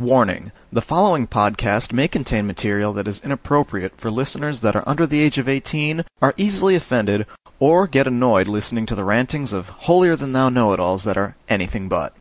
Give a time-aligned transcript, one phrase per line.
[0.00, 5.06] Warning the following podcast may contain material that is inappropriate for listeners that are under
[5.06, 7.26] the age of 18, are easily offended,
[7.58, 11.18] or get annoyed listening to the rantings of holier than thou know it alls that
[11.18, 12.16] are anything but.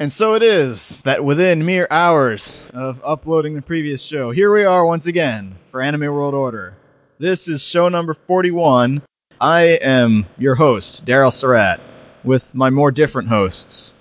[0.00, 4.62] And so it is that within mere hours of uploading the previous show, here we
[4.62, 6.76] are once again for Anime World Order.
[7.18, 9.02] This is show number 41.
[9.40, 11.80] I am your host, Daryl Surat,
[12.22, 13.96] with my more different hosts.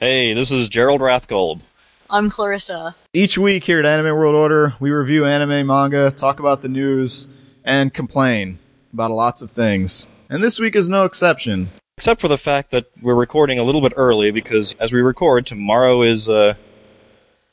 [0.00, 1.62] Hey, this is Gerald Rathkolb.
[2.10, 2.96] I'm Clarissa.
[3.12, 7.28] Each week here at Anime World Order, we review anime, manga, talk about the news,
[7.62, 8.58] and complain
[8.92, 10.08] about lots of things.
[10.28, 11.68] And this week is no exception.
[11.98, 15.46] Except for the fact that we're recording a little bit early because as we record,
[15.46, 16.52] tomorrow is uh,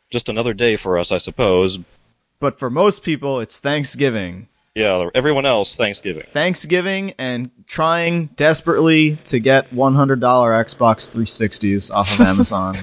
[0.10, 1.80] just another day for us, I suppose.
[2.42, 4.50] But for most people, it's Thanksgiving.
[4.76, 6.24] Yeah, everyone else, Thanksgiving.
[6.32, 12.76] Thanksgiving and trying desperately to get $100 Xbox 360s off of Amazon.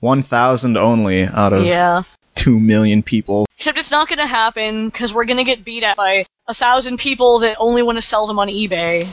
[0.00, 2.02] 1,000 only out of Yeah.
[2.34, 3.46] 2 million people.
[3.56, 7.38] Except it's not gonna happen because we're gonna get beat at by a thousand people
[7.40, 9.06] that only want to sell them on eBay.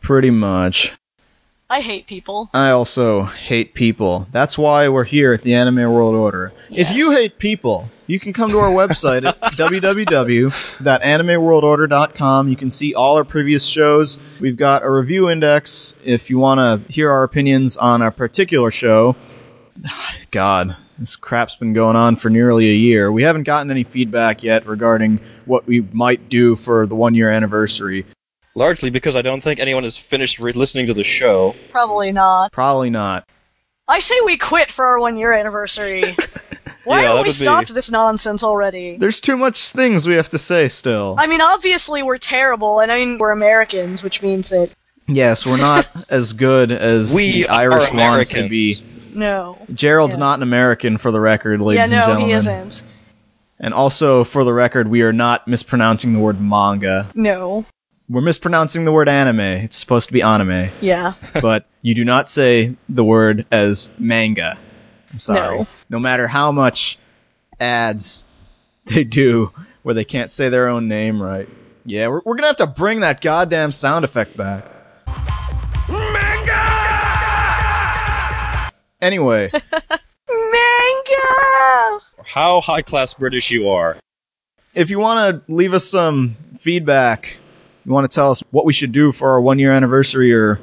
[0.00, 0.94] Pretty much.
[1.70, 2.50] I hate people.
[2.52, 4.28] I also hate people.
[4.30, 6.52] That's why we're here at the Anime World Order.
[6.70, 12.48] If you hate people, you can come to our website at www.animeworldorder.com.
[12.48, 14.18] You can see all our previous shows.
[14.40, 18.70] We've got a review index if you want to hear our opinions on a particular
[18.70, 19.16] show.
[20.30, 23.10] God, this crap's been going on for nearly a year.
[23.10, 27.30] We haven't gotten any feedback yet regarding what we might do for the one year
[27.30, 28.04] anniversary.
[28.54, 31.54] Largely because I don't think anyone has finished re- listening to the show.
[31.70, 32.52] Probably not.
[32.52, 33.28] Probably not.
[33.88, 36.02] I say we quit for our one year anniversary.
[36.84, 38.96] Why Yeah, haven't we would be- stopped this nonsense already?
[38.96, 41.16] There's too much things we have to say still.
[41.18, 44.70] I mean, obviously we're terrible, and I mean we're Americans, which means that
[45.08, 48.76] Yes, we're not as good as We the Irish are wants to be.
[49.14, 49.58] No.
[49.74, 50.20] Gerald's Yeah.
[50.20, 52.26] not an American, for the record, ladies yeah, and no, gentlemen.
[52.28, 52.82] he isn't.
[53.60, 57.08] And also, for the record, we are not mispronouncing the word manga.
[57.14, 57.64] No.
[58.08, 59.40] We're mispronouncing the word anime.
[59.40, 61.14] It's supposed to be anime, Yeah.
[61.40, 64.58] but you do not say the word as manga.
[65.12, 65.58] I'm sorry.
[65.58, 65.66] No.
[65.88, 66.98] no matter how much
[67.60, 68.26] ads
[68.86, 71.48] they do where they can't say their own name right.
[71.86, 74.64] Yeah, we're, we're gonna have to bring that goddamn sound effect back.
[75.88, 76.52] Manga!
[79.00, 79.50] Anyway,
[80.28, 82.00] Manga!
[82.24, 83.96] How high class British you are.
[84.74, 87.36] if you want to leave us some feedback,
[87.84, 90.60] you want to tell us what we should do for our one year anniversary, or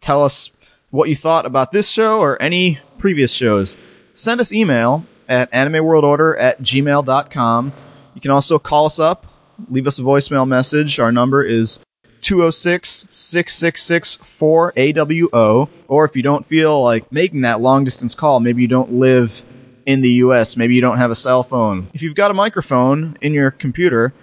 [0.00, 0.50] tell us
[0.90, 3.76] what you thought about this show or any previous shows,
[4.12, 7.72] send us email at animeworldorder at gmail.com.
[8.14, 9.26] You can also call us up,
[9.68, 11.00] leave us a voicemail message.
[11.00, 11.80] Our number is
[12.20, 15.68] 206 666 4AWO.
[15.88, 19.44] Or if you don't feel like making that long distance call, maybe you don't live
[19.86, 21.88] in the US, maybe you don't have a cell phone.
[21.92, 24.14] If you've got a microphone in your computer,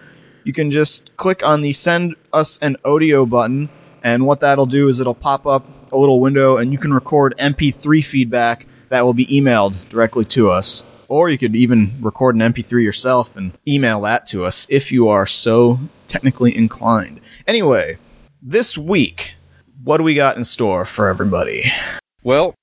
[0.44, 3.70] you can just click on the send us an audio button,
[4.04, 7.36] and what that'll do is it'll pop up a little window and you can record
[7.38, 10.86] MP3 feedback that will be emailed directly to us.
[11.08, 15.10] Or you could even record an MP3 yourself and email that to us if you
[15.10, 17.20] are so technically inclined.
[17.46, 17.98] Anyway,
[18.42, 19.36] this week,
[19.84, 21.72] what do we got in store for everybody?
[22.24, 22.56] Well,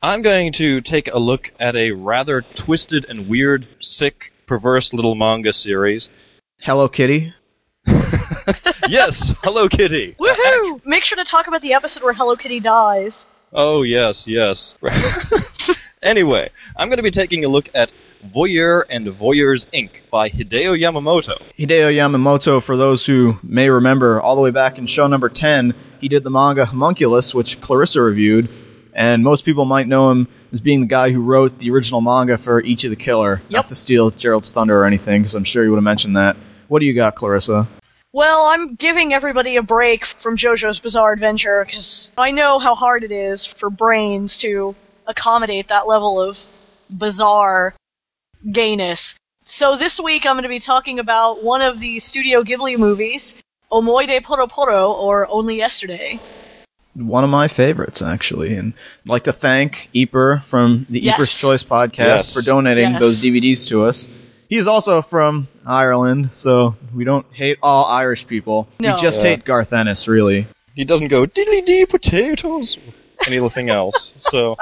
[0.00, 5.14] I'm going to take a look at a rather twisted and weird, sick, perverse little
[5.14, 6.10] manga series.
[6.64, 7.34] Hello Kitty?
[8.88, 10.14] yes, Hello Kitty.
[10.16, 10.86] Woohoo!
[10.86, 13.26] Make sure to talk about the episode where Hello Kitty dies.
[13.52, 14.76] Oh, yes, yes.
[16.04, 17.92] anyway, I'm going to be taking a look at
[18.24, 20.08] Voyeur and Voyeurs Inc.
[20.08, 21.42] by Hideo Yamamoto.
[21.58, 25.74] Hideo Yamamoto, for those who may remember, all the way back in show number 10,
[26.00, 28.48] he did the manga Homunculus, which Clarissa reviewed,
[28.94, 32.38] and most people might know him as being the guy who wrote the original manga
[32.38, 33.42] for Ichi the Killer.
[33.50, 36.36] Not to steal Gerald's thunder or anything, because I'm sure you would have mentioned that.
[36.72, 37.68] What do you got, Clarissa?
[38.14, 43.04] Well, I'm giving everybody a break from JoJo's Bizarre Adventure because I know how hard
[43.04, 44.74] it is for brains to
[45.06, 46.38] accommodate that level of
[46.88, 47.74] bizarre
[48.50, 49.16] gayness.
[49.44, 53.34] So this week I'm going to be talking about one of the Studio Ghibli movies,
[53.70, 56.20] Omoide Poro Poro, or Only Yesterday.
[56.94, 58.56] One of my favorites, actually.
[58.56, 58.72] And
[59.04, 61.18] I'd like to thank Eper from the Yes.
[61.18, 62.34] Eper's Choice podcast Yes.
[62.34, 63.02] for donating Yes.
[63.02, 64.08] those DVDs to us.
[64.48, 68.68] He's also from Ireland, so we don't hate all Irish people.
[68.80, 68.94] No.
[68.94, 69.28] We just Yeah.
[69.30, 70.46] hate Garth Ennis, really.
[70.74, 72.92] He doesn't go diddly dee potatoes or
[73.26, 74.14] anything else.
[74.16, 74.56] So,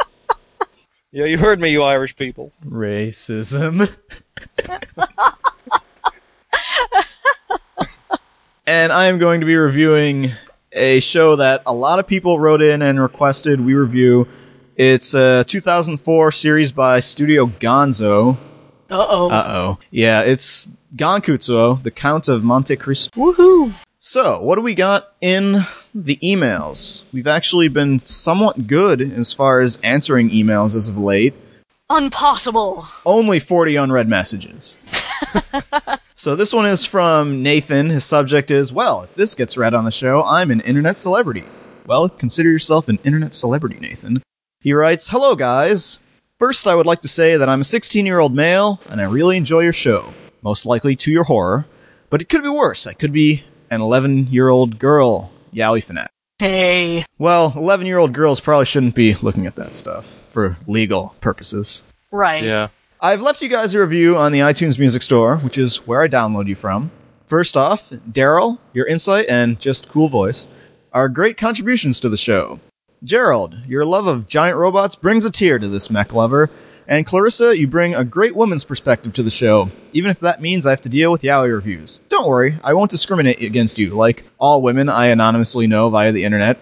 [1.13, 2.53] yeah, you heard me, you Irish people.
[2.67, 3.89] Racism.
[8.67, 10.33] and I am going to be reviewing
[10.73, 14.29] a show that a lot of people wrote in and requested we review.
[14.77, 18.37] It's a 2004 series by Studio Gonzo.
[18.91, 19.31] Uh oh.
[19.31, 19.79] Uh oh.
[19.91, 23.11] Yeah, it's Gankutsuou, the Count of Monte Cristo.
[23.19, 23.73] Woohoo!
[23.99, 27.05] So, what do we got in the emails?
[27.13, 31.35] We've actually been somewhat good as far as answering emails as of late.
[31.91, 32.87] Impossible.
[33.05, 34.79] Only 40 unread messages.
[36.15, 37.91] so, this one is from Nathan.
[37.91, 41.45] His subject is Well, if this gets read on the show, I'm an internet celebrity.
[41.87, 44.23] Well, consider yourself an internet celebrity, Nathan.
[44.61, 46.01] He writes Hello, guys.
[46.39, 49.05] First, I would like to say that I'm a 16 year old male, and I
[49.05, 50.15] really enjoy your show.
[50.43, 51.67] Most likely to your horror.
[52.09, 52.87] But it could be worse.
[52.87, 56.11] I could be an 11 year old girl, Yaoi Fanatic.
[56.39, 57.05] Hey.
[57.19, 61.85] Well, 11 year old girls probably shouldn't be looking at that stuff for legal purposes.
[62.11, 62.43] Right.
[62.43, 62.69] Yeah.
[63.01, 66.09] I've left you guys a review on the iTunes Music Store, which is where I
[66.09, 66.91] download you from.
[67.27, 70.49] First off, Daryl, your insight and just cool voice
[70.93, 72.59] are great contributions to the show.
[73.05, 76.51] Gerald, your love of giant robots brings a tear to this mech lover.
[76.91, 80.67] And Clarissa, you bring a great woman's perspective to the show, even if that means
[80.67, 82.01] I have to deal with yaoi reviews.
[82.09, 86.25] Don't worry, I won't discriminate against you, like all women I anonymously know via the
[86.25, 86.59] internet.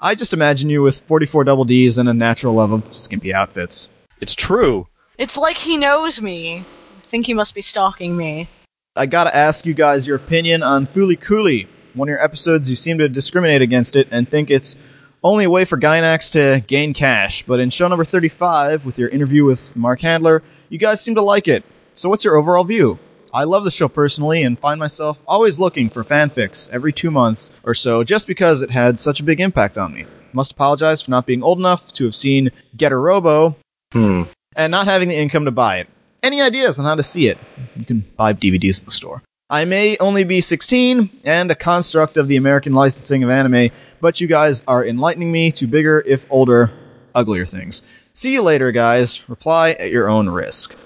[0.00, 3.88] I just imagine you with 44 double Ds and a natural love of skimpy outfits.
[4.20, 4.88] It's true.
[5.16, 6.58] It's like he knows me.
[6.58, 8.48] I think he must be stalking me.
[8.96, 11.68] I gotta ask you guys your opinion on Fooly Cooley.
[11.94, 14.76] One of your episodes, you seem to discriminate against it and think it's
[15.22, 17.44] only a way for Gainax to gain cash.
[17.44, 21.22] But in show number 35, with your interview with Marc Handler, you guys seem to
[21.22, 21.64] like it.
[21.94, 22.98] So what's your overall view?
[23.34, 27.52] I love the show personally and find myself always looking for fanfics every two months
[27.62, 30.06] or so just because it had such a big impact on me.
[30.32, 33.56] Must apologize for not being old enough to have seen Giant Robo
[33.92, 34.22] Hmm.
[34.56, 35.88] and not having the income to buy it.
[36.22, 37.38] Any ideas on how to see it?
[37.76, 39.22] You can buy DVDs at the store.
[39.50, 44.20] I may only be 16 and a construct of the American licensing of anime, but
[44.20, 46.70] you guys are enlightening me to bigger, if older,
[47.14, 47.82] uglier things.
[48.12, 49.26] See you later, guys.
[49.28, 50.76] Reply at your own risk.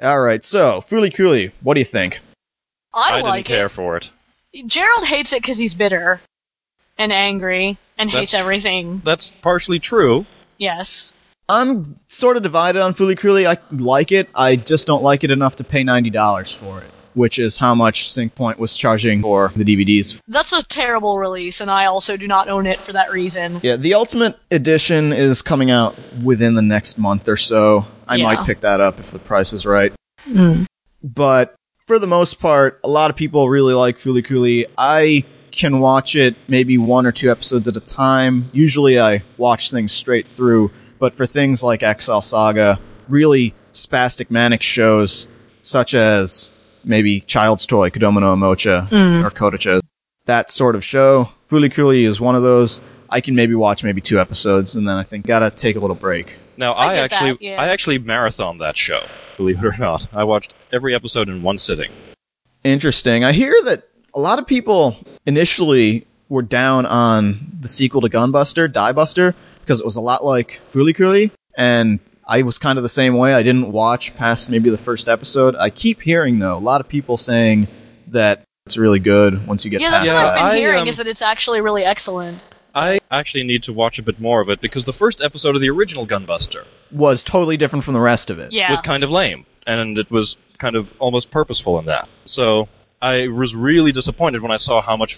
[0.00, 2.20] Alright, so, Fooly Cooley, what do you think?
[2.94, 3.70] I, I, like didn't care it.
[3.70, 4.10] for it.
[4.66, 6.20] Gerald hates it because he's bitter
[6.96, 9.00] and angry and hates That's- everything.
[9.04, 10.26] That's partially true.
[10.58, 11.14] Yes.
[11.48, 13.46] I'm sort of divided on Fooly Cooley.
[13.46, 17.38] I like it, I just don't like it enough to pay $90 for it, which
[17.38, 21.86] is how much Synch-Point was charging for the DVDs That's a terrible release, and I
[21.86, 23.60] also do not own it for that reason.
[23.62, 27.86] Yeah, the Ultimate Edition is coming out within the next month or so.
[28.08, 28.24] I Yeah.
[28.24, 29.92] might pick that up if the price is right.
[30.24, 30.64] Hmm.
[31.02, 31.54] But
[31.86, 34.66] for the most part, a lot of people really like Fooly Cooley.
[34.76, 38.50] I can watch it maybe one or two episodes at a time.
[38.52, 44.62] Usually I watch things straight through, but for things like Excel Saga, really spastic manic
[44.62, 45.28] shows
[45.62, 46.50] such as
[46.86, 49.24] maybe Child's Toy, Kodomo no Omocha, mm.
[49.24, 49.80] or Kodocha,
[50.26, 52.80] that sort of show, Fooly Cooley is one of those.
[53.10, 55.96] I can maybe watch maybe two episodes and then I think gotta take a little
[55.96, 56.36] break.
[56.56, 57.60] Now I I, actually that, yeah.
[57.60, 59.04] I actually marathoned that show.
[59.36, 61.90] Believe it or not, I watched every episode in one sitting.
[62.62, 63.24] Interesting.
[63.24, 63.84] I hear that
[64.14, 64.96] a lot of people
[65.26, 70.60] initially were down on the sequel to Gunbuster, Diebuster, because it was a lot like
[70.72, 73.34] Fooly Cooley, and I was kind of the same way.
[73.34, 75.54] I didn't watch past maybe the first episode.
[75.56, 77.68] I keep hearing though a lot of people saying
[78.08, 80.40] that it's really good once you get Yeah, past that's Yeah, what I've that.
[80.42, 82.42] been I, hearing um, is that it's actually really excellent.
[82.74, 85.60] I actually need to watch a bit more of it because the first episode of
[85.60, 88.52] the original Gunbuster Was totally different from the rest of it.
[88.52, 88.70] Yeah.
[88.70, 92.08] was kind of lame, and it was kind of almost purposeful in that.
[92.24, 92.68] So
[93.00, 95.14] I was really disappointed when I saw how much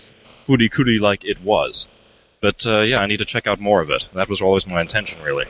[0.46, 1.88] Foodie Cootie like it was.
[2.42, 4.08] But uh, yeah, I need to check out more of it.
[4.12, 5.46] That was always my intention, really.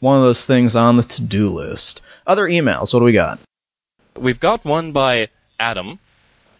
[0.00, 2.00] One of those things on the to-do list.
[2.26, 2.94] Other emails.
[2.94, 3.40] What do we got?
[4.16, 5.28] We've got one by
[5.58, 5.98] Adam.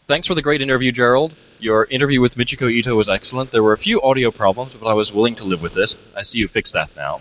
[0.07, 1.35] Thanks for the great interview, Gerald.
[1.61, 3.51] Your interview with Michiko Ito was excellent.
[3.51, 5.97] There were a few audio problems, but I was willing to live with it.
[6.17, 7.21] I see you fixed that now.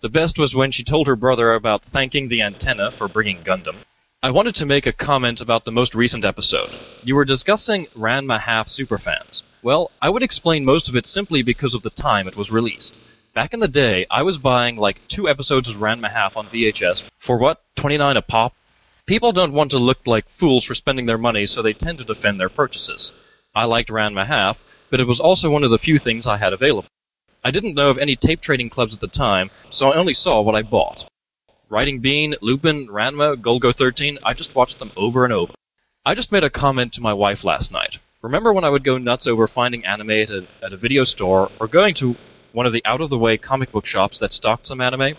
[0.00, 3.76] The best was when she told her brother about thanking the antenna for bringing Gundam.
[4.22, 6.70] I wanted to make a comment about the most recent episode.
[7.04, 9.42] You were discussing Ranma Half superfans.
[9.62, 12.96] Well, I would explain most of it simply because of the time it was released.
[13.34, 17.06] Back in the day, I was buying like two episodes of Ranma Half on VHS
[17.18, 18.54] for what, 29 a pop?
[19.06, 22.04] People don't want to look like fools for spending their money, so they tend to
[22.04, 23.12] defend their purchases.
[23.54, 26.52] I liked Ranma Half, but it was also one of the few things I had
[26.52, 26.88] available.
[27.44, 30.40] I didn't know of any tape trading clubs at the time, so I only saw
[30.40, 31.06] what I bought.
[31.68, 35.52] Riding Bean, Lupin, Ranma, Golgo 13, I just watched them over and over.
[36.04, 37.98] I just made a comment to my wife last night.
[38.20, 41.52] Remember when I would go nuts over finding anime at a, at a video store
[41.60, 42.16] or going to
[42.52, 45.16] one of the out of the way comic book shops that stocked some anime?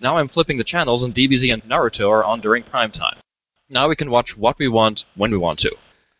[0.00, 3.16] Now I'm flipping the channels and DBZ and Naruto are on during prime time.
[3.68, 5.76] Now we can watch what we want when we want to.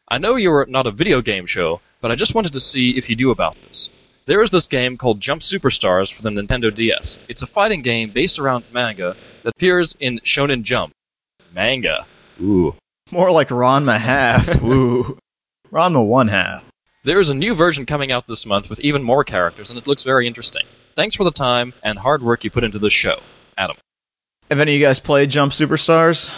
[0.08, 3.08] I know you're not a video game show, but I just wanted to see if
[3.08, 3.90] you knew about this.
[4.26, 7.18] There is this game called Jump Superstars for the Nintendo DS.
[7.28, 10.92] It's a fighting game based around manga that appears in Shonen Jump.
[11.54, 12.06] Manga.
[12.40, 12.74] Ooh.
[13.10, 14.62] More like Ranma half.
[14.64, 15.18] Ooh.
[15.72, 16.67] Ranma one half.
[17.08, 19.86] There is a new version coming out this month with even more characters, and it
[19.86, 20.66] looks very interesting.
[20.94, 23.22] Thanks for the time and hard work you put into this show.
[23.56, 23.78] Adam.
[24.50, 26.30] Have any of you guys played Jump Superstars?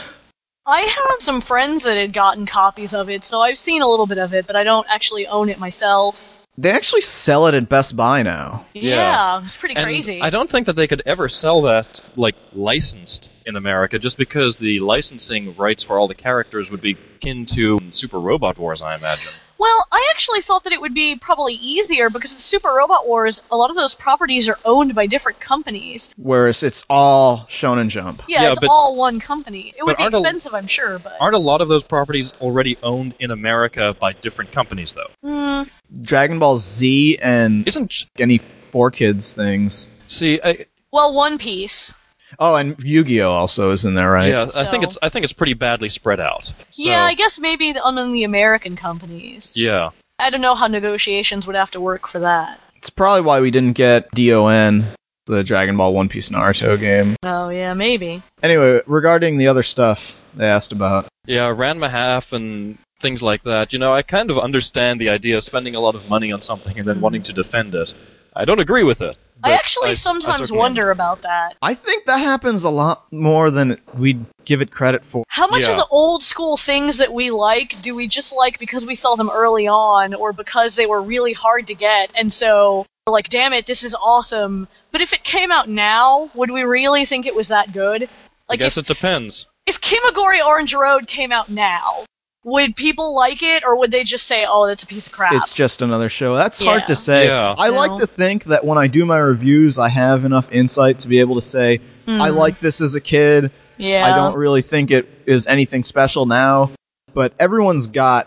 [0.65, 4.07] I have some friends that had gotten copies of it, so I've seen a little
[4.07, 6.45] bit of it, but I don't actually own it myself.
[6.57, 8.65] They actually sell it at Best Buy now.
[8.73, 8.95] Yeah.
[8.95, 10.21] Yeah, it's pretty And crazy.
[10.21, 14.55] I don't think that they could ever sell that, like, licensed in America, just because
[14.55, 18.95] the licensing rights for all the characters would be akin to Super Robot Wars, I
[18.95, 19.33] imagine.
[19.61, 23.43] Well, I actually thought that it would be probably easier because the Super Robot Wars,
[23.53, 26.09] a lot of those properties are owned by different companies.
[26.17, 28.23] Whereas it's all Shonen Jump.
[28.27, 29.75] Yeah, Yeah, it's but- all one company.
[29.77, 32.33] It would be aren't a- expensive, I'm sure, but Aren't a lot of those properties
[32.41, 35.11] already owned in America by different companies, though?
[35.23, 35.69] Hmm,
[36.01, 38.07] Dragon Ball Z and Isn't.
[38.19, 39.91] any 4Kids things.
[40.07, 41.95] See, I, well, One Piece.
[42.39, 44.29] Oh, and Yu-Gi-Oh also is in there, right?
[44.29, 46.45] yeah, I think it's I think it's pretty badly spread out.
[46.47, 49.55] So, Yeah, I guess maybe the- among the American companies.
[49.59, 49.91] Yeah.
[50.19, 52.61] I don't know how negotiations would have to work for that.
[52.77, 54.85] It's probably why we didn't get DON,
[55.27, 57.17] the Dragon Ball One Piece Naruto game.
[57.23, 58.23] Oh, yeah, maybe.
[58.43, 63.73] Anyway, regarding the other stuff they asked about, Yeah, Ranma half and things like that.
[63.73, 66.41] You know, I kind of understand the idea of spending a lot of money on
[66.41, 67.95] something and then wanting to defend it.
[68.37, 69.17] I don't agree with it.
[69.43, 71.57] I actually I sometimes certainly wonder about that.
[71.63, 75.25] I think that happens a lot more than we'd give it credit for.
[75.29, 75.73] How much Yeah.
[75.73, 79.15] of the old school things that we like do we just like because we saw
[79.15, 83.29] them early on or because they were really hard to get and so we're like,
[83.31, 84.69] damn it, this is awesome.
[84.93, 88.03] But if it came out now, would we really think it was that good?
[88.49, 89.47] Like I guess if, it depends.
[89.67, 92.05] if Kimagure Orange Road came out now,
[92.45, 95.35] would people like it or would they just say, oh, that's a piece of crap?
[95.35, 96.37] It's just another show.
[96.37, 97.27] That's hard to say.
[97.27, 97.55] Yeah.
[97.59, 97.99] I You like know?
[98.01, 101.35] to think that when I do my reviews, I have enough insight to be able
[101.35, 103.51] to say, I like this as a kid.
[103.77, 103.83] Hmm.
[103.83, 104.07] yeah.
[104.07, 106.71] I don't really think it is anything special now,
[107.15, 108.27] but everyone's got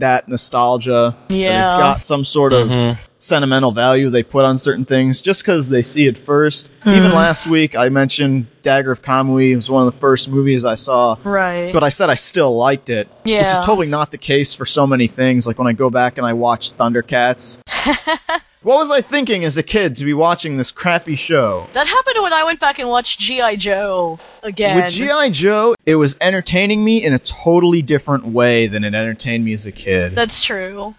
[0.00, 1.14] that nostalgia.
[1.28, 1.48] Yeah.
[1.48, 3.00] They've got some sort of Mm-hmm.
[3.18, 6.70] sentimental value they put on certain things just because they see it first.
[6.82, 6.90] Hmm.
[6.90, 9.54] Even last week, I mentioned Dagger of Kamui.
[9.56, 11.16] Was one of the first movies I saw.
[11.24, 11.72] Right.
[11.72, 13.42] But I said I still liked it, Yeah.
[13.42, 15.46] which is totally not the case for so many things.
[15.46, 17.58] Like when I go back and I watch Thundercats.
[18.62, 21.66] what was I thinking as a kid to be watching this crappy show?
[21.72, 23.56] that happened when I went back and watched G.I.
[23.56, 24.76] Joe again.
[24.76, 25.30] With G.I.
[25.30, 29.66] Joe, it was entertaining me in a totally different way than it entertained me as
[29.66, 30.14] a kid.
[30.14, 30.94] That's true.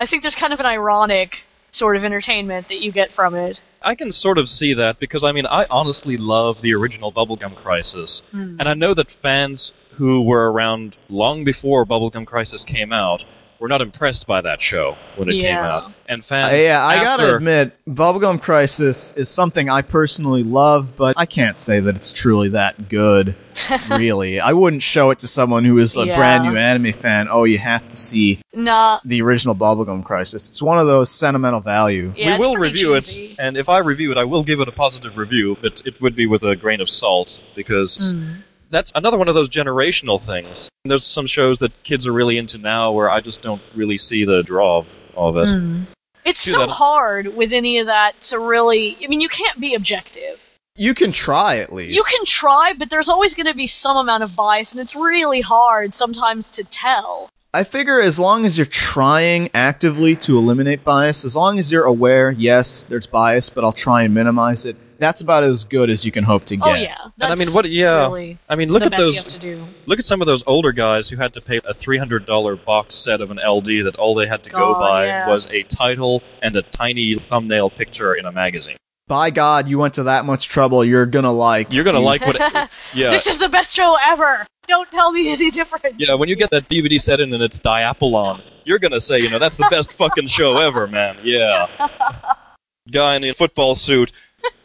[0.00, 3.60] I think there's kind of an ironic sort of entertainment that you get from it.
[3.82, 7.54] I can sort of see that because I mean I honestly love the original Bubblegum
[7.54, 8.56] Crisis, Hmm.
[8.58, 13.24] and I know that fans who were around long before Bubblegum Crisis came out
[13.58, 16.64] were not impressed by that show when it came out, and Uh, fans.
[16.64, 21.58] yeah, I gotta after- admit, Bubblegum Crisis is something I personally love, but I can't
[21.58, 23.34] say that it's truly that good.
[23.90, 26.16] really, I wouldn't show it to someone who is a Yeah.
[26.16, 27.28] brand new anime fan.
[27.30, 30.50] Oh, you have to see Nah, the original Bubblegum Crisis.
[30.50, 32.12] It's one of those sentimental value.
[32.16, 33.24] yeah, we will review cheesy.
[33.26, 36.00] it, and if I review it, I will give it a positive review, but it
[36.02, 38.32] would be with a grain of salt because Hmm.
[38.70, 40.68] That's another one of those generational things.
[40.84, 44.24] There's some shows that kids are really into now where I just don't really see
[44.24, 45.48] the draw of, of it.
[45.48, 45.82] Hmm.
[46.24, 46.70] It's Do so that.
[46.70, 48.96] hard with any of that to really.
[49.02, 50.50] I mean, you can't be objective.
[50.74, 51.94] You can try at least.
[51.94, 54.94] You can try, but there's always going to be some amount of bias, and it's
[54.94, 57.30] really hard sometimes to tell.
[57.54, 61.84] I figure as long as you're trying actively to eliminate bias, as long as you're
[61.84, 64.76] aware, yes, there's bias, but I'll try and minimize it.
[64.98, 66.66] That's about as good as you can hope to oh, get.
[66.66, 67.68] Oh yeah, that's And I mean, what?
[67.68, 69.16] Yeah, really I mean, look at those.
[69.16, 69.66] have to do.
[69.86, 72.56] Look at some of those older guys who had to pay a three hundred dollar
[72.56, 75.28] box set of an LD that all they had to go Oh, by yeah.
[75.28, 78.76] was a title and a tiny thumbnail picture in a magazine.
[79.08, 80.84] By God, you went to that much trouble.
[80.84, 81.72] You're gonna like.
[81.72, 82.36] You're gonna like what?
[82.36, 82.42] It,
[82.94, 84.46] yeah, This is the best show ever.
[84.66, 85.94] Don't tell me any different.
[85.98, 86.14] yeah.
[86.14, 89.38] When you get that DVD set in and it's Diapolon, you're gonna say, you know,
[89.38, 91.18] that's the best fucking show ever, man.
[91.22, 91.68] Yeah.
[92.90, 94.12] Guy in a football suit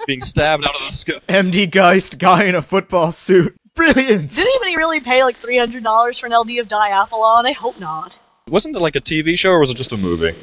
[0.07, 1.19] being stabbed out of the sky.
[1.27, 3.55] MD Geist guy in a football suit.
[3.75, 4.31] Brilliant.
[4.31, 7.45] Did anybody really pay like three hundred dollars for an LD of Diapolon?
[7.45, 8.19] I hope not.
[8.47, 10.35] Wasn't it like a TV show or was it just a movie?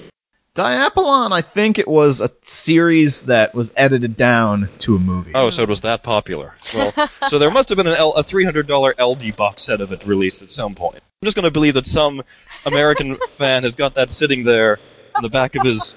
[0.54, 5.30] Diapolon, I think it was a series that was edited down to a movie.
[5.34, 6.54] Oh, so it was that popular.
[6.74, 6.92] Well,
[7.28, 9.92] so there must have been an L- a three hundred dollar LD box set of
[9.92, 10.96] it released at some point.
[10.96, 12.22] I'm just going to believe that some
[12.66, 14.80] American fan has got that sitting there
[15.16, 15.94] in the back of his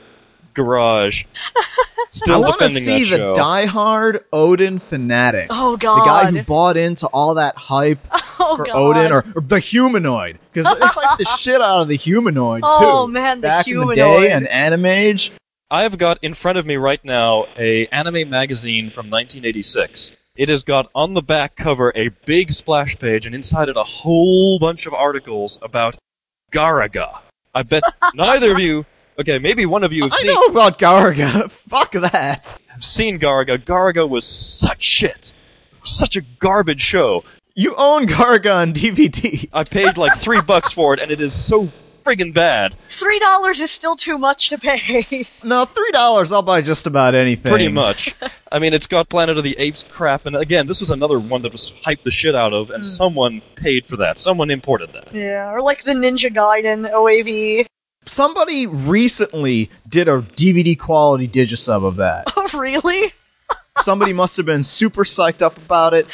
[0.54, 1.26] garage,
[2.28, 3.34] I want to see the show.
[3.34, 5.48] diehard Odin fanatic.
[5.50, 8.76] Oh god, The guy who bought into all that hype oh for god.
[8.76, 10.40] Odin or, or the humanoid.
[10.52, 12.86] Because they hyped the shit out of the humanoid, oh, too.
[12.88, 15.32] Oh, man, the Back in the day and Anime Age.
[15.70, 20.12] I've got in front of me right now a anime magazine from 1986.
[20.36, 23.84] It has got on the back cover a big splash page, and inside it a
[23.84, 25.96] whole bunch of articles about
[26.52, 27.20] Garaga.
[27.54, 27.84] I bet
[28.16, 28.86] neither of you,
[29.22, 31.50] okay, maybe one of you have I seen know about Garaga.
[31.70, 32.58] Fuck that.
[32.68, 33.58] have seen Garaga.
[33.58, 35.34] Garaga was such shit,
[35.84, 37.24] such a garbage show.
[37.54, 39.50] You own Garaga on DVD.
[39.54, 41.70] I paid like three bucks for it, and it is so
[42.04, 42.74] friggin' bad.
[42.90, 45.06] Three dollars is still too much to pay.
[45.44, 46.32] No, three dollars.
[46.32, 47.50] I'll buy just about anything.
[47.50, 48.14] Pretty much.
[48.52, 51.42] I mean, it's got Planet of the Apes crap, and again, this was another one
[51.42, 52.86] that was hyped the shit out of, and mm.
[52.86, 54.18] someone paid for that.
[54.18, 55.14] Someone imported that.
[55.14, 57.66] yeah, or like the Ninja Gaiden OAV.
[58.12, 62.26] Somebody recently did a DVD quality digisub of that.
[62.36, 63.14] Oh, really?
[63.78, 66.12] Somebody must have been super psyched up about it,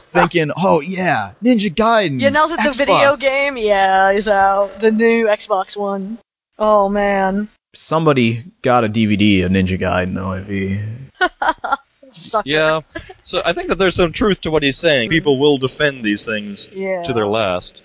[0.00, 4.80] thinking, "Oh yeah, Ninja Gaiden." Yeah, now that the Xbox." video game, yeah, is out.
[4.80, 6.16] The new Xbox One.
[6.58, 7.48] Oh man.
[7.74, 11.76] Somebody got a DVD of Ninja Gaiden oh, OAV.
[12.12, 12.48] Sucker.
[12.48, 12.80] Yeah.
[13.22, 15.10] So I think that there's some truth to what he's saying.
[15.10, 17.02] People will defend these things Yeah.
[17.02, 17.82] to their last.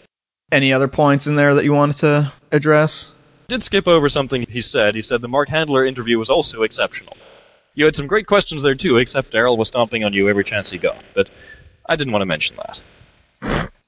[0.51, 3.11] Any other points in there that you wanted to address?
[3.47, 4.95] Did skip over something he said.
[4.95, 7.15] He said the Marc Handler interview was also exceptional.
[7.75, 10.71] You had some great questions there too, except Daryl was stomping on you every chance
[10.71, 10.97] he got.
[11.13, 11.29] But
[11.87, 12.81] I didn't want to mention that.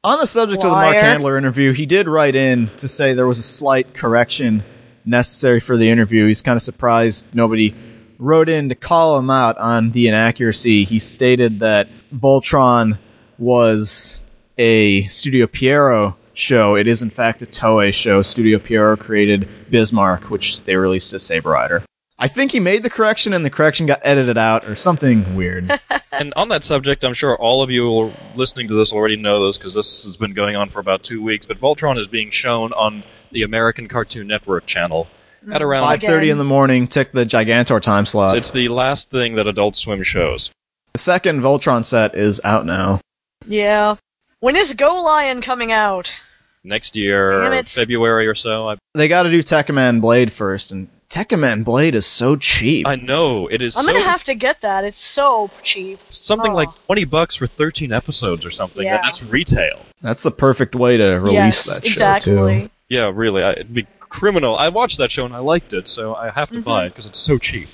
[0.04, 3.28] On the subject of the Marc Handler interview, he did write in to say there
[3.28, 4.64] was a slight correction
[5.06, 6.28] necessary for the interview.
[6.28, 7.74] He's kind of surprised nobody
[8.20, 10.84] wrote in to call him out on the inaccuracy.
[10.84, 12.98] He stated that Voltron
[13.38, 14.22] was
[14.58, 16.76] a Studio Pierrot show.
[16.76, 18.22] It is, in fact, a Toei show.
[18.22, 21.84] Studio Pierrot created Bismarck, which they released as Saber Rider.
[22.20, 25.72] I think he made the correction and the correction got edited out or something weird.
[26.20, 29.58] And on that subject, I'm sure all of you listening to this already know this
[29.58, 31.46] because this has been going on for about two weeks.
[31.46, 35.08] But Voltron is being shown on the American Cartoon Network channel
[35.46, 35.54] mm.
[35.54, 35.84] at around.
[35.84, 38.36] 5.30 in the morning, tick the Gigantor time slot.
[38.36, 40.50] It's the last thing that Adult Swim shows.
[40.94, 43.00] The second Voltron set is out now.
[43.46, 43.98] Yeah.
[44.40, 46.20] When is Go Lion coming out?
[46.68, 47.30] Next year,
[47.66, 48.70] February or so.
[48.70, 52.86] I, They got to do Tekkaman Blade first, and Tekkaman Blade is so cheap.
[52.86, 53.78] I know it is.
[53.78, 54.84] I'm so, gonna have to get that.
[54.84, 56.00] It's so cheap.
[56.10, 56.56] something Oh.
[56.56, 58.84] like twenty bucks for thirteen episodes or something.
[58.84, 58.96] Yeah.
[58.96, 59.80] And that's retail.
[60.02, 62.62] That's the perfect way to release yes, that show exactly.
[62.64, 62.70] too.
[62.90, 63.44] Yeah, really.
[63.44, 64.58] I, it'd be criminal.
[64.58, 66.64] I watched that show and I liked it, so I have to mm-hmm.
[66.64, 67.70] buy it because it's so cheap.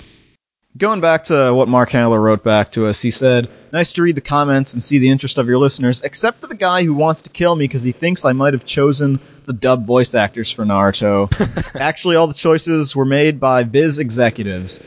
[0.76, 4.16] Going back to what Marc Handler wrote back to us, he said, "Nice to read
[4.16, 7.22] the comments and see the interest of your listeners, except for the guy who wants
[7.22, 10.64] to kill me because he thinks I might have chosen the dub voice actors for
[10.64, 11.30] Naruto.
[11.80, 14.82] Actually, all the choices were made by Viz executives.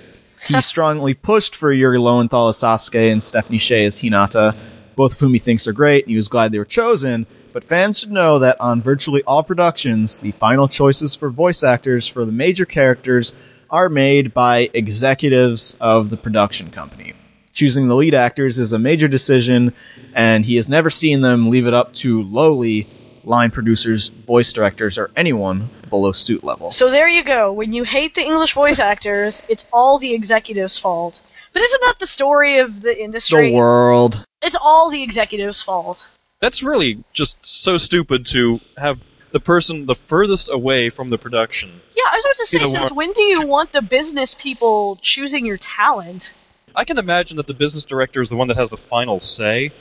[0.45, 4.58] He strongly pushed for Yuri Lowenthal as Sasuke and Stephanie Sheh as Hinata,
[4.97, 7.28] both of whom he thinks are great, and he was glad they were chosen.
[7.54, 12.08] But fans should know that on virtually all productions, the final choices for voice actors
[12.08, 13.34] for the major characters
[13.69, 17.13] are made by executives of the production company.
[17.53, 19.73] Choosing the lead actors is a major decision,
[20.13, 22.88] and he has never seen them leave it up to lowly
[23.23, 26.71] line producers, voice directors, or anyone below suit level.
[26.71, 27.51] So there you go.
[27.51, 31.21] When you hate the English voice actors, it's all the executives' fault.
[31.53, 33.49] But isn't that the story of the industry?
[33.49, 34.23] The world.
[34.41, 36.10] It's all the executives' fault.
[36.39, 38.99] That's really just so stupid to have
[39.38, 41.69] the person the furthest away from the production.
[41.95, 44.34] Yeah, I was about to say, You know, since when do you want the business
[44.34, 46.34] people choosing your talent?
[46.76, 49.71] I can imagine that the business director is the one that has the final say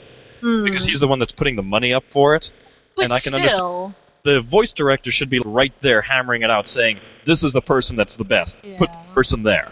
[0.41, 0.63] hmm.
[0.63, 2.51] because he's the one that's putting the money up for it.
[2.95, 6.51] But and I can understand still, the voice director should be right there hammering it
[6.51, 8.59] out, saying, "This is the person that's the best.
[8.77, 9.71] Put the person there."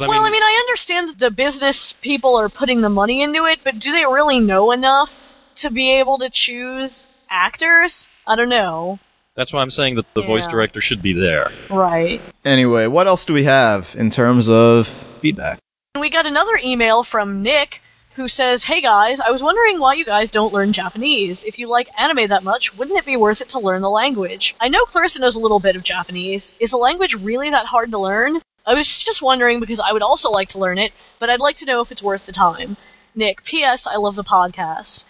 [0.00, 3.22] I well, mean, I mean, I understand that the business people are putting the money
[3.22, 8.08] into it, but do they really know enough to be able to choose actors?
[8.26, 8.98] I don't know.
[9.34, 11.50] That's why I'm saying that the voice director should be there.
[11.70, 12.20] Right.
[12.44, 15.58] Anyway, what else do we have in terms of feedback?
[15.98, 17.80] We got another email from Nick
[18.14, 21.44] who says, Hey guys, I was wondering why you guys don't learn Japanese.
[21.44, 24.54] If you like anime that much, wouldn't it be worth it to learn the language?
[24.60, 26.54] I know Clarissa knows a little bit of Japanese.
[26.60, 28.40] Is the language really that hard to learn?
[28.66, 31.56] I was just wondering because I would also like to learn it, but I'd like
[31.56, 32.76] to know if it's worth the time.
[33.16, 33.86] Nick, P.S.
[33.86, 35.04] I love the podcast.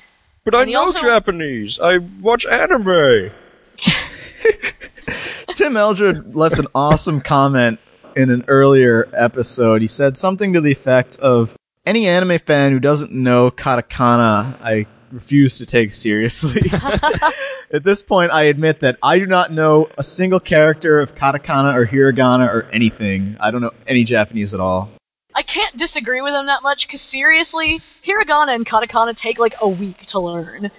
[0.45, 1.79] But I And he know also- Japanese.
[1.79, 3.31] I watch anime.
[5.55, 7.79] Tim Eldred left an awesome comment
[8.17, 9.83] in an earlier episode.
[9.83, 14.87] He said something to the effect of any anime fan who doesn't know katakana, I
[15.13, 16.63] refuse to take seriously.
[17.73, 21.75] At this point, I admit that I do not know a single character of katakana
[21.75, 23.37] or hiragana or anything.
[23.41, 24.91] I don't know any Japanese at all.
[25.35, 29.69] I can't disagree with him that much because seriously, hiragana and katakana take like a
[29.69, 30.71] week to learn.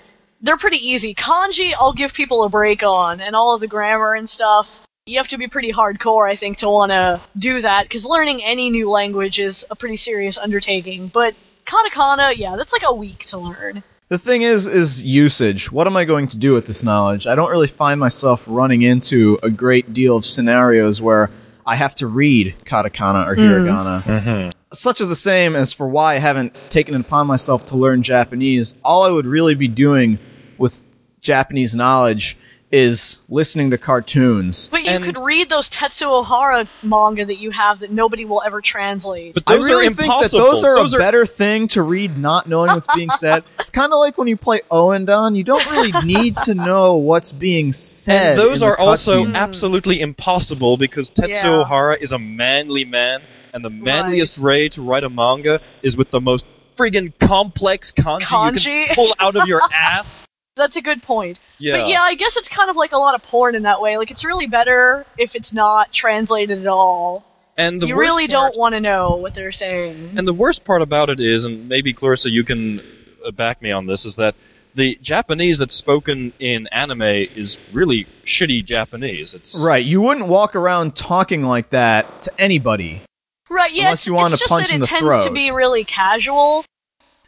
[0.45, 1.15] They're pretty easy.
[1.15, 4.84] Kanji, I'll give people a break on, and all of the grammar and stuff.
[5.08, 8.43] You have to be pretty hardcore, I think, to want to do that because learning
[8.43, 11.08] any new language is a pretty serious undertaking.
[11.08, 11.34] But
[11.65, 13.81] katakana, yeah, that's like a week to learn.
[14.10, 15.71] The thing is, is usage.
[15.71, 17.25] What am I going to do with this knowledge?
[17.25, 21.31] I don't really find myself running into a great deal of scenarios where
[21.65, 23.41] I have to read katakana or hmm.
[23.41, 24.01] hiragana.
[24.03, 24.49] Mm-hmm.
[24.73, 28.03] Such is the same as for why I haven't taken it upon myself to learn
[28.03, 28.75] Japanese.
[28.84, 30.19] All I would really be doing
[30.58, 30.84] with
[31.22, 32.38] Japanese knowledge
[32.72, 34.68] is listening to cartoons.
[34.70, 38.41] But you And- could read those Tetsuo Hara manga that you have that nobody will
[38.46, 39.36] ever translate.
[39.36, 42.18] But I those really are think that those are Those a better thing to read
[42.18, 43.44] not knowing what's being said.
[43.60, 47.32] it's kind of like when you play Ouendan, you don't really need to know what's
[47.32, 48.32] being said.
[48.32, 49.32] And those are also cutscenes.
[49.32, 49.36] Mm.
[49.36, 51.65] absolutely impossible because Tetsuo Yeah.
[51.68, 53.22] Hara is a manly man,
[53.54, 58.65] and the manliest way to write a manga is with the most friggin' complex kanji,
[58.65, 60.24] you can pull out of your ass.
[60.56, 61.39] That's a good point.
[61.60, 61.80] Yeah.
[61.80, 63.98] But yeah, I guess it's kind of like a lot of porn in that way.
[63.98, 67.26] Like, it's really better if it's not translated at all.
[67.58, 70.13] And the you really part- don't want to know what they're saying.
[70.18, 72.82] And the worst part about it is, and maybe Clarissa, you can
[73.26, 74.36] uh, back me on this, is that
[74.76, 79.34] the Japanese that's spoken in anime is really shitty Japanese.
[79.34, 83.02] It's Right, you wouldn't walk around talking like that to anybody.
[83.50, 85.32] Right, yeah, Unless it's, you want it's to just punch that in it tends to
[85.32, 86.65] be really casual.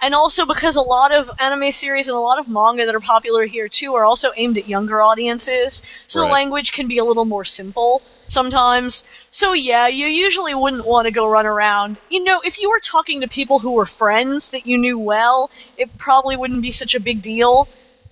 [0.02, 3.00] And also because a lot of anime series and a lot of manga that are
[3.00, 7.04] popular here too are also aimed at younger audiences, so the language can be a
[7.04, 9.06] little more simple sometimes.
[9.32, 11.98] So yeah, you usually wouldn't want to go run around.
[12.10, 15.50] You know, if you were talking to people who were friends that you knew well,
[15.78, 17.68] it probably wouldn't be such a big deal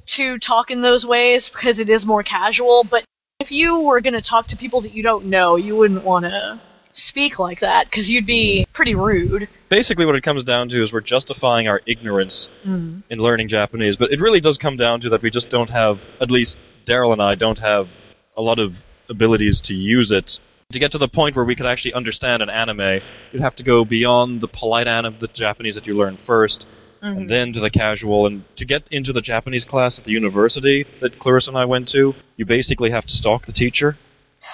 [0.08, 3.04] to talk in those ways because it is more casual, but
[3.40, 6.26] if you were going to talk to people that you don't know, you wouldn't want
[6.26, 6.60] to
[6.94, 8.72] speak like that because you'd be mm-hmm.
[8.72, 9.50] pretty rude.
[9.76, 13.02] Basically what it comes down to is we're justifying our ignorance mm-hmm.
[13.10, 16.00] in learning Japanese, but it really does come down to that we just don't have,
[16.22, 17.90] at least Daryl and I don't have
[18.38, 20.40] a lot of abilities to use it.
[20.72, 23.02] To get to the point where we could actually understand an anime,
[23.34, 26.64] you'd have to go beyond the polite anime, the Japanese that you learn 1st
[27.02, 27.28] and mm-hmm.
[27.28, 28.28] then to the casual.
[28.28, 31.90] And to get into the Japanese class at the university that Clarissa and I went
[31.90, 33.98] to, you basically have to stalk the teacher.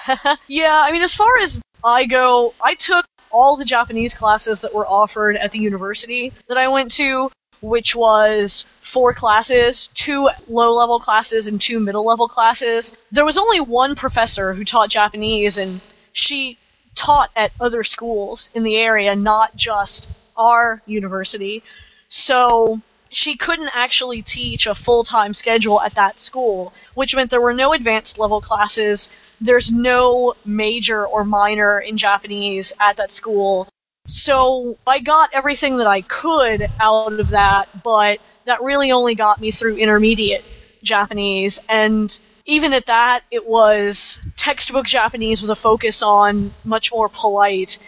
[0.48, 4.74] Yeah, I mean, as far as I go, I took all the Japanese classes that
[4.74, 10.74] were offered at the university that I went to, which was four classes, two low
[10.76, 12.94] level classes and two middle level classes.
[13.10, 15.80] There was only one professor who taught Japanese, and
[16.12, 16.58] she
[16.94, 21.62] taught at other schools in the area, not just our university.
[22.08, 22.80] So
[23.12, 27.54] she couldn't actually teach a full time schedule at that school, which meant there were
[27.54, 29.10] no advanced level classes.
[29.40, 33.68] There's no major or minor in Japanese at that school.
[34.06, 39.40] So I got everything that I could out of that, but that really only got
[39.40, 40.44] me through intermediate
[40.82, 41.60] Japanese.
[41.68, 47.78] And even at that, it was textbook Japanese with a focus on much more polite,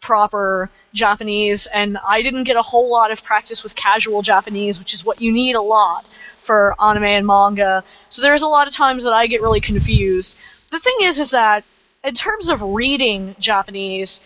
[0.00, 4.92] proper Japanese, and I didn't get a whole lot of practice with casual Japanese, which
[4.92, 7.84] is what you need a lot for anime and manga.
[8.08, 10.36] So there's a lot of times that I get really confused.
[10.70, 11.64] The thing is, is that
[12.02, 14.20] in terms of reading Japanese,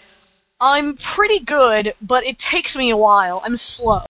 [0.60, 3.42] I'm pretty good, but it takes me a while.
[3.44, 4.02] I'm slow.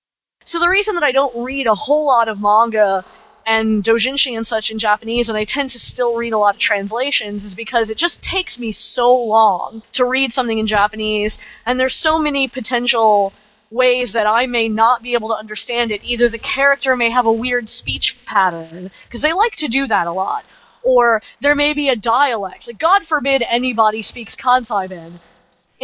[0.45, 3.05] So the reason that I don't read a whole lot of manga
[3.51, 6.61] and doujinshi and such in Japanese, and I tend to still read a lot of
[6.61, 11.75] translations, is because it just takes me so long to read something in Japanese, and
[11.81, 13.33] there's so many potential
[13.73, 16.05] ways that I may not be able to understand it.
[16.05, 20.07] Either the character may have a weird speech pattern, because they like to do that
[20.07, 20.45] a lot,
[20.83, 22.69] or there may be a dialect.
[22.69, 24.87] Like, God forbid anybody speaks Kansai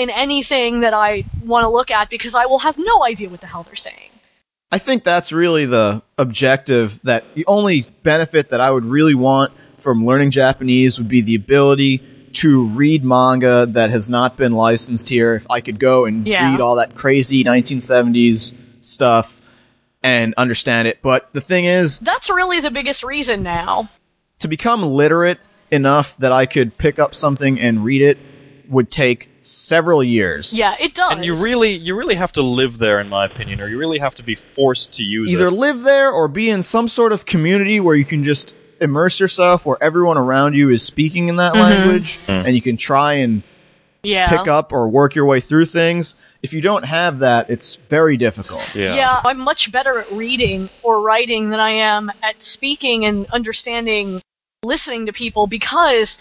[0.02, 3.40] in anything that I want to look at, because I will have no idea what
[3.40, 4.10] the hell they're saying.
[4.72, 9.52] I think that's really the objective that the only benefit that I would really want
[9.78, 11.98] from learning Japanese would be the ability
[12.34, 15.34] to read manga that has not been licensed here.
[15.34, 16.50] If I could go and Yeah.
[16.50, 19.40] read all that crazy 1970s stuff
[20.02, 20.98] and understand it.
[21.00, 23.88] But the thing is, That's really the biggest reason now.
[24.40, 25.38] to become literate
[25.70, 28.18] enough that I could pick up something and read it
[28.68, 30.56] would take several years.
[30.56, 31.12] Yeah, it does.
[31.12, 33.98] And you really, you really have to live there, in my opinion, or you really
[33.98, 35.52] have to be forced to use Either it.
[35.52, 39.64] live there or be in some sort of community where you can just immerse yourself
[39.64, 41.62] where everyone around you is speaking in that mm-hmm.
[41.62, 43.42] language and you can try and
[44.02, 44.28] yeah.
[44.28, 46.14] pick up or work your way through things.
[46.42, 48.74] If you don't have that, it's very difficult.
[48.74, 48.94] yeah.
[48.94, 54.22] Yeah, I'm much better at reading or writing than I am at speaking and understanding
[54.62, 56.18] listening to people because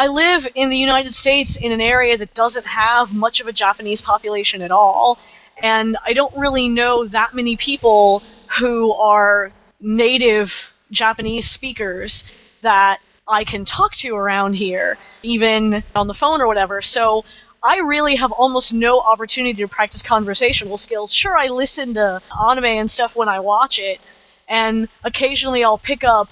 [0.00, 3.52] I live in the United States in an area that doesn't have much of a
[3.52, 5.18] Japanese population at all,
[5.62, 8.22] and I don't really know that many people
[8.58, 12.24] who are native Japanese speakers
[12.62, 16.80] that I can talk to around here, even on the phone or whatever.
[16.80, 17.26] So
[17.62, 21.14] I really have almost no opportunity to practice conversational skills.
[21.14, 24.00] Sure, I listen to anime and stuff when I watch it,
[24.48, 26.30] and occasionally I'll pick up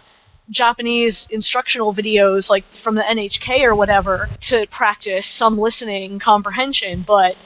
[0.50, 7.36] Japanese instructional videos like from the NHK or whatever to practice some listening comprehension, but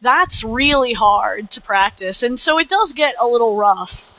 [0.00, 4.10] that's really hard to practice, and so it does get a little rough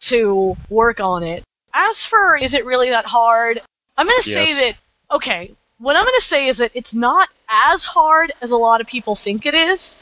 [0.00, 1.42] to work on it.
[1.72, 3.60] As for is it really that hard?
[3.96, 4.60] I'm going to say Yes.
[4.60, 8.56] that okay, what I'm going to say is that it's not as hard as a
[8.56, 9.96] lot of people think it is.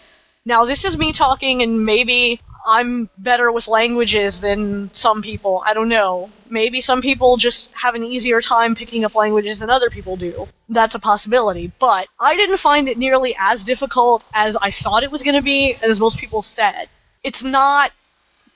[0.47, 5.63] Now, this is me talking, and maybe I'm better with languages than some people.
[5.67, 6.31] I don't know.
[6.49, 10.49] Maybe some people just have an easier time picking up languages than other people do.
[10.69, 11.73] That's a possibility.
[11.79, 15.43] But I didn't find it nearly as difficult as I thought it was going to
[15.43, 16.89] be, as most people said.
[17.23, 17.93] It's not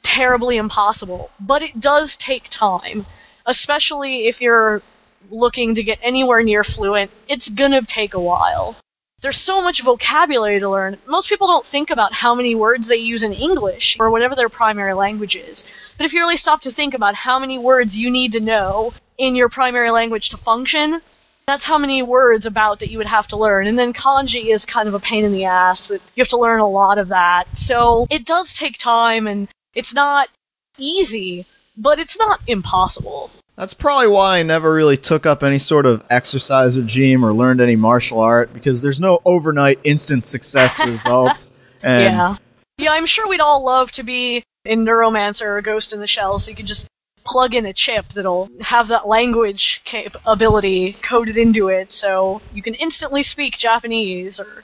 [0.03, 3.05] terribly impossible, but it does take time.
[3.47, 4.83] Especially if you're
[5.31, 8.77] looking to get anywhere near fluent, it's gonna take a while.
[9.20, 10.96] There's so much vocabulary to learn.
[11.07, 14.48] Most people don't think about how many words they use in English or whatever their
[14.48, 15.68] primary language is.
[15.96, 18.92] But if you really stop to think about how many words you need to know
[19.16, 21.00] in your primary language to function,
[21.48, 23.66] that's how many words about that you would have to learn.
[23.66, 25.90] And then kanji is kind of a pain in the ass.
[25.90, 27.57] You have to learn a lot of that.
[27.57, 30.28] So it does take time and it's not
[30.76, 31.44] easy,
[31.76, 33.33] but it's not impossible.
[33.59, 37.61] That's probably why I never really took up any sort of exercise regime or learned
[37.61, 41.53] any martial art because there's no overnight instant success results.
[41.83, 42.37] And yeah.
[42.79, 46.38] Yeah, I'm sure we'd all love to be in Neuromancer or Ghost in the Shell
[46.38, 46.87] so you could just
[47.25, 52.62] plug in a chip that'll have that language cap- ability coded into it so you
[52.62, 54.62] can instantly speak Japanese or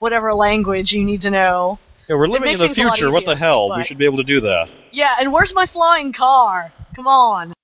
[0.00, 1.78] whatever language you need to know.
[2.10, 3.10] Yeah, we're living in the things a lot future.
[3.10, 3.74] What the easier, hell?
[3.74, 4.68] We should be able to do that.
[4.92, 6.74] Yeah, and where's my flying car?
[6.94, 7.54] Come on.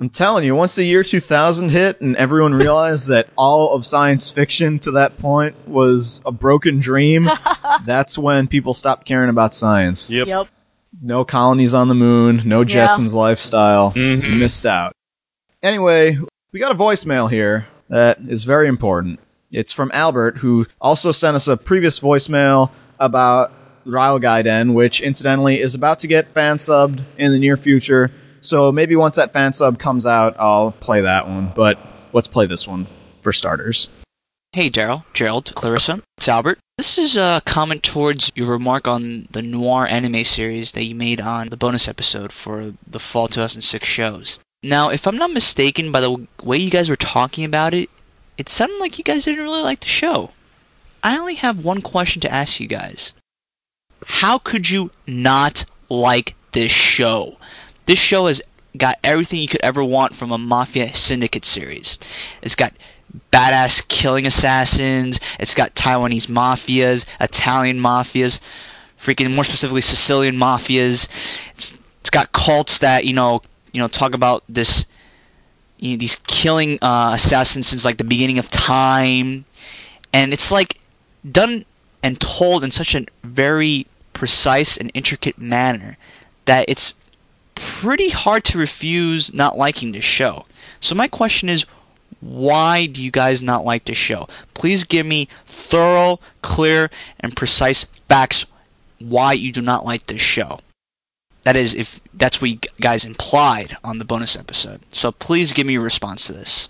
[0.00, 4.30] I'm telling you, once the year 2000 hit and everyone realized that all of science
[4.30, 7.26] fiction to that point was a broken dream,
[7.84, 10.08] that's when people stopped caring about science.
[10.08, 10.28] Yep.
[10.28, 10.48] Yep.
[11.02, 12.86] No colonies on the moon, no Yeah.
[12.86, 13.92] Jetsons lifestyle.
[13.92, 14.38] Mhm.
[14.38, 14.92] Missed out.
[15.64, 16.16] Anyway,
[16.52, 19.18] we got a voicemail here that is very important.
[19.50, 23.50] It's from Albert, who also sent us a previous voicemail about
[23.84, 28.12] Ryle Gaiden, which incidentally is about to get fan subbed in the near future.
[28.40, 31.52] So maybe once that fan sub comes out, I'll play that one.
[31.54, 31.78] But
[32.12, 32.86] let's play this one
[33.20, 33.88] for starters.
[34.52, 36.58] Hey, Daryl, Gerald, Clarissa, it's Albert.
[36.78, 41.20] This is a comment towards your remark on the noir anime series that you made
[41.20, 44.38] on the bonus episode for the fall 2006 shows.
[44.62, 47.90] Now, if I'm not mistaken by the way you guys were talking about it,
[48.38, 50.30] it sounded like you guys didn't really like the show.
[51.02, 53.12] I only have one question to ask you guys.
[54.06, 57.36] How could you not like this show?
[57.88, 58.42] This show has
[58.76, 61.98] got everything you could ever want from a Mafia Syndicate series.
[62.42, 62.74] It's got
[63.32, 68.40] badass killing assassins, it's got Taiwanese mafias, Italian mafias,
[68.98, 71.08] freaking more specifically Sicilian mafias.
[71.52, 73.40] It's, it's got cults that, you know,
[73.72, 74.84] you know, talk about this
[75.78, 79.46] you know, these killing uh, assassins since like the beginning of time,
[80.12, 80.78] and it's like
[81.32, 81.64] done
[82.02, 85.96] and told in such a very precise and intricate manner
[86.44, 86.92] that it's
[87.58, 90.46] pretty hard to refuse not liking the show.
[90.80, 91.66] So my question is,
[92.20, 94.26] why do you guys not like the show?
[94.54, 96.90] Please give me thorough, clear,
[97.20, 98.46] and precise facts
[98.98, 100.58] why you do not like this show.
[101.42, 104.80] That is, if that's what you guys implied on the bonus episode.
[104.90, 106.68] So please give me a response to this.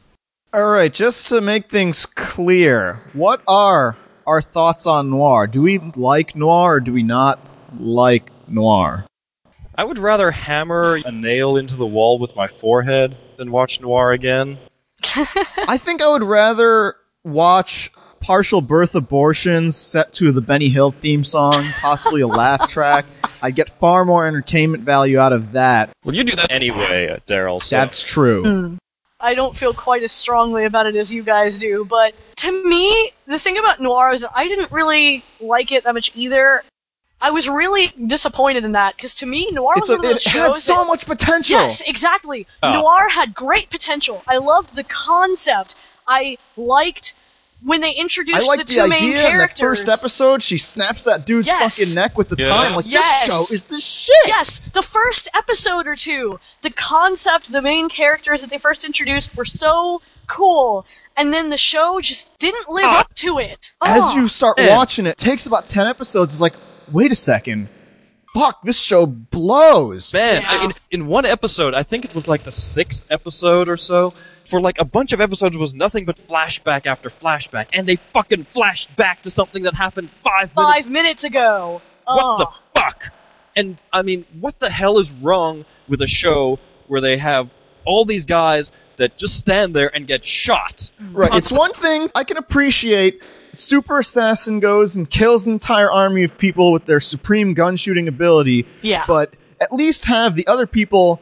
[0.53, 3.97] All right, just to make things clear, what are
[4.27, 5.47] our thoughts on noir?
[5.47, 7.39] Do we like noir or do we not
[7.79, 9.07] like noir?
[9.79, 14.11] I would rather hammer a nail into the wall with my forehead than watch Noir
[14.11, 14.59] again.
[15.15, 21.23] I think I would rather watch partial birth abortions set to the Benny Hill theme
[21.23, 23.07] song, possibly a laugh track.
[23.41, 25.91] I'd get far more entertainment value out of that.
[26.05, 27.63] Well, you do that anyway, uh, Daryl.
[27.63, 27.77] So.
[27.77, 28.79] That's true.
[29.21, 33.13] I don't feel quite as strongly about it as you guys do, but to me,
[33.29, 36.65] the thing about noir is that I didn't really like it that much either.
[37.21, 40.11] I was really disappointed in that because to me, noir It's was a, one of
[40.13, 41.59] those it shows had so that- much potential.
[41.59, 42.47] Yes, exactly.
[42.63, 42.73] Oh.
[42.73, 44.23] Noir had great potential.
[44.29, 45.75] I loved the concept.
[46.07, 47.15] I liked
[47.65, 50.45] when they introduced I like the the, two main idea in the first episode.
[50.45, 51.77] She snaps that dude's Yes.
[51.79, 52.47] fucking neck with the Yeah.
[52.47, 52.77] tongue.
[52.77, 53.27] Like Yes.
[53.27, 54.15] this show is the shit.
[54.29, 59.37] Yes, the first episode or two, the concept, the main characters that they first introduced
[59.37, 60.87] were so cool.
[61.17, 63.01] And then the show just didn't live Ah.
[63.01, 63.73] up to it.
[63.85, 64.15] As Oh.
[64.15, 66.35] you start watching it, it takes about 10 episodes.
[66.35, 66.55] It's like,
[66.93, 67.69] wait a second.
[68.35, 70.13] Fuck, this show blows.
[70.13, 70.49] Man, Yeah.
[70.51, 74.13] I- in, in one episode, I think it was like the sixth episode or so,
[74.49, 78.45] for like a bunch of episodes was nothing but flashback after flashback, and they fucking
[78.45, 80.73] flashed back to something that happened five, minutes.
[80.75, 81.81] five minutes ago.
[82.05, 82.39] What Oh.
[82.39, 83.13] the fuck?
[83.57, 87.49] And I mean, what the hell is wrong with a show where they have
[87.85, 90.91] all these guys that just stand there and get shot?
[91.13, 91.35] Right.
[91.35, 93.23] It's one thing I can appreciate.
[93.55, 98.09] Super assassin goes and kills an entire army of people with their supreme gun shooting
[98.09, 98.67] ability.
[98.83, 99.05] Yeah.
[99.07, 101.21] But at least have the other people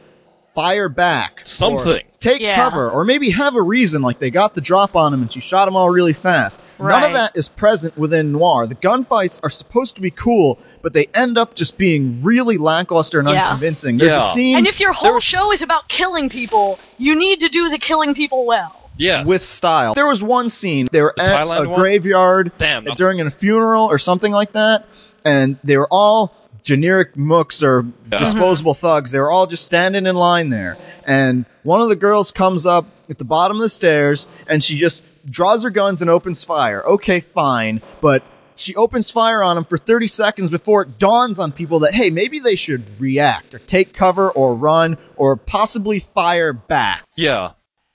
[0.53, 1.41] fire back.
[1.45, 1.97] Something.
[1.97, 2.55] Or take Yeah.
[2.55, 2.89] cover.
[2.89, 5.65] Or maybe have a reason, like they got the drop on him and she shot
[5.65, 6.59] them all really fast.
[6.79, 8.65] None of that is present within Noir.
[8.65, 13.19] The gunfights are supposed to be cool, but they end up just being really lackluster
[13.19, 13.43] and Yeah.
[13.43, 13.97] unconvincing.
[13.97, 14.27] There's Yeah.
[14.31, 17.69] a scene And if your whole show is about killing people, you need to do
[17.69, 18.86] the killing people well.
[18.97, 19.27] Yes.
[19.27, 19.93] with style.
[19.93, 21.79] There was one scene they were The at Thailand a one?
[21.79, 24.85] graveyard Damn, not- during a funeral or something like that,
[25.25, 26.33] and they were all
[26.63, 28.17] generic mooks or Yeah.
[28.17, 28.85] disposable mm-hmm.
[28.85, 29.11] thugs.
[29.11, 32.85] They were all just standing in line there, and one of the girls comes up
[33.09, 36.83] at the bottom of the stairs and she just draws her guns and opens fire.
[36.85, 38.23] Okay, fine, but.
[38.59, 42.09] She opens fire on them for 30 seconds before it dawns on people that, hey,
[42.09, 47.03] maybe they should react or take cover or run or possibly fire back.
[47.15, 47.51] yeah.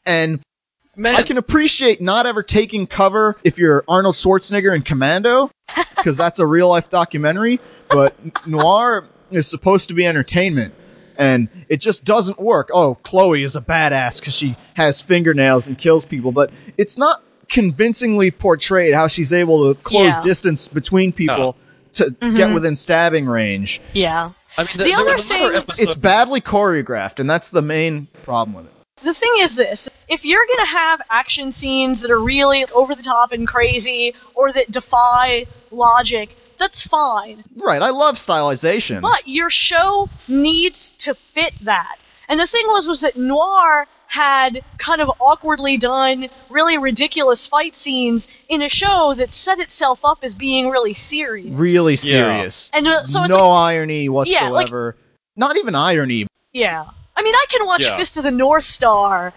[0.06, 0.38] And
[0.94, 5.50] Man, I can appreciate not ever taking cover if you're Arnold Schwarzenegger in Commando,
[5.96, 7.60] because that's a real life documentary.
[7.88, 10.74] But noir is supposed to be entertainment,
[11.16, 12.68] and it just doesn't work.
[12.74, 17.22] Oh, Chloe is a badass because she has fingernails and kills people, but it's not
[17.48, 20.22] convincingly portrayed how she's able to close Yeah.
[20.22, 21.62] distance between people oh.
[21.94, 22.54] to get mm-hmm.
[22.54, 23.80] within stabbing range.
[23.94, 24.32] Yeah.
[24.58, 25.82] I mean, th- The other thing- episode.
[25.82, 28.72] It's badly choreographed, and that's the main problem with it.
[29.02, 33.02] The thing is this if you're gonna have action scenes that are really over the
[33.02, 37.44] top and crazy, or that defy logic, that's fine.
[37.56, 39.00] Right, I love stylization.
[39.00, 41.96] But your show needs to fit that.
[42.28, 47.74] And the thing was, was that Noir had kind of awkwardly done really ridiculous fight
[47.74, 51.58] scenes in a show that set itself up as being really serious.
[51.58, 52.70] really serious.
[52.74, 54.96] And uh, so it's no like, irony Yeah, like- whatsoever.
[55.34, 56.26] Not even irony.
[56.52, 56.90] yeah.
[57.16, 57.96] I mean, I can watch Yeah.
[57.96, 59.32] Fist of the North Star.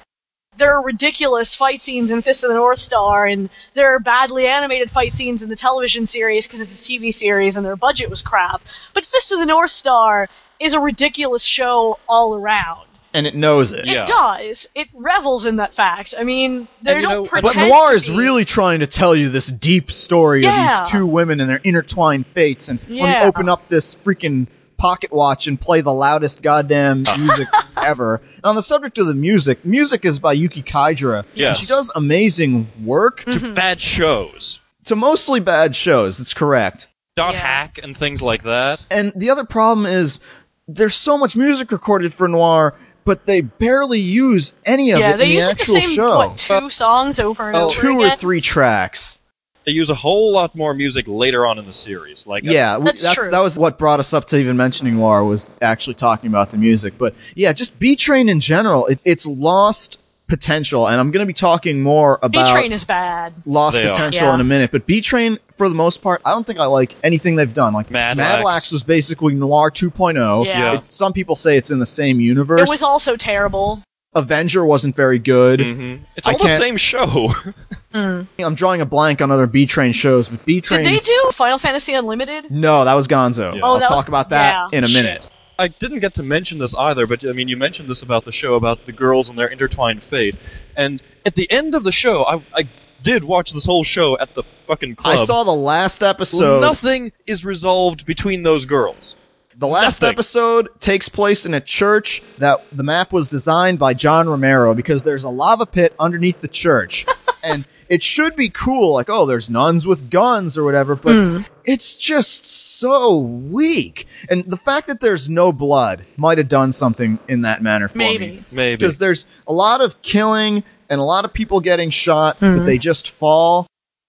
[0.58, 4.48] There are ridiculous fight scenes in Fist of the North Star, and there are badly
[4.48, 8.10] animated fight scenes in the television series because it's a TV series and their budget
[8.10, 8.62] was crap.
[8.94, 10.30] But Fist of the North Star
[10.62, 12.88] is a ridiculous show all around.
[13.14, 13.86] And it knows it.
[13.86, 14.04] Yeah.
[14.04, 14.68] It does.
[14.76, 16.16] It revels in that fact.
[16.20, 17.70] I mean, they don't know, but But pretend.
[17.70, 18.18] Noir to is be.
[18.18, 20.80] really trying to tell you this deep story Yeah.
[20.80, 22.68] of these two women and their intertwined fates.
[22.70, 27.48] And let me open up this freaking pocket watch and play the loudest goddamn music
[27.82, 28.22] ever.
[28.36, 31.20] And on the subject of the music, music is by Yuki Kajiura.
[31.20, 31.60] And Yes.
[31.60, 33.56] she does amazing work to mhm.
[33.56, 34.60] bad shows.
[34.86, 36.18] to mostly bad shows.
[36.20, 36.88] That's correct.
[37.16, 37.40] Dot Yeah.
[37.42, 38.86] hack and things like that.
[38.92, 40.20] And the other problem is
[40.68, 42.74] there's so much music recorded for Noir,
[43.06, 45.82] but they barely use any of Yeah, it they in the use like the actual
[45.82, 46.18] same show.
[46.18, 47.66] what two songs over and Oh.
[47.66, 49.20] over Two or three tracks.
[49.66, 52.28] They use a whole lot more music later on in the series.
[52.28, 53.30] Like uh, Yeah, w- That's that's, true.
[53.32, 56.58] that was what brought us up to even mentioning Noir was actually talking about the
[56.58, 56.98] music.
[56.98, 61.28] But yeah, just Bee Train in general, it, it's lost potential, and I'm going to
[61.28, 63.34] be talking more about Bee Train is bad.
[63.46, 64.34] lost They potential Yeah.
[64.36, 64.72] in a minute.
[64.72, 67.74] But Bee Train, for the most part, I don't think I like anything they've done.
[67.74, 68.46] Like Mad Mad Lax.
[68.46, 70.46] Lax was basically Noir 2.0.
[70.46, 70.60] Yeah.
[70.60, 70.74] Yeah.
[70.80, 72.62] It- some people say it's in the same universe.
[72.62, 73.82] It was also terrible.
[74.16, 75.60] Avenger wasn't very good.
[75.60, 77.30] hmm It's I all the same show.
[77.94, 80.84] I'm drawing a blank on other Bee Train shows, but Bee Train.
[80.84, 82.50] Did they do Final Fantasy Unlimited?
[82.50, 83.54] No, that was Gonzo.
[83.56, 83.62] Yeah.
[83.64, 85.04] Oh, I'll that talk was- about that yeah, in a shit.
[85.04, 85.30] minute.
[85.58, 88.32] I didn't get to mention this either, but I mean, you mentioned this about the
[88.34, 90.36] show about the girls and their intertwined fate.
[90.76, 92.68] And at the end of the show, I, I
[93.02, 95.18] did watch this whole show at the fucking club.
[95.18, 96.60] I saw the last episode.
[96.60, 99.16] Nothing is resolved between those girls.
[99.58, 100.14] The last Nothing.
[100.16, 105.04] episode takes place in a church that the map was designed by John Romero because
[105.04, 107.06] there's a lava pit underneath the church.
[107.44, 111.38] and it should be cool, like, oh, there's nuns with guns or whatever, but hmm.
[111.64, 114.08] it's just so weak.
[114.30, 117.98] And the fact that there's no blood might have done something in that manner for
[117.98, 118.28] Maybe.
[118.28, 118.44] me.
[118.52, 118.78] Maybe.
[118.78, 122.66] Because there's a lot of killing and a lot of people getting shot, but hmm.
[122.66, 123.68] they just fall.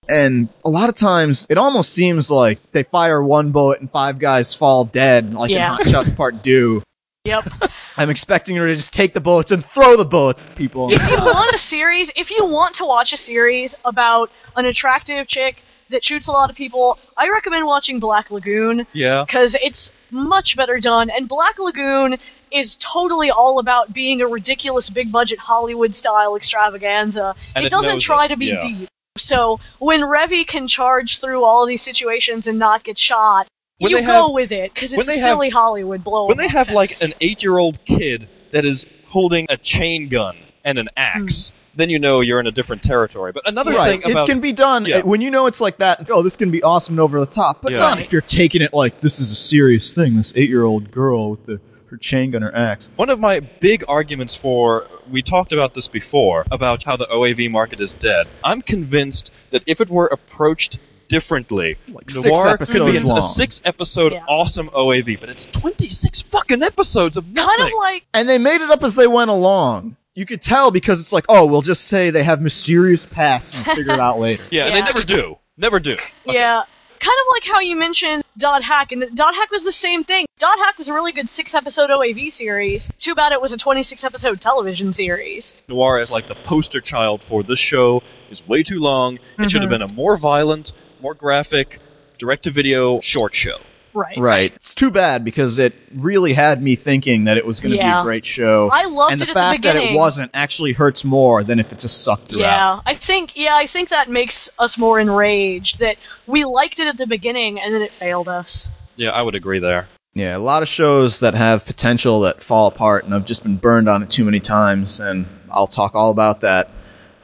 [0.08, 4.18] And a lot of times, it almost seems like they fire one bullet and five
[4.18, 5.72] guys fall dead, like Yeah.
[5.72, 6.82] in Hot Shots Part Do.
[7.24, 7.48] Yep.
[7.96, 10.92] I'm expecting her to just take the bullets and throw the bullets at people.
[10.92, 15.26] if you want a series, if you want to watch a series about an attractive
[15.26, 19.24] chick that shoots a lot of people, I recommend watching Black Lagoon yeah.
[19.26, 21.10] because it's much better done.
[21.10, 22.16] And Black Lagoon
[22.52, 27.34] is totally all about being a ridiculous big budget Hollywood style extravaganza.
[27.54, 28.60] And it it doesn't try it, to be yeah.
[28.60, 28.88] deep.
[29.16, 33.46] So when Revy can charge through all these situations and not get shot,
[33.78, 36.26] When you go have- with it because it's a they have- silly Hollywood blow.
[36.26, 40.88] when they have like an eight-year-old kid that is holding a chain gun and an
[40.96, 41.56] axe, hmm.
[41.76, 43.32] then you know you're in a different territory.
[43.32, 44.00] But another right.
[44.02, 45.02] thing about it can be done Yeah.
[45.02, 46.10] when you know it's like that.
[46.10, 47.78] Oh, this can be awesome and over the top, but Yeah.
[47.78, 50.16] not if you're taking it like this is a serious thing.
[50.16, 51.60] This eight-year-old girl with the
[51.90, 52.90] her chain gun or axe.
[52.96, 57.50] One of my big arguments for we talked about this before about how the OAV
[57.50, 58.26] market is dead.
[58.44, 60.78] I'm convinced that if it were approached
[61.08, 64.24] differently, Like six Noir could be episodes a six episode Yeah.
[64.28, 67.56] awesome OAV, but it's 26 fucking episodes of nothing.
[67.58, 69.96] kind of like And they made it up as they went along.
[70.14, 73.64] You could tell because it's like, oh, we'll just say they have mysterious pasts and
[73.76, 74.42] figure it out later.
[74.50, 74.80] yeah, and Yeah.
[74.80, 75.38] they never do.
[75.58, 75.96] Never do.
[76.24, 76.64] Yeah.
[76.98, 80.26] Kind of like how you mentioned Dot Hack, and Dot Hack was the same thing.
[80.38, 82.90] Dot Hack was a really good six episode OAV series.
[82.98, 85.60] Too bad it was a 26 episode television series.
[85.68, 89.18] Noir is like the poster child for this show is way too long.
[89.38, 89.82] It should have mm-hmm.
[89.82, 91.80] been a more violent, more graphic,
[92.18, 93.58] direct to video short show.
[93.96, 94.18] Right.
[94.18, 94.54] Right.
[94.54, 97.84] It's too bad because it really had me thinking that it was going to be
[97.84, 98.68] a great show.
[98.70, 99.96] I loved and the it at the fact that it beginning.
[99.96, 102.40] wasn't actually hurts more than if it just sucked throughout.
[102.40, 106.88] Yeah, I think yeah, I think that makes us more enraged that we liked it
[106.88, 108.70] at the beginning and then it failed us.
[108.96, 109.88] Yeah, I would agree there.
[110.12, 113.56] Yeah, a lot of shows that have potential that fall apart, and I've just been
[113.56, 116.68] burned on it too many times, and I'll talk all about that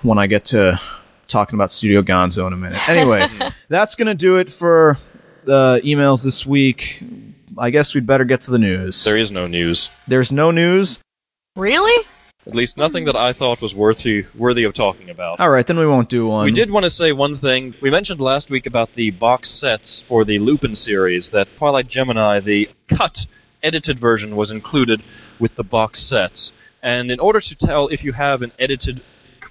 [0.02, 0.78] when I get to
[1.26, 2.88] talking about Studio Gonzo in a minute.
[2.88, 3.26] Anyway,
[3.68, 4.98] that's going to do it for
[5.44, 7.02] the emails this week.
[7.58, 9.04] I guess we'd better get to the news.
[9.04, 9.90] There is no news.
[10.08, 11.00] There's no news.
[11.56, 12.04] Really?
[12.46, 15.38] At least nothing that I thought was worthy worthy of talking about.
[15.38, 16.44] All right, then we won't do one.
[16.44, 17.74] We did want to say one thing.
[17.80, 22.40] We mentioned last week about the box sets for the Lupin series that Twilight Gemini,
[22.40, 23.26] the cut,
[23.62, 25.02] edited version, was included
[25.38, 26.52] with the box sets.
[26.82, 29.02] And in order to tell if you have an edited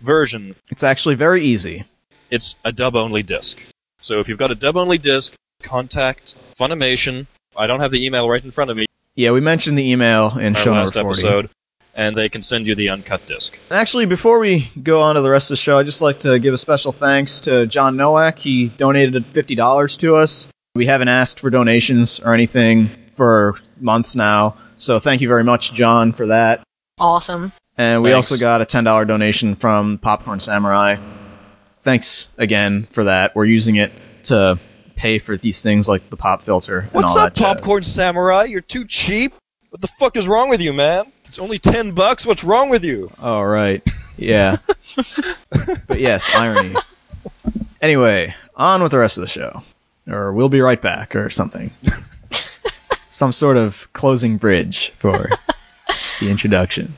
[0.01, 1.85] version, It's actually very easy.
[2.29, 3.61] it's a dub only disc.
[4.01, 7.27] So if you've got a dub only disc, contact Funimation.
[7.55, 8.85] I don't have the email right in front of me.
[9.15, 11.27] Yeah, we mentioned the email in Our show last number 40.
[11.27, 11.49] episode,
[11.93, 13.57] and they can send you the uncut disc.
[13.69, 16.19] And Actually, before we go on to the rest of the show, I'd just like
[16.19, 18.39] to give a special thanks to John Nowak.
[18.39, 20.47] He donated $50 to us.
[20.75, 24.55] We haven't asked for donations or anything for months now.
[24.77, 26.63] So thank you very much, John, for that.
[26.99, 27.51] Awesome.
[27.77, 28.31] And we Thanks.
[28.31, 30.95] also got a $10 donation from Popcorn Samurai.
[31.81, 33.35] Thanks again for that.
[33.35, 33.91] We're using it
[34.23, 34.59] to
[35.01, 36.81] pay for these things like the pop filter.
[36.81, 37.55] and What's all up, that jazz.
[37.55, 38.43] Popcorn Samurai?
[38.43, 39.33] You're too cheap.
[39.71, 41.11] What the fuck is wrong with you, man?
[41.25, 42.23] It's only ten bucks.
[42.23, 43.09] What's wrong with you?
[43.19, 43.81] All right.
[44.15, 44.57] Yeah.
[45.87, 46.75] but yes, irony.
[47.81, 49.63] Anyway, on with the rest of the show.
[50.07, 51.71] Or we'll be right back or something.
[53.07, 55.13] Some sort of closing bridge for
[56.19, 56.93] the introduction.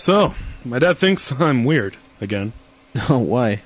[0.00, 0.34] So,
[0.64, 2.54] my dad thinks I'm weird again.
[3.10, 3.60] Oh, why?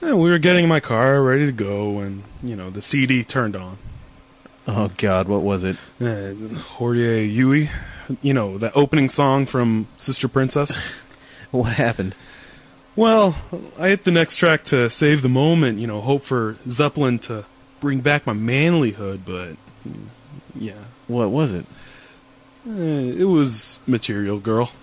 [0.00, 3.56] Yeah, we were getting my car, ready to go, and, you know, the CD turned
[3.56, 3.76] on.
[4.68, 5.76] Oh God, what was it?
[6.00, 6.34] Uh,
[6.76, 7.68] Horie Yui,
[8.22, 10.88] you know, that opening song from Sister Princess.
[11.50, 12.14] What happened?
[12.94, 13.34] well,
[13.76, 17.44] I hit the next track to save the moment, you know, hope for Zeppelin to
[17.80, 20.06] bring back my manlyhood, but, mm,
[20.54, 20.84] yeah.
[21.08, 21.66] What was it?
[22.68, 24.70] Eh, it was Material Girl.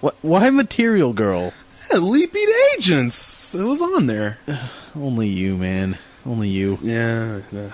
[0.00, 0.14] What?
[0.22, 1.52] Why Material Girl?
[1.90, 3.52] yeah, Elite Beat Agents!
[3.56, 4.38] It was on there.
[4.96, 5.98] Only you, man.
[6.24, 6.78] Only you.
[6.82, 7.70] Yeah, yeah.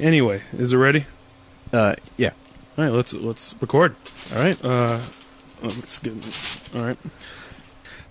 [0.00, 1.06] Anyway, is it ready?
[1.72, 2.30] Uh, yeah.
[2.76, 3.94] All right, let's let's record.
[4.34, 4.64] All right.
[4.64, 5.00] Uh,
[5.62, 6.14] let's get.
[6.74, 6.98] All right.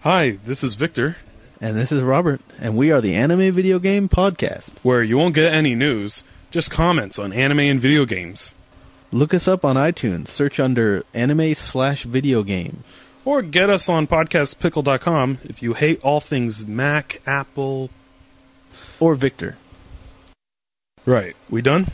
[0.03, 1.17] Hi, this is Victor,
[1.59, 4.71] And this is Robert, and we are the Anime Video Game Podcast.
[4.83, 8.55] where you won't get any news, just comments on anime and video games,
[9.11, 10.27] Look us up on iTunes.
[10.27, 12.83] Search under anime slash video game.
[13.25, 17.89] or get us on podcastpickle.com if you hate all things Mac, Apple.
[18.99, 19.57] Or Victor.
[21.05, 21.87] Right, we done?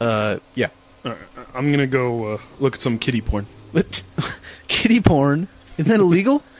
[0.00, 0.68] Uh, yeah.
[1.04, 1.16] Right,
[1.54, 3.46] I'm gonna go uh, look at some kitty porn.
[3.72, 4.02] What?
[4.68, 5.48] Kitty porn?
[5.78, 6.42] Isn't that illegal?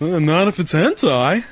[0.00, 1.44] Uh, not if it's hentai.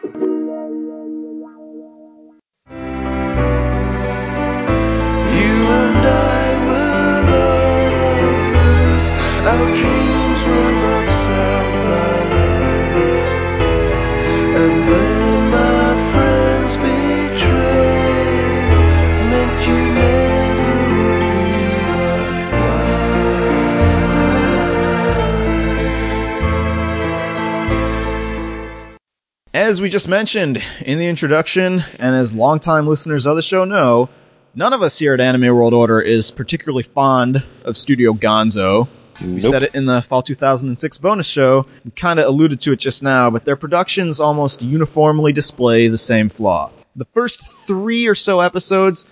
[29.66, 34.08] As we just mentioned in the introduction, and as longtime listeners of the show know,
[34.54, 38.86] none of us here at Anime World Order is particularly fond of Studio Gonzo.
[39.20, 41.66] We said it in the fall 2006 bonus show.
[41.84, 45.98] We kind of alluded to it just now, but their productions almost uniformly display the
[45.98, 46.70] same flaw.
[46.94, 49.04] The first three or so episodes,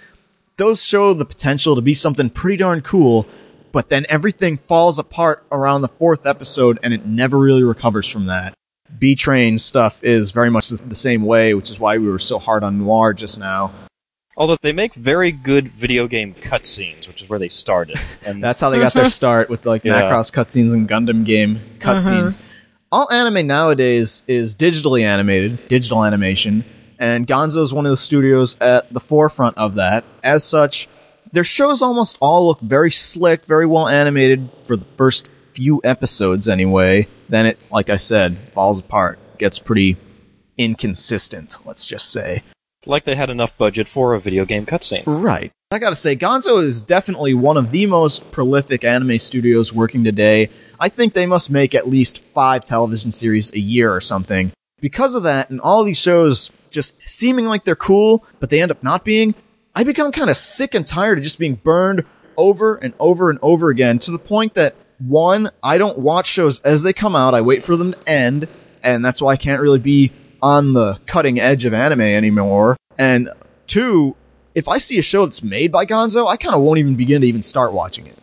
[0.57, 3.27] those show the potential to be something pretty darn cool,
[3.73, 8.27] but then everything falls apart around the fourth episode and it never really recovers from
[8.27, 8.55] that.
[8.99, 12.19] Bee Train stuff is very much the the same way, which is why we were
[12.19, 13.73] so hard on Noir just now.
[14.37, 17.99] Although they make very good video game cutscenes, which is where they started.
[18.27, 20.03] And That's how they got their start with like Yeah.
[20.03, 22.37] Macross cutscenes and Gundam game cutscenes.
[22.37, 22.51] Uh-huh.
[22.91, 26.65] All anime nowadays is digitally animated, digital animation,
[26.99, 30.05] and Gonzo is one of the studios at the forefront of that.
[30.23, 30.89] As such,
[31.33, 36.49] their shows almost all look very slick, very well animated for the first few episodes
[36.49, 37.09] anyway.
[37.29, 39.97] Then it, like I said, falls apart, gets pretty
[40.59, 42.43] inconsistent, let's just say.
[42.87, 45.05] like they had enough budget for a video game cutscene.
[45.07, 45.51] Right.
[45.71, 50.51] I gotta say, Gonzo is definitely one of the most prolific anime studios working today.
[50.79, 54.53] I think they must make at least five television series a year or something.
[54.81, 58.71] Because of that, and all these shows just seeming like they're cool, but they end
[58.71, 59.35] up not being,
[59.75, 62.05] I become kind of sick and tired of just being burned
[62.37, 66.61] over and over and over again to the point that, one, I don't watch shows
[66.61, 68.49] as they come out, I wait for them to end,
[68.83, 72.77] and that's why I can't really be on the cutting edge of anime anymore.
[72.99, 73.31] And
[73.67, 74.15] two,
[74.55, 77.23] if I see a show that's made by Gonzo, I kind of won't even begin
[77.23, 78.17] to even start watching it.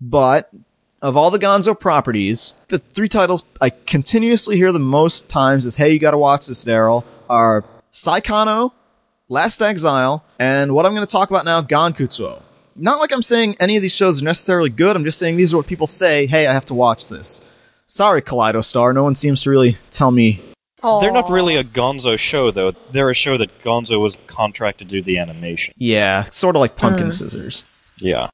[0.00, 0.50] But
[1.00, 5.76] of all the Gonzo properties, the three titles I continuously hear the most times is
[5.76, 8.72] "Hey, you got to watch this, Daryl." Are Saikano,
[9.28, 12.42] Last Exile, and what I'm going to talk about now, Gankutsuou.
[12.78, 14.96] Not like I'm saying any of these shows are necessarily good.
[14.96, 16.26] I'm just saying these are what people say.
[16.26, 17.40] Hey, I have to watch this.
[17.86, 18.92] Sorry, Kaleido Star.
[18.92, 20.42] No one seems to really tell me
[20.82, 22.72] They're not really a Gonzo show, though.
[22.72, 25.74] They're a show that Gonzo was contracted to do the animation.
[25.78, 27.10] Yeah, sort of like Pumpkin uh.
[27.10, 27.64] Scissors.
[27.98, 28.28] Yeah.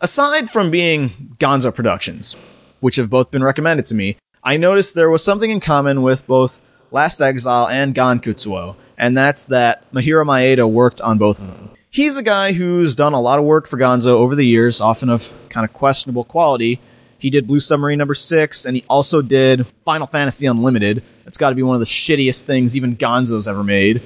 [0.00, 2.36] Aside from being Gonzo Productions,
[2.80, 6.26] which have both been recommended to me, I noticed there was something in common with
[6.26, 6.60] both
[6.90, 11.70] Last Exile and Gankutsuou, and that's that Mahiro Maeda worked on both of them.
[11.94, 15.08] He's a guy who's done a lot of work for Gonzo over the years, often
[15.08, 16.80] of kind of questionable quality.
[17.20, 21.04] He did Blue Submarine number 6, and he also did Final Fantasy Unlimited.
[21.24, 24.02] It's got to be one of the shittiest things even Gonzo's ever made.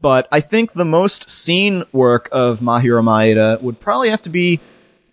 [0.00, 4.60] But I think the most seen work of Mahiro Maeda would probably have to be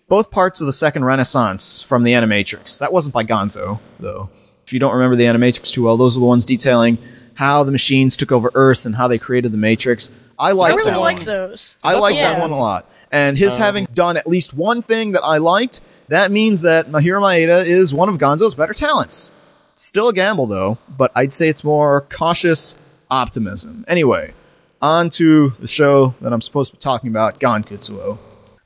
[0.08, 2.78] both parts of the second Renaissance from the Animatrix.
[2.78, 4.30] That wasn't by Gonzo, though.
[4.68, 7.00] If you don't remember the Animatrix too well, those are the ones detailing
[7.34, 10.12] how the machines took over Earth and how they created the Matrix.
[10.40, 11.26] I like I really that liked one.
[11.26, 11.78] those.
[11.84, 12.90] I like that one a lot.
[13.12, 16.88] And his um, having done at least one thing that I liked, that means that
[16.88, 19.32] Mahiro Maeda is one of Gonzo's better talents.
[19.76, 22.76] Still a gamble, though, but I'd say it's more cautious
[23.10, 23.86] optimism.
[23.88, 24.34] Anyway,
[24.82, 28.18] on to the show that I'm supposed to be talking about, Gankutsuou.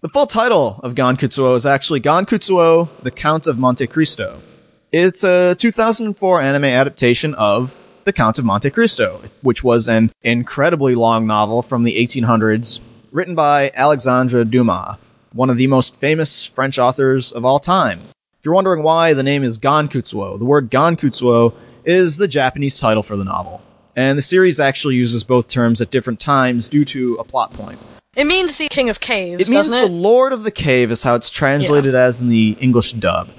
[0.02, 4.42] The full title of Gankutsuou is actually Gankutsuou, The Count of Monte Cristo.
[4.92, 10.96] It's a 2004 anime adaptation of The Count of Monte Cristo, which was an incredibly
[10.96, 12.80] long novel from the 1800s,
[13.12, 14.98] written by Alexandre Dumas,
[15.34, 18.00] one of the most famous French authors of all time.
[18.40, 21.54] If you're wondering why the name is Gankutsuou, the word Gankutsuou
[21.86, 23.62] is the Japanese title for the novel.
[23.96, 27.78] And the series actually uses both terms at different times due to a plot point.
[28.16, 29.86] It means the King of Caves, It means the?
[29.86, 33.30] Lord of the Cave is how it's translated as in the English dub.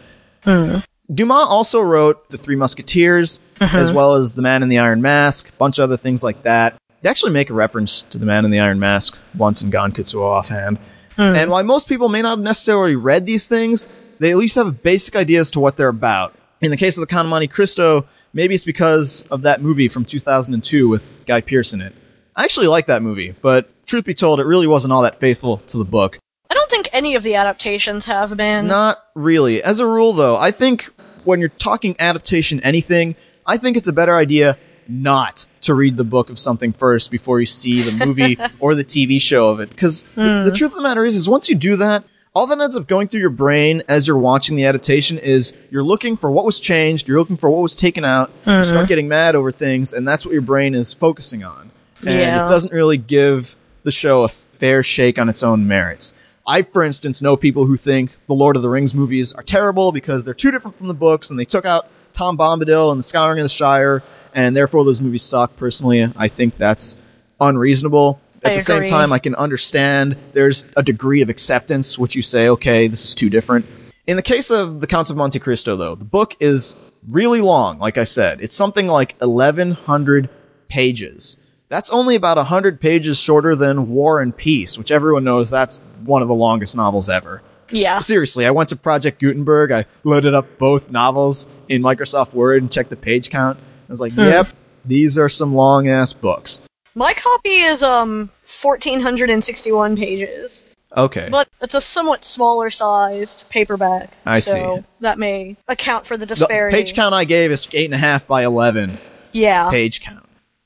[0.44, 0.78] Hmm.
[1.12, 3.76] Dumas also wrote The Three Musketeers, uh-huh.
[3.76, 6.42] as well as The Man in the Iron Mask, a bunch of other things like
[6.44, 6.74] that.
[7.02, 10.22] They actually make a reference to The Man in the Iron Mask once in Gankutsuou
[10.22, 10.78] offhand.
[11.16, 11.22] Hmm.
[11.22, 13.88] And while most people may not have necessarily read these things,
[14.20, 16.34] they at least have a basic idea as to what they're about.
[16.60, 19.88] In the case of the Count of Monte Cristo, maybe it's because of that movie
[19.88, 21.92] from 2002 with Guy Pearce in it.
[22.36, 25.58] I actually like that movie, but truth be told, it really wasn't all that faithful
[25.58, 26.18] to the book.
[26.48, 28.68] I don't think any of the adaptations have been.
[28.68, 29.62] Not really.
[29.62, 30.88] As a rule, though, I think
[31.24, 33.16] when you're talking adaptation anything,
[33.46, 34.58] I think it's a better idea
[34.88, 38.84] not to read the book of something first before you see the movie or the
[38.84, 39.70] TV show of it.
[39.70, 40.54] Because the, the hmm.
[40.54, 42.04] truth of the matter is, is once you do that,
[42.34, 45.82] all that ends up going through your brain as you're watching the adaptation is you're
[45.82, 48.86] looking for what was changed, you're looking for what was taken out, you start mm-hmm.
[48.86, 51.70] getting mad over things, and that's what your brain is focusing on.
[52.06, 52.44] And Yeah.
[52.44, 56.14] it doesn't really give the show a fair shake on its own merits.
[56.46, 59.92] I, for instance, know people who think the Lord of the Rings movies are terrible
[59.92, 63.04] because they're too different from the books and they took out Tom Bombadil and the
[63.04, 64.02] Scouring of the Shire,
[64.34, 65.56] and therefore those movies suck.
[65.56, 66.98] Personally, I think that's
[67.40, 68.20] unreasonable.
[68.44, 72.22] At I the same time, I can understand there's a degree of acceptance, which you
[72.22, 73.66] say, okay, this is too different.
[74.06, 76.74] In the case of The Counts of Monte Cristo, though, the book is
[77.08, 78.40] really long, like I said.
[78.40, 80.28] It's something like 1,100
[80.68, 81.36] pages.
[81.72, 86.20] That's only about 100 pages shorter than War and Peace, which everyone knows that's one
[86.20, 87.40] of the longest novels ever.
[87.70, 88.00] Yeah.
[88.00, 89.72] Seriously, I went to Project Gutenberg.
[89.72, 93.56] I loaded up both novels in Microsoft Word and checked the page count.
[93.58, 94.48] I was like, yep,
[94.84, 96.60] these are some long ass books.
[96.94, 101.28] My copy is um 1461 pages, Okay.
[101.32, 104.12] but it's a somewhat smaller sized paperback.
[104.26, 104.84] I so see.
[105.00, 106.76] that may account for the disparity.
[106.76, 108.98] the page count I gave is 8.5 by 11
[109.32, 109.70] Yeah.
[109.70, 110.21] page count.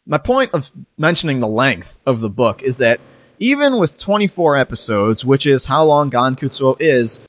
[0.07, 3.01] My point of mentioning the length of the book is that
[3.41, 7.21] even with 24 episodes, which is how long Gankutsuou is,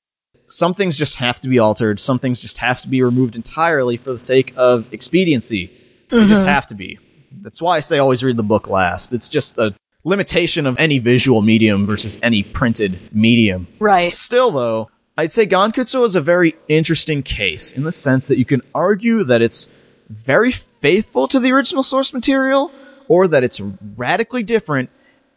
[0.45, 1.99] some things just have to be altered.
[1.99, 5.71] Some things just have to be removed entirely for the sake of expediency.
[6.09, 6.49] They just mm-hmm.
[6.49, 6.99] have to be.
[7.31, 9.11] That's why I say always read the book last.
[9.11, 9.73] It's just a
[10.03, 13.67] limitation of any visual medium versus any printed medium.
[13.79, 14.11] Right.
[14.11, 18.45] Still, though, I'd say Gankutsuou is a very interesting case in the sense that you
[18.45, 19.67] can argue that it's
[20.09, 22.71] very faithful to the original source material
[23.07, 23.61] or that it's
[23.95, 24.89] radically different,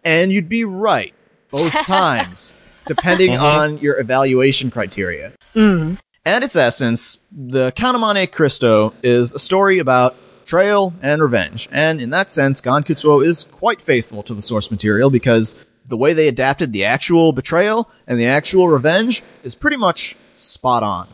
[0.04, 1.14] and you'd be right
[1.50, 2.54] both times,
[2.86, 3.44] depending mm-hmm.
[3.44, 5.32] on your evaluation criteria.
[5.54, 5.98] Mm.
[6.26, 11.68] At its essence, the Count of Monte Cristo is a story about betrayal and revenge,
[11.70, 15.56] and in that sense, Gankutsuou is quite faithful to the source material because
[15.86, 20.82] the way they adapted the actual betrayal and the actual revenge is pretty much spot
[20.82, 21.08] on.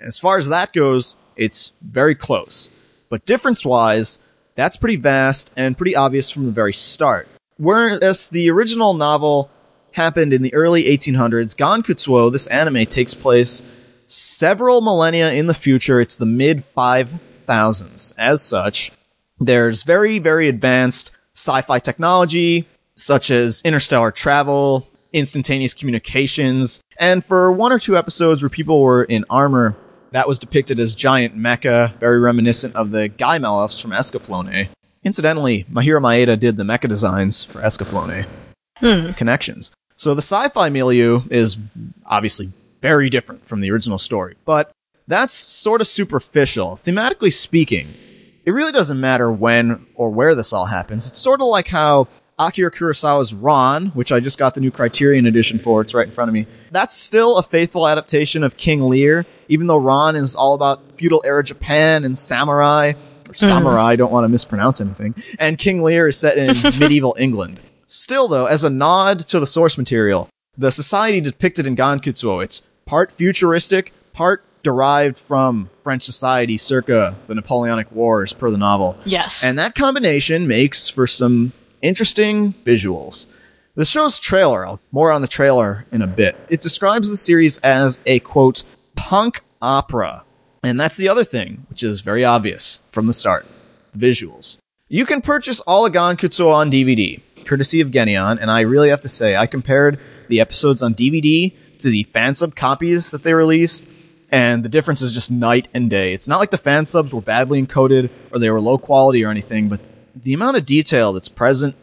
[0.00, 2.70] As far as that goes, it's very close.
[3.12, 4.18] But difference wise,
[4.54, 7.28] that's pretty vast and pretty obvious from the very start.
[7.58, 9.50] Whereas the original novel
[9.92, 13.62] happened in the early 1800s, Gankutsuou, this anime, takes place
[14.06, 16.00] several millennia in the future.
[16.00, 18.14] It's the mid 5000s.
[18.16, 18.92] As such,
[19.38, 27.52] there's very, very advanced sci fi technology, such as interstellar travel, instantaneous communications, and for
[27.52, 29.76] one or two episodes where people were in armor,
[30.12, 34.68] that was depicted as giant mecha, very reminiscent of the Gaimelefs from Escaflowne.
[35.02, 38.26] Incidentally, Mahiro Maeda did the mecha designs for Escaflowne.
[38.78, 39.12] Hmm.
[39.12, 39.72] Connections.
[39.96, 41.58] So the sci-fi milieu is
[42.06, 44.72] obviously very different from the original story, but
[45.08, 46.76] that's sort of superficial.
[46.76, 47.88] Thematically speaking,
[48.44, 51.06] it really doesn't matter when or where this all happens.
[51.06, 52.08] It's sort of like how
[52.38, 56.12] Akira Kurosawa's Ran, which I just got the new Criterion edition for, it's right in
[56.12, 56.46] front of me.
[56.70, 61.22] That's still a faithful adaptation of King Lear, even though Ran is all about feudal
[61.24, 62.92] era Japan and samurai,
[63.28, 63.34] or hmm.
[63.34, 67.60] samurai, don't want to mispronounce anything, and King Lear is set in medieval England.
[67.86, 72.62] Still, though, as a nod to the source material, the society depicted in Gankutsuou, it's
[72.86, 78.96] part futuristic, part derived from French society circa the Napoleonic Wars per the novel.
[79.04, 79.44] Yes.
[79.44, 81.52] And that combination makes for some
[81.82, 83.26] interesting visuals.
[83.74, 86.36] The show's trailer, I'll more on the trailer in a bit.
[86.48, 88.64] It describes the series as a quote,
[88.94, 90.24] punk opera.
[90.62, 93.46] And that's the other thing, which is very obvious from the start.
[93.92, 94.58] The visuals.
[94.88, 99.00] You can purchase all of Gankutsuou on DVD, courtesy of Geneon, and I really have
[99.00, 103.34] to say, I compared the episodes on DVD to the fan sub copies that they
[103.34, 103.86] released,
[104.30, 106.12] and the difference is just night and day.
[106.12, 109.30] It's not like the fan subs were badly encoded or they were low quality or
[109.30, 109.80] anything, but
[110.14, 111.74] the amount of detail that's present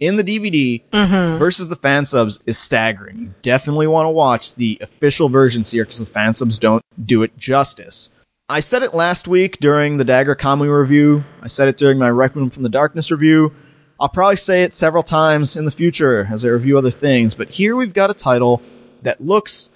[0.00, 1.38] in the DVD mm-hmm.
[1.38, 3.18] versus the fan subs is staggering.
[3.18, 7.22] You definitely want to watch the official versions here because the fan subs don't do
[7.22, 8.10] it justice.
[8.48, 11.24] I said it last week during the Dagger Kamui review.
[11.42, 13.54] I said it during my Requiem from the Darkness review.
[14.00, 17.50] I'll probably say it several times in the future as I review other things, but
[17.50, 18.62] here we've got a title
[19.02, 19.70] that looks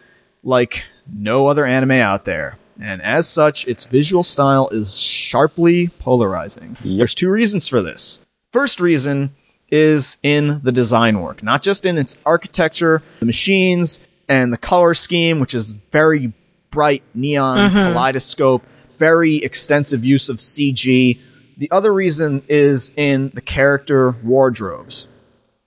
[0.45, 2.57] like no other anime out there.
[2.81, 6.77] And as such, its visual style is sharply polarizing.
[6.85, 8.21] There's two reasons for this.
[8.53, 9.35] First reason
[9.71, 14.95] is in the design work, not just in its architecture, the machines, and the color
[14.95, 16.33] scheme, which is very
[16.71, 17.93] bright neon mm-hmm.
[17.93, 18.65] kaleidoscope,
[18.99, 21.19] very extensive use of CG.
[21.57, 25.07] The other reason is in the character wardrobes.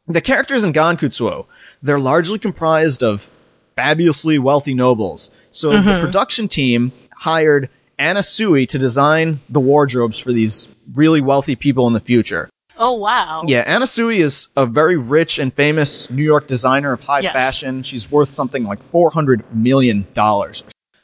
[0.08, 1.48] The characters in Gankutsuou,
[1.82, 3.30] they're largely comprised of
[3.76, 5.32] fabulously wealthy nobles.
[5.52, 6.06] So the mm-hmm.
[6.06, 11.94] production team hired Anna Sui to design the wardrobes for these really wealthy people in
[11.94, 12.50] the future.
[12.78, 13.44] oh wow.
[13.48, 17.34] Yeah, Anna Sui is a very rich and famous New York designer of high Yes.
[17.34, 17.84] fashion.
[17.84, 20.06] She's worth something like $400 million.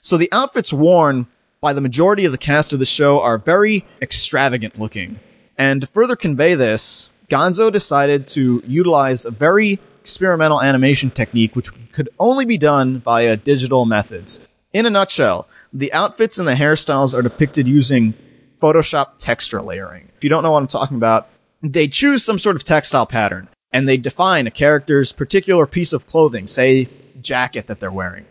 [0.01, 1.28] So the outfits worn
[1.61, 5.19] by the majority of the cast of the show are very extravagant looking.
[5.57, 11.70] And to further convey this, Gonzo decided to utilize a very experimental animation technique which
[11.91, 14.41] could only be done via digital methods.
[14.74, 18.14] In a nutshell, the outfits and the hairstyles are depicted using
[18.60, 20.10] Photoshop texture layering.
[20.18, 21.28] If you don't know what I'm talking about,
[21.62, 26.08] they choose some sort of textile pattern and they define a character's particular piece of
[26.08, 26.89] clothing, say
[27.22, 28.26] jacket that they're wearing,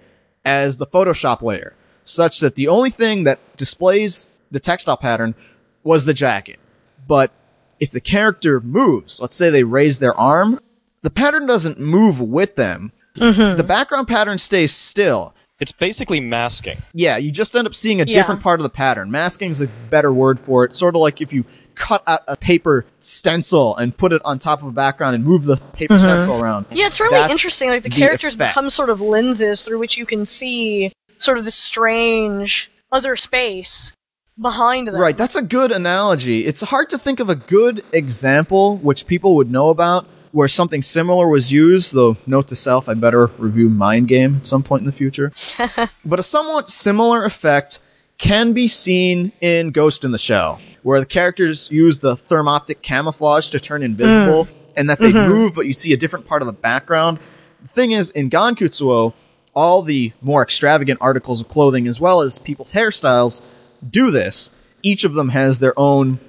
[0.44, 5.34] as the Photoshop layer, such that the only thing that displays the textile pattern
[5.82, 6.58] was the jacket.
[7.06, 7.32] But
[7.78, 10.60] if the character moves, let's say they raise their arm,
[11.02, 12.92] the pattern doesn't move with them.
[13.16, 13.56] Mm-hmm.
[13.56, 15.34] The background pattern stays still.
[15.58, 16.78] It's basically masking.
[16.94, 18.14] Yeah, you just end up seeing a Yeah.
[18.14, 19.10] different part of the pattern.
[19.10, 20.74] Masking is a better word for it.
[20.74, 21.44] Sort of like if you
[21.74, 25.44] cut out a paper stencil and put it on top of a background and move
[25.44, 26.02] the paper mm-hmm.
[26.02, 26.66] stencil around.
[26.70, 27.70] Yeah, it's really That's interesting.
[27.70, 28.52] Like the the characters effect.
[28.54, 33.94] become sort of lenses through which you can see sort of this strange other space
[34.40, 34.96] behind them.
[34.96, 36.46] Right, that's a good analogy.
[36.46, 40.82] It's hard to think of a good example which people would know about where something
[40.82, 44.80] similar was used, though note to self, I better review Mind Game at some point
[44.80, 45.32] in the future.
[46.04, 47.80] but a somewhat similar effect
[48.18, 53.48] can be seen in Ghost in the Shell, where the characters use the thermoptic camouflage
[53.48, 54.52] to turn invisible, mm.
[54.76, 55.30] and that they mm-hmm.
[55.30, 57.18] move, but you see a different part of the background.
[57.62, 59.14] The thing is, in Gankutsuou,
[59.54, 63.42] all the more extravagant articles of clothing, as well as people's hairstyles,
[63.88, 64.52] do this.
[64.82, 66.20] Each of them has their own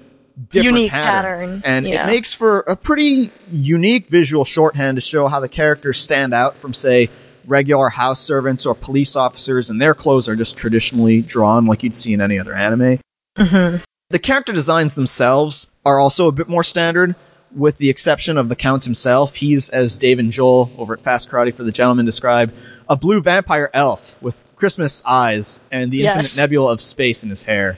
[0.54, 2.04] Unique pattern, pattern, and yeah.
[2.04, 6.58] it makes for a pretty unique visual shorthand to show how the characters stand out
[6.58, 7.10] from, say,
[7.46, 11.96] regular house servants or police officers, and their clothes are just traditionally drawn like you'd
[11.96, 13.00] see in any other anime.
[13.38, 13.84] Mm-hmm.
[14.10, 17.16] The character designs themselves are also a bit more standard,
[17.54, 19.36] with the exception of the Count himself.
[19.36, 22.54] He's, as Dave and Joel over at Fast Karate for the Gentleman described,
[22.90, 26.18] a blue vampire elf with Christmas eyes and the Yes.
[26.18, 27.78] infinite nebula of space in his hair.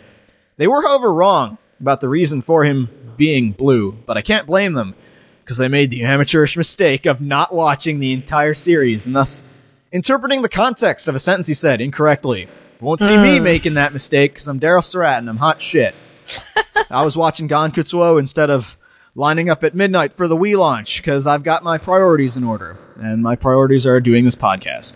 [0.57, 4.71] They were, however, wrong about the reason for him being blue, but I can't blame
[4.71, 4.95] them,
[5.43, 9.43] because they made the amateurish mistake of not watching the entire series and thus
[9.91, 12.47] interpreting the context of a sentence he said incorrectly.
[12.79, 13.43] Won't see me hmm.
[13.43, 15.93] making that mistake because I'm Daryl Surat and I'm hot shit.
[16.89, 18.77] I was watching Gankutsuou instead of
[19.13, 22.77] lining up at midnight for the Wii launch because I've got my priorities in order,
[22.95, 24.95] and my priorities are doing this podcast.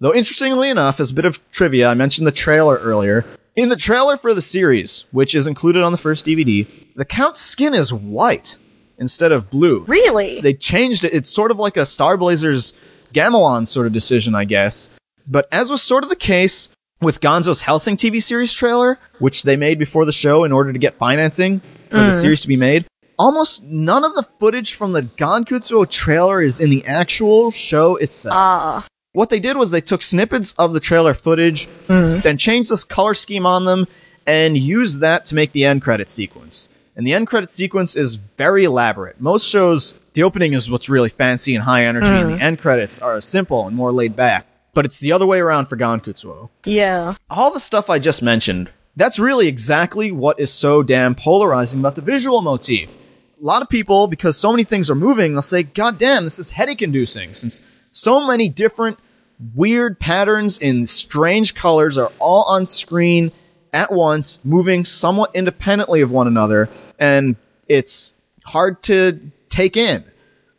[0.00, 3.26] Though interestingly enough, as a bit of trivia, I mentioned the trailer earlier.
[3.56, 7.40] In the trailer for the series, which is included on the first DVD, the Count's
[7.40, 8.58] skin is white
[8.98, 9.82] instead of blue.
[9.88, 10.42] Really?
[10.42, 11.14] They changed it.
[11.14, 12.74] It's sort of like a Star Blazers
[13.14, 14.90] Gamilon sort of decision, I guess.
[15.26, 16.68] But as was sort of the case
[17.00, 20.78] with Gonzo's Hellsing TV series trailer, which they made before the show in order to
[20.78, 22.84] get financing for the series to be made,
[23.18, 28.34] almost none of the footage from the Gankutsuou trailer is in the actual show itself.
[28.36, 28.86] Ah.
[29.16, 32.20] What they did was they took snippets of the trailer footage, mm-hmm.
[32.20, 33.86] then changed this color scheme on them,
[34.26, 36.68] and used that to make the end credit sequence.
[36.94, 39.18] And the end credit sequence is very elaborate.
[39.18, 42.42] Most shows, the opening is what's really fancy and high energy, and the mm-hmm.
[42.42, 44.46] end credits are simple and more laid back.
[44.74, 47.14] But it's the other way around for Gankutsuou yeah.
[47.30, 51.94] all the stuff I just mentioned, that's really exactly what is so damn polarizing about
[51.94, 52.94] the visual motif.
[53.40, 56.38] A lot of people, because so many things are moving, they'll say, God damn, this
[56.38, 57.62] is headache inducing, since
[57.92, 58.98] so many different
[59.54, 63.32] weird patterns in strange colors are all on screen
[63.72, 66.68] at once, moving somewhat independently of one another,
[66.98, 67.36] and
[67.68, 68.14] it's
[68.44, 70.02] hard to take in.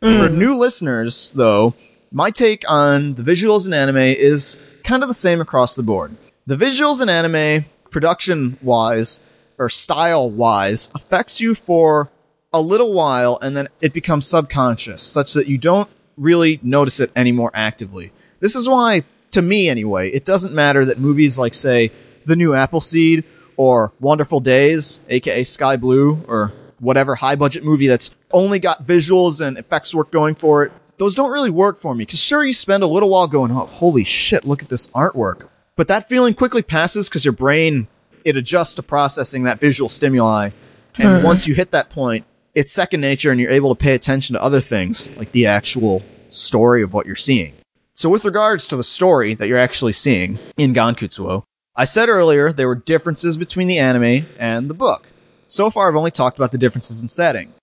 [0.00, 0.36] For mm.
[0.36, 1.74] new listeners, though,
[2.12, 6.14] my take on the visuals in anime is kind of the same across the board.
[6.46, 9.20] The visuals in anime, production wise,
[9.58, 12.10] or style wise, affects you for
[12.52, 17.10] a little while and then it becomes subconscious, such that you don't really notice it
[17.16, 18.12] any more actively.
[18.40, 21.90] This is why, to me anyway, it doesn't matter that movies like, say,
[22.24, 23.24] The New Appleseed
[23.56, 29.44] or Wonderful Days, aka Sky Blue, or whatever high budget movie that's only got visuals
[29.44, 32.04] and effects work going for it, those don't really work for me.
[32.04, 35.48] Because sure, you spend a little while going, oh, holy shit, look at this artwork.
[35.76, 37.88] But that feeling quickly passes because your brain,
[38.24, 40.50] it adjusts to processing that visual stimuli.
[40.98, 42.24] And once you hit that point,
[42.54, 46.02] it's second nature and you're able to pay attention to other things, like the actual
[46.30, 47.52] story of what you're seeing.
[47.98, 51.42] So with regards to the story that you're actually seeing in Gankutsuou,
[51.74, 55.08] I said earlier there were differences between the anime and the book.
[55.48, 57.54] So far I've only talked about the differences in setting.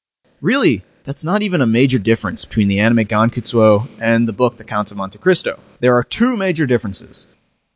[0.42, 4.66] Really, that's not even a major difference between the anime Gankutsuou and the book The
[4.66, 5.58] Count of Monte Cristo.
[5.80, 7.28] There are two major differences.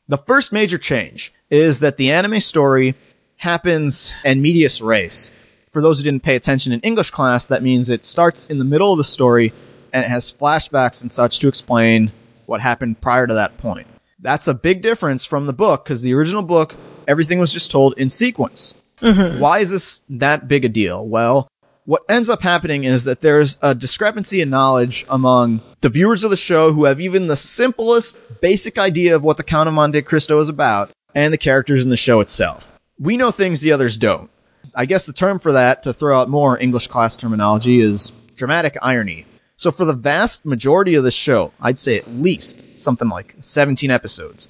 [0.09, 2.95] The first major change is that the anime story
[3.37, 5.31] happens in medias res.
[5.71, 8.65] For those who didn't pay attention in English class, that means it starts in the
[8.65, 9.53] middle of the story
[9.93, 12.11] and it has flashbacks and such to explain
[12.49, 13.87] what happened prior to that point.
[14.19, 16.75] That's a big difference from the book because the original book,
[17.07, 18.73] everything was just told in sequence.
[19.01, 19.39] Mm-hmm.
[19.39, 21.07] Why is this that big a deal?
[21.07, 21.47] Well,
[21.85, 26.31] what ends up happening is that there's a discrepancy in knowledge among the viewers of
[26.31, 30.01] the show who have even the simplest basic idea of what the Count of Monte
[30.01, 32.77] Cristo is about and the characters in the show itself.
[32.99, 34.29] We know things the others don't.
[34.75, 38.77] I guess the term for that, to throw out more English class terminology, is dramatic
[38.81, 39.25] irony.
[39.59, 43.91] So for the vast majority of the show, I'd say at least something like 17
[43.91, 44.47] episodes,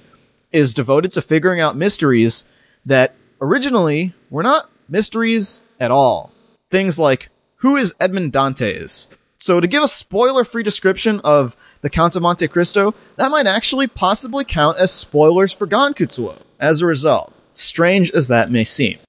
[0.52, 2.44] is devoted to figuring out mysteries
[2.86, 6.30] that originally were not mysteries at all.
[6.70, 9.08] Things like who is Edmond Dantes?
[9.38, 13.88] So to give a spoiler-free description of the Count of Monte Cristo, that might actually
[13.88, 16.40] possibly count as spoilers for Gankutsuou.
[16.60, 19.00] As a result, strange as that may seem.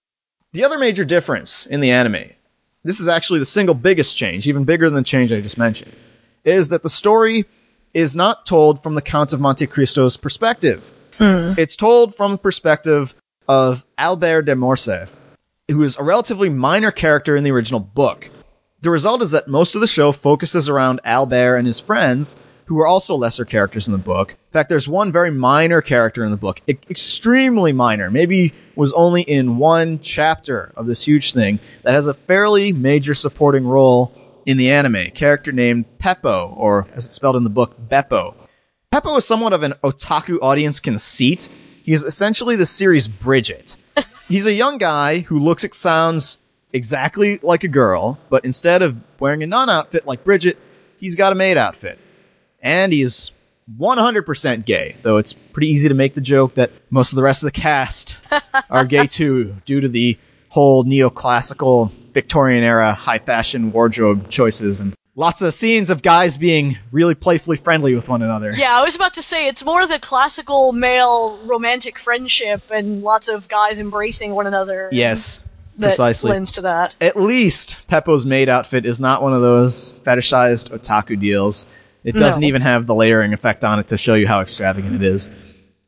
[0.54, 2.32] The other major difference in the anime,
[2.84, 5.91] this is actually the single biggest change, even bigger than the change I just mentioned,
[6.43, 7.45] is that the story
[7.93, 10.91] is not told from the Count of Monte Cristo's perspective.
[11.17, 11.53] Hmm.
[11.57, 13.13] It's told from the perspective
[13.47, 15.13] of Albert de Morcerf,
[15.69, 18.29] who is a relatively minor character in the original book.
[18.82, 22.79] The result is that most of the show focuses around Albert and his friends, who
[22.79, 24.36] are also lesser characters in the book.
[24.52, 28.91] In fact, there's one very minor character in the book, e- extremely minor, maybe was
[28.91, 34.14] only in one chapter of this huge thing, that has a fairly major supporting role
[34.45, 38.36] in the anime, a character named Peppo, or as it's spelled in the book, Beppo.
[38.91, 41.47] Peppo is somewhat of an otaku audience conceit.
[41.86, 43.78] He is essentially the series Bridget.
[44.28, 46.39] He's a young guy who looks and sounds
[46.74, 50.58] exactly like a girl, but instead of wearing a nun outfit like Bridget,
[50.97, 51.97] he's got a maid outfit.
[52.62, 53.32] And he's
[53.78, 57.43] 100% gay, though it's pretty easy to make the joke that most of the rest
[57.43, 58.17] of the cast
[58.69, 60.17] are gay too, due to the
[60.49, 66.78] whole neoclassical Victorian era high fashion wardrobe choices and lots of scenes of guys being
[66.91, 68.51] really playfully friendly with one another.
[68.55, 73.01] Yeah, I was about to say it's more of the classical male romantic friendship and
[73.01, 74.89] lots of guys embracing one another.
[74.91, 75.43] Yes,
[75.80, 76.32] precisely.
[76.32, 76.95] lends to that.
[77.01, 81.65] At least Peppo's maid outfit is not one of those fetishized otaku deals.
[82.04, 82.47] It doesn't No.
[82.47, 85.30] even have the layering effect on it to show you how extravagant it is.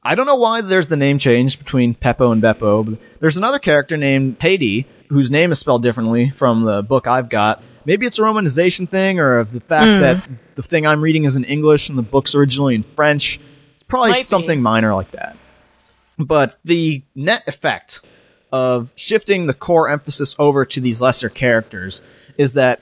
[0.04, 3.58] I don't know why there's the name change between Peppo and Beppo, but there's another
[3.60, 7.64] character named Heidi, whose name is spelled differently from the book I've got.
[7.86, 10.00] Maybe it's a romanization thing, or the fact Hmm.
[10.02, 13.40] that the thing I'm reading is in English and the book's originally in French.
[13.76, 14.26] It's probably Might be.
[14.26, 15.36] something minor like that.
[16.20, 18.02] But the net effect
[18.52, 22.02] of shifting the core emphasis over to these lesser characters
[22.38, 22.80] is that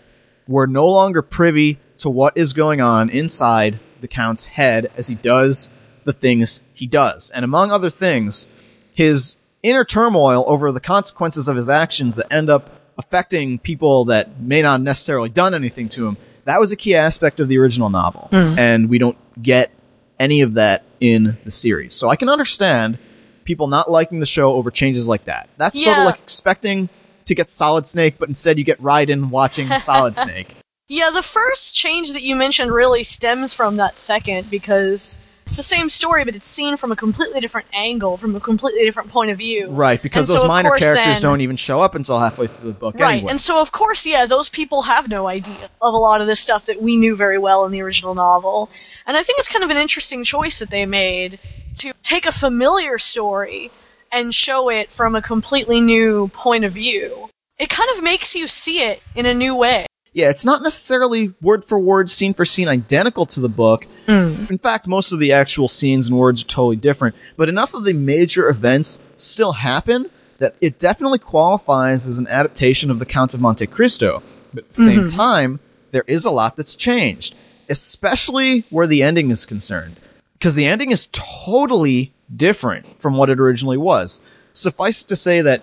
[0.47, 5.15] we're no longer privy to what is going on inside the Count's head as he
[5.15, 5.69] does
[6.03, 7.29] the things he does.
[7.29, 8.47] And among other things,
[8.93, 14.39] his inner turmoil over the consequences of his actions that end up affecting people that
[14.39, 17.89] may not necessarily done anything to him, that was a key aspect of the original
[17.89, 18.27] novel.
[18.31, 18.57] Hmm.
[18.57, 19.71] And we don't get
[20.19, 21.95] any of that in the series.
[21.95, 22.97] So I can understand
[23.43, 25.49] people not liking the show over changes like that.
[25.57, 26.89] That's sort of like expecting
[27.25, 30.55] to get Solid Snake, but instead you get Raiden watching Solid Snake.
[30.93, 35.63] Yeah, the first change that you mentioned really stems from that second because it's the
[35.63, 39.31] same story, but it's seen from a completely different angle, from a completely different point
[39.31, 39.69] of view.
[39.71, 42.73] Right, because And those of minor characters then- don't even show up until halfway through
[42.73, 43.31] the book Right, anyway.
[43.31, 46.41] and so of course, yeah, those people have no idea of a lot of this
[46.41, 48.69] stuff that we knew very well in the original novel.
[49.07, 51.39] And I think it's kind of an interesting choice that they made
[51.77, 53.71] to take a familiar story
[54.11, 57.29] and show it from a completely new point of view.
[57.57, 59.85] It kind of makes you see it in a new way.
[60.13, 63.87] Yeah, it's not necessarily word for word, scene for scene identical to the book.
[64.07, 64.49] Mm.
[64.49, 67.85] In fact, most of the actual scenes and words are totally different, but enough of
[67.85, 70.09] the major events still happen
[70.39, 74.23] that it definitely qualifies as an adaptation of The Count of Monte Cristo.
[74.53, 75.17] But at the same mm-hmm.
[75.17, 75.59] time,
[75.91, 77.35] there is a lot that's changed,
[77.69, 79.97] especially where the ending is concerned.
[80.33, 84.19] Because the ending is totally different from what it originally was.
[84.51, 85.61] Suffice it to say that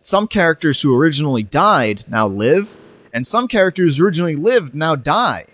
[0.00, 2.78] some characters who originally died now live,
[3.14, 5.46] and some characters originally lived now die.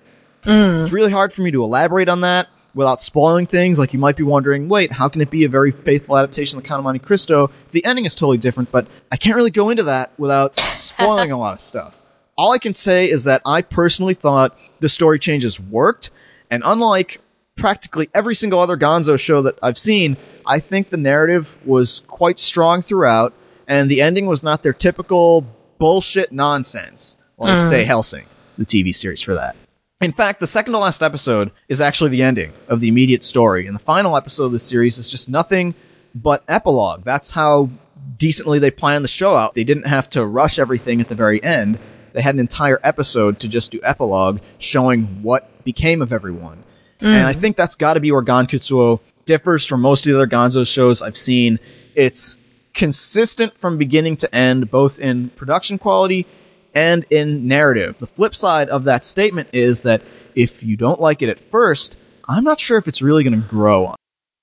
[0.43, 0.83] Mm.
[0.83, 3.79] It's really hard for me to elaborate on that without spoiling things.
[3.79, 6.65] Like you might be wondering, wait, how can it be a very faithful adaptation of
[6.65, 8.73] the Count of Monte Cristo if the ending is totally different?
[8.73, 12.01] But I can't really go into that without spoiling a lot of stuff.
[12.37, 16.11] All I can say is that I personally thought the story changes worked,
[16.51, 17.21] and unlike
[17.57, 22.39] practically every single other Gonzo show that I've seen, I think the narrative was quite
[22.39, 23.35] strong throughout,
[23.69, 25.45] and the ending was not their typical
[25.79, 27.87] bullshit nonsense, like say uh.
[27.87, 28.27] Hellsing,
[28.59, 29.57] the TV series for that.
[30.01, 33.67] In fact, the second to last episode is actually the ending of the immediate story,
[33.67, 35.75] and the final episode of the series is just nothing
[36.15, 37.05] but epilogue.
[37.05, 37.69] That's how
[38.17, 39.55] decently they planned the show out.
[39.55, 41.79] They didn't have to rush everything at the very end.
[42.13, 46.65] They had an entire episode to just do epilogue showing what became of everyone.
[47.01, 47.15] Mm.
[47.15, 50.27] And I think that's got to be where Gankutsuou differs from most of the other
[50.27, 51.59] Gonzo shows I've seen.
[51.95, 52.37] It's
[52.75, 56.27] consistent from beginning to end, both in production quality
[56.75, 57.99] and in narrative.
[57.99, 60.03] The flip side of that statement is that
[60.35, 61.99] if you don't like it at first,
[62.29, 63.97] I'm not sure if it's really going to grow on.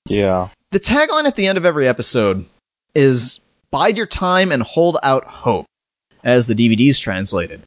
[0.08, 0.50] Yeah.
[0.72, 2.46] The tagline at the end of every episode
[2.94, 5.66] is Bide your time and hold out hope,
[6.24, 7.64] as the DVD's translated.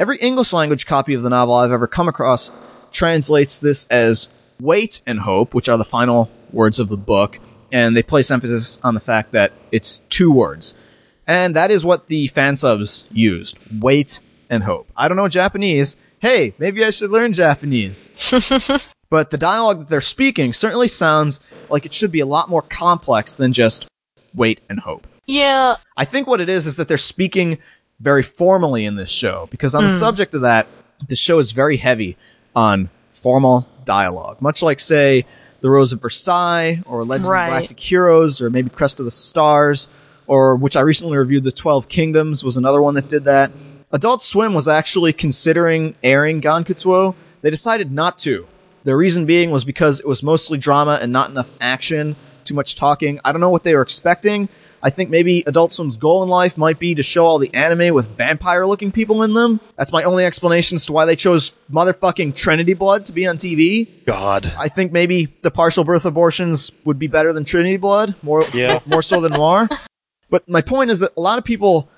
[0.00, 2.50] Every English language copy of the novel I've ever come across
[2.90, 4.26] translates this as
[4.60, 7.38] wait and hope, which are the final words of the book,
[7.70, 10.74] and they place emphasis on the fact that it's two words.
[11.26, 14.20] And that is what the fan subs used wait
[14.50, 14.88] and hope.
[14.96, 15.96] I don't know Japanese.
[16.18, 18.10] Hey, maybe I should learn Japanese.
[19.10, 22.62] but the dialogue that they're speaking certainly sounds like it should be a lot more
[22.62, 23.86] complex than just
[24.34, 25.06] wait and hope.
[25.26, 27.58] Yeah, I think what it is is that they're speaking
[28.00, 29.96] very formally in this show because on the hmm.
[29.96, 30.66] subject of that,
[31.08, 32.16] the show is very heavy
[32.54, 35.24] on formal dialogue, much like say
[35.60, 37.46] The Rose of Versailles or Legend Right.
[37.46, 39.88] of Galactic Heroes or maybe Crest of the Stars
[40.26, 43.50] or which I recently reviewed, The Twelve Kingdoms was another one that did that.
[43.92, 47.14] Adult Swim was actually considering airing Gankutsuou.
[47.42, 48.46] They decided not to.
[48.82, 52.74] The reason being was because it was mostly drama and not enough action, too much
[52.74, 53.20] talking.
[53.24, 54.48] I don't know what they were expecting.
[54.82, 57.94] I think maybe Adult Swim's goal in life might be to show all the anime
[57.94, 59.58] with vampire looking people in them.
[59.78, 63.38] That's my only explanation as to why they chose motherfucking Trinity Blood to be on
[63.38, 63.88] TV.
[64.04, 64.52] God.
[64.58, 68.80] I think maybe the partial birth abortions would be better than Trinity Blood, more Yeah.
[68.84, 69.68] more so than Noir.
[70.34, 71.88] But my point is that a lot of people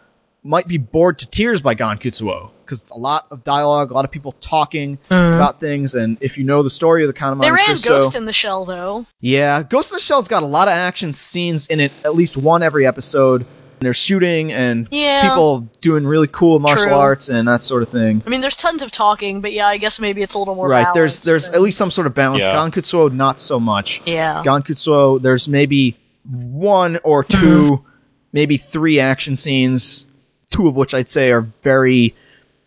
[0.44, 4.04] might be bored to tears by Gankutsuou because it's a lot of dialogue, a lot
[4.04, 5.36] of people talking uh-huh.
[5.36, 8.14] about things, and if you know the story of the Kanemaru they ran Crusoe, Ghost
[8.14, 9.06] in the Shell though.
[9.20, 12.36] yeah, Ghost in the Shell's got a lot of action scenes in it, at least
[12.36, 13.40] one every episode.
[13.78, 15.22] And there's shooting and Yeah.
[15.30, 16.94] people doing really cool martial True.
[16.94, 18.22] arts and that sort of thing.
[18.26, 20.68] I mean, there's tons of talking, but yeah, I guess maybe it's a little more
[20.68, 22.44] right, there's balanced there's than- at least some sort of balance.
[22.44, 22.54] Yeah.
[22.54, 24.02] Gankutsuou, not so much.
[24.04, 24.42] yeah.
[24.44, 25.96] Gankutsuou, there's maybe
[26.28, 27.84] one or two,
[28.36, 30.04] maybe three action scenes,
[30.50, 32.14] two of which I'd say are very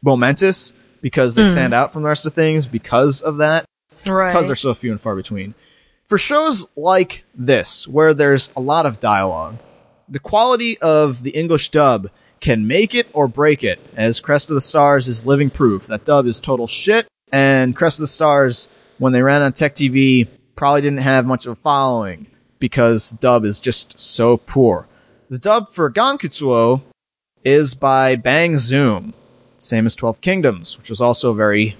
[0.01, 1.51] momentous because they hmm.
[1.51, 3.65] stand out from the rest of things because of that
[4.07, 4.31] right.
[4.31, 5.53] because they're so few and far between.
[6.07, 9.57] For shows like this, where there's a lot of dialogue,
[10.09, 12.09] the quality of the English dub
[12.39, 15.85] can make it or break it, as Crest of the Stars is living proof.
[15.85, 19.75] That dub is total shit, and Crest of the Stars, when they ran on Tech
[19.75, 22.25] TV, probably didn't have much of a following
[22.57, 24.87] because dub is just so poor.
[25.29, 26.81] The dub for Gankutsuou
[27.45, 29.13] is by Bang Zoom,
[29.57, 31.77] same as 12 Kingdoms, which was also very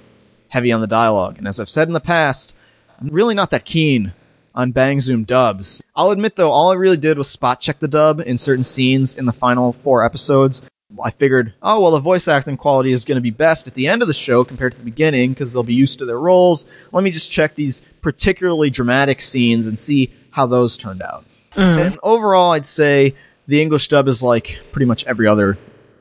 [0.49, 1.39] heavy on the dialogue.
[1.39, 2.55] And as I've said in the past,
[3.01, 4.13] I'm really not that keen
[4.53, 5.81] on Bang Zoom dubs.
[5.95, 9.15] I'll admit though, all I really did was spot check the dub in certain scenes
[9.15, 10.61] in the final four episodes.
[11.03, 13.87] I figured, oh well, the voice acting quality is going to be best at the
[13.87, 16.67] end of the show compared to the beginning because they'll be used to their roles.
[16.91, 21.25] Let me just check these particularly dramatic scenes and see how those turned out.
[21.53, 21.85] Mm.
[21.85, 23.15] And overall, I'd say
[23.49, 25.57] the English dub is like pretty much every other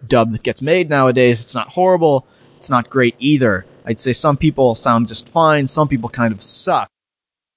[0.06, 1.40] dub that gets made nowadays.
[1.40, 2.26] It's not horrible.
[2.58, 3.64] It's not great either.
[3.86, 5.66] I'd say some people sound just fine.
[5.66, 6.90] Some people kind of suck.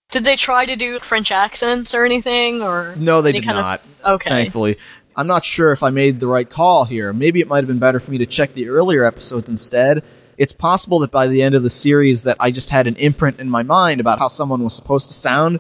[0.10, 3.66] Did they try to do French accents or anything, or No, they did kind of-
[3.66, 3.82] not.
[4.06, 4.30] okay.
[4.30, 4.78] Thankfully.
[5.18, 7.12] I'm not sure if I made the right call here.
[7.12, 10.04] Maybe it might have been better for me to check the earlier episodes instead.
[10.38, 13.42] It's possible that by the end of the series that I just had an imprint
[13.42, 15.60] in my mind about how someone was supposed to sound.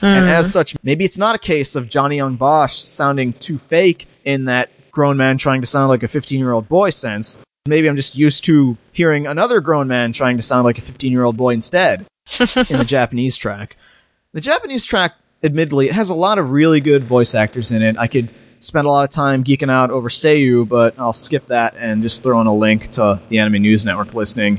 [0.00, 0.32] And mm-hmm.
[0.32, 4.44] as such, maybe it's not a case of Johnny Young Bosch sounding too fake in
[4.44, 7.38] that grown man trying to sound like a 15 year old boy sense.
[7.66, 11.12] Maybe I'm just used to hearing another grown man trying to sound like a 15
[11.12, 12.00] year old boy instead
[12.40, 13.76] in the Japanese track.
[14.32, 17.96] The Japanese track, admittedly, it has a lot of really good voice actors in it.
[17.96, 18.30] I could
[18.60, 22.22] spend a lot of time geeking out over Seiyu, but I'll skip that and just
[22.22, 24.58] throw in a link to the Anime News Network listening.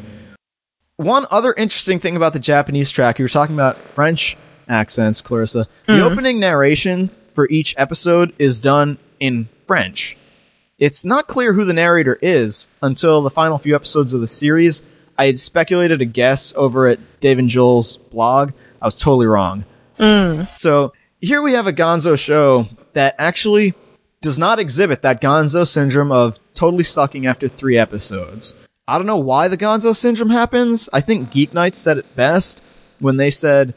[0.96, 4.38] One other interesting thing about the Japanese track, you were talking about French
[4.70, 5.68] accents, Clarissa.
[5.86, 6.04] The mm-hmm.
[6.04, 10.18] opening narration for each episode is done in French.
[10.78, 14.82] It's not clear who the narrator is until the final few episodes of the series.
[15.18, 18.54] I had speculated a guess over at Dave and Joel's blog.
[18.82, 19.66] I was totally wrong.
[19.98, 20.48] Mm.
[20.56, 23.74] So here we have a Gonzo show that actually
[24.22, 28.56] does not exhibit that Gonzo syndrome of totally sucking after three episodes.
[28.88, 30.90] I don't know why the Gonzo syndrome happens.
[30.92, 32.64] I think Geek Nights said it best
[33.00, 33.74] when they said,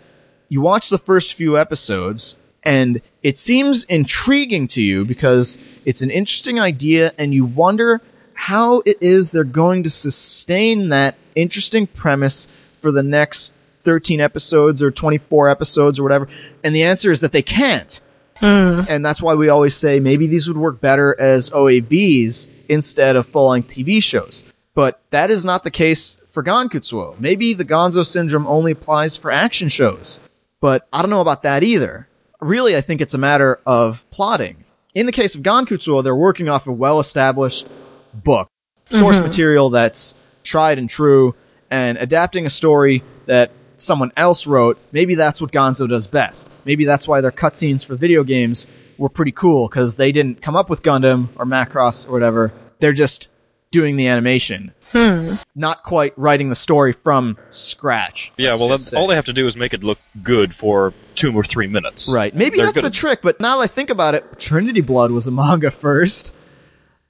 [0.52, 6.10] you watch the first few episodes and it seems intriguing to you because it's an
[6.10, 8.02] interesting idea and you wonder
[8.34, 12.46] how it is they're going to sustain that interesting premise
[12.82, 16.28] for the next 13 episodes or 24 episodes or whatever.
[16.62, 17.98] And the answer is that they can't.
[18.36, 18.82] Hmm.
[18.90, 23.26] And that's why we always say maybe these would work better as OAVs instead of
[23.26, 24.44] full length TV shows.
[24.74, 27.18] But that is not the case for Gankutsuou.
[27.18, 30.20] Maybe the Gonzo syndrome only applies for action shows.
[30.62, 32.08] But I don't know about that either.
[32.40, 34.64] Really, I think it's a matter of plotting.
[34.94, 37.66] In the case of Gankutsuou, they're working off a well established
[38.14, 38.48] book,
[38.88, 39.26] source mm-hmm.
[39.26, 41.34] material that's tried and true,
[41.68, 44.78] and adapting a story that someone else wrote.
[44.92, 46.48] Maybe that's what Gonzo does best.
[46.64, 50.54] Maybe that's why their cutscenes for video games were pretty cool because they didn't come
[50.54, 52.52] up with Gundam or Macross or whatever.
[52.78, 53.26] They're just
[53.72, 55.34] doing the animation, hmm.
[55.56, 58.32] not quite writing the story from scratch.
[58.36, 61.34] Yeah, well, just all they have to do is make it look good for two
[61.36, 62.12] or three minutes.
[62.14, 62.32] Right.
[62.32, 65.10] Maybe They're that's good the trick, but now that I think about it, Trinity Blood
[65.10, 66.32] was a manga first.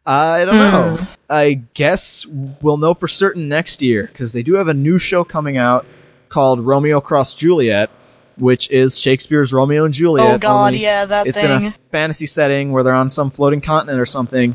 [0.06, 0.60] I don't hmm.
[0.60, 0.98] know.
[1.28, 5.24] I guess we'll know for certain next year because they do have a new show
[5.24, 5.84] coming out
[6.28, 7.90] called Romeo Cross Juliet,
[8.36, 10.26] which is Shakespeare's Romeo and Juliet.
[10.26, 11.62] oh god, only yeah, that it's thing.
[11.62, 14.54] in a fantasy setting where they're on some floating continent or something.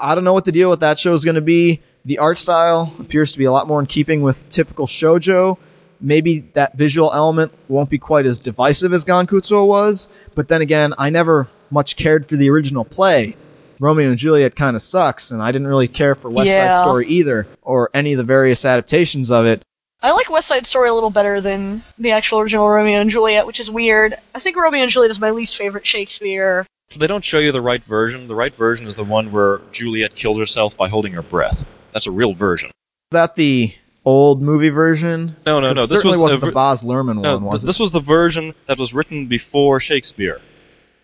[0.00, 1.80] I don't know what the deal with that show is going to be.
[2.04, 5.58] The art style appears to be a lot more in keeping with typical shojo.
[6.00, 10.94] Maybe that visual element won't be quite as divisive as Gankutsuou was, but then again,
[10.96, 13.36] I never much cared for the original play.
[13.78, 16.72] Romeo and Juliet kind of sucks, and I didn't really care for West Yeah.
[16.72, 19.62] Side Story either, or any of the various adaptations of it.
[20.02, 23.46] I like West Side Story a little better than the actual original Romeo and Juliet,
[23.46, 24.14] which is weird.
[24.34, 26.66] I think Romeo and Juliet is my least favorite Shakespeare.
[26.96, 28.26] They don't show you the right version.
[28.26, 31.64] The right version is the one where Juliet killed herself by holding her breath.
[31.92, 32.68] That's a real version.
[32.70, 33.72] Is that the
[34.04, 35.36] old movie version?
[35.46, 37.34] No, no, 'Cause no, It this certainly was wasn't a the ver- Baz Luhrmann No,
[37.34, 37.66] one, th- was it?
[37.68, 40.40] this was the version that was written before Shakespeare.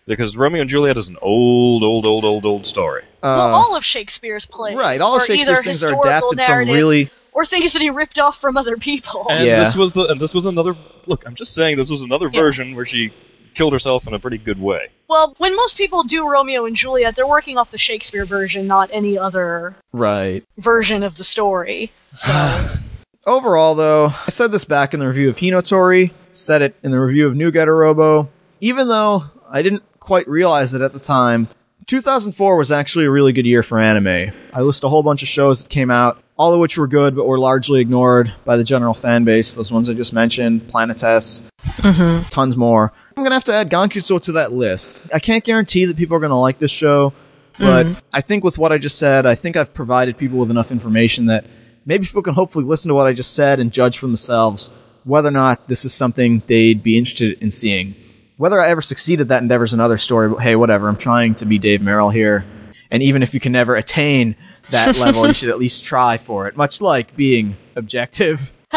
[0.05, 3.03] Because Romeo and Juliet is an old, old, old, old, old story.
[3.23, 6.01] well, Uh, all of Shakespeare's plays right, all of are Shakespeare's either things are historical
[6.09, 9.25] adapted from narratives really- or things that he ripped off from other people.
[9.29, 9.59] And Yeah.
[9.63, 10.75] this was the and this was another
[11.05, 12.41] look, I'm just saying this was another Yeah.
[12.41, 13.11] version where she
[13.57, 14.89] killed herself in a pretty good way.
[15.09, 18.89] Well, when most people do Romeo and Juliet, they're working off the Shakespeare version, not
[18.93, 20.43] any other right.
[20.57, 21.91] version of the story.
[22.13, 22.69] So,
[23.25, 26.99] Overall, though, I said this back in the review of Hinotori, said it in the
[27.01, 28.29] review of New Getter Robo.
[28.61, 31.49] Even though I didn't quite realize it at the time,
[31.87, 34.33] 2004 was actually a really good year for anime.
[34.53, 37.17] I list a whole bunch of shows that came out, all of which were good,
[37.17, 39.55] but were largely ignored by the general fan base.
[39.55, 42.29] Those ones I just mentioned, Planetes, mm-hmm.
[42.29, 42.93] tons more.
[43.17, 45.09] I'm gonna have to add Gankutsuou to that list.
[45.13, 47.13] I can't guarantee that people are gonna like this show,
[47.57, 47.99] but mm-hmm.
[48.13, 51.25] I think with what I just said, I think I've provided people with enough information
[51.27, 51.45] that
[51.85, 54.71] maybe people can hopefully listen to what I just said and judge for themselves
[55.07, 57.95] whether or not this is something they'd be interested in seeing.
[58.35, 60.89] Whether I ever succeeded that endeavor is another story, but hey, whatever.
[60.89, 62.45] I'm trying to be Dave Merrill here.
[62.91, 64.35] And even if you can never attain
[64.69, 68.51] that level, you should at least try for it, much like being objective.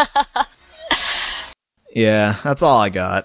[1.94, 3.24] yeah, that's all I got.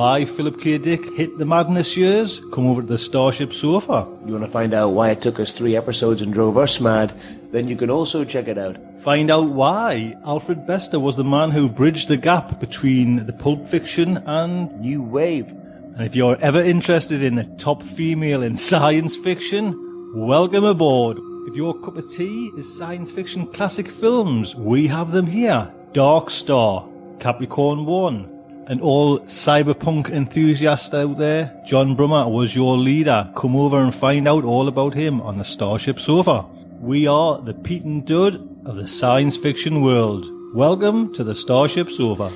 [0.00, 0.78] Why Philip K.
[0.78, 2.40] Dick hit the madness years?
[2.54, 4.08] Come over to the Starship Sofa.
[4.24, 7.12] You want to find out why it took us three episodes and drove us mad?
[7.52, 8.78] Then you can also check it out.
[9.02, 13.68] Find out why Alfred Bester was the man who bridged the gap between the Pulp
[13.68, 15.50] Fiction and New Wave.
[15.50, 19.74] And if you're ever interested in the top female in science fiction,
[20.14, 21.18] welcome aboard.
[21.46, 25.70] If your cup of tea is science fiction classic films, we have them here.
[25.92, 26.88] Dark Star,
[27.18, 28.29] Capricorn 1,
[28.70, 33.28] and all cyberpunk enthusiasts out there, John Brummer was your leader.
[33.34, 36.46] Come over and find out all about him on the Starship Sofa.
[36.78, 40.24] We are the Pete and Dud of the science fiction world.
[40.54, 42.32] Welcome to the Starship Sofa.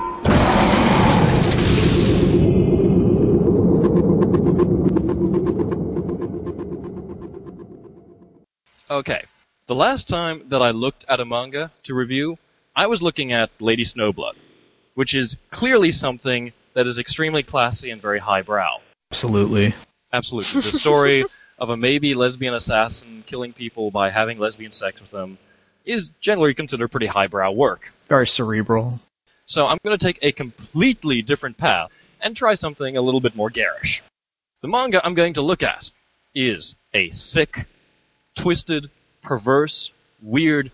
[8.91, 9.23] Okay.
[9.67, 12.39] The last time that I looked at a manga to review,
[12.75, 14.35] I was looking at Lady Snowblood,
[14.95, 18.79] which is clearly something that is extremely classy and very highbrow.
[19.13, 19.75] Absolutely.
[20.13, 20.61] Absolutely.
[20.61, 21.25] The story
[21.61, 25.39] of a maybe lesbian assassin killing people by having lesbian sex with them
[25.85, 27.93] is generally considered pretty highbrow work.
[28.09, 29.01] Very cerebral.
[29.45, 33.37] So I'm going to take a completely different path and try something a little bit
[33.37, 34.03] more garish.
[34.63, 35.91] The manga I'm going to look at
[36.35, 37.67] is a sick,
[38.35, 38.91] twisted,
[39.23, 39.91] perverse,
[40.23, 40.71] weird,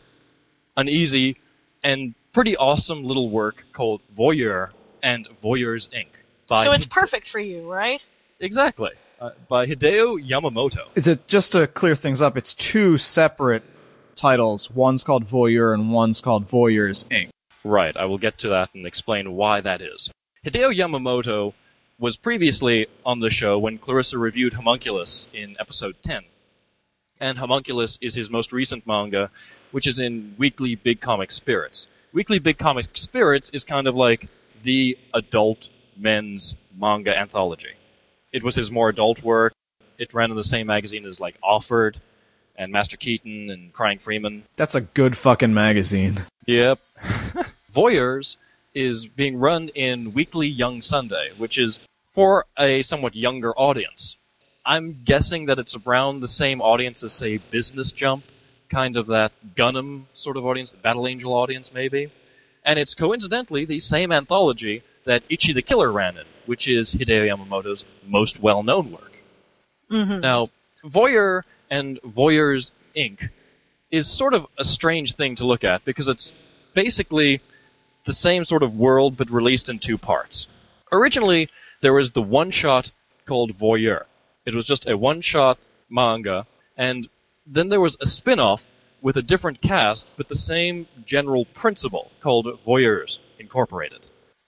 [0.76, 1.36] uneasy,
[1.82, 4.70] and pretty awesome little work called Voyeur
[5.02, 6.08] and Voyeur's Inc.
[6.48, 8.04] By so it's perfect for you, right?
[8.38, 8.90] exactly
[9.20, 10.88] uh, by Hideo Yamamoto.
[10.94, 13.62] It's a, just to clear things up, it's two separate
[14.14, 14.70] titles.
[14.70, 17.30] One's called Voyeur and one's called Voyeur's Inc.
[17.64, 20.10] Right, I will get to that and explain why that is.
[20.44, 21.54] Hideo Yamamoto
[21.98, 26.24] was previously on the show when Clarissa reviewed Homunculus in episode 10.
[27.18, 29.30] And Homunculus is his most recent manga,
[29.72, 34.28] which is in Weekly Big Comic Spirits, Weekly Big Comic Spirits is kind of like
[34.62, 35.68] the adult
[35.98, 37.74] men's manga anthology.
[38.32, 39.52] It was his more adult work.
[39.98, 41.98] It ran in the same magazine as like Offered
[42.56, 44.42] and Master Keaton and Crying Freeman.
[44.56, 46.22] That's a good fucking magazine.
[46.46, 46.80] Yep.
[47.74, 48.36] Voyeurs
[48.74, 51.80] is being run in Weekly Young Sunday, which is
[52.12, 54.16] for a somewhat younger audience.
[54.64, 58.24] I'm guessing that it's around the same audience as, say, Business Jump,
[58.68, 62.10] kind of that Gunham sort of audience, the Battle Angel audience, maybe.
[62.64, 67.26] And it's coincidentally the same anthology that Ichi the Killer ran in, which is Hideo
[67.28, 69.20] Yamamoto's most well known work.
[69.90, 70.20] Mm-hmm.
[70.20, 70.46] Now,
[70.84, 73.30] Voyeur and Voyeurs Inc.
[73.90, 76.34] is sort of a strange thing to look at because it's
[76.74, 77.40] basically
[78.04, 80.46] the same sort of world but released in two parts.
[80.92, 81.48] Originally,
[81.80, 82.90] there was the one shot
[83.26, 84.04] called Voyeur.
[84.44, 85.58] It was just a one shot
[85.90, 86.46] manga,
[86.76, 87.08] and
[87.46, 88.66] then there was a spin off
[89.02, 94.05] with a different cast but the same general principle called Voyeurs Incorporated.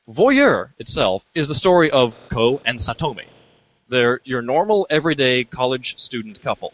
[0.09, 3.27] Voyeur itself is the story of Ko and Satomi.
[3.91, 6.73] They're your normal, everyday college student couple.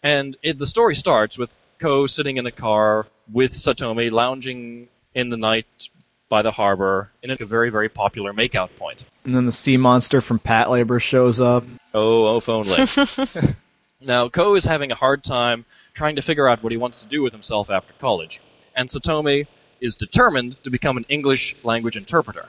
[0.00, 5.30] And it, the story starts with Ko sitting in a car with Satomi lounging in
[5.30, 5.88] the night
[6.28, 9.04] by the harbor in a very, very popular makeout point.
[9.24, 11.64] And then the sea monster from Patlabor shows up.
[11.94, 13.54] Oh, oh, if only.
[14.00, 15.64] now, Ko is having a hard time
[15.94, 18.40] trying to figure out what he wants to do with himself after college.
[18.76, 19.48] And Satomi
[19.80, 22.46] is determined to become an English language interpreter.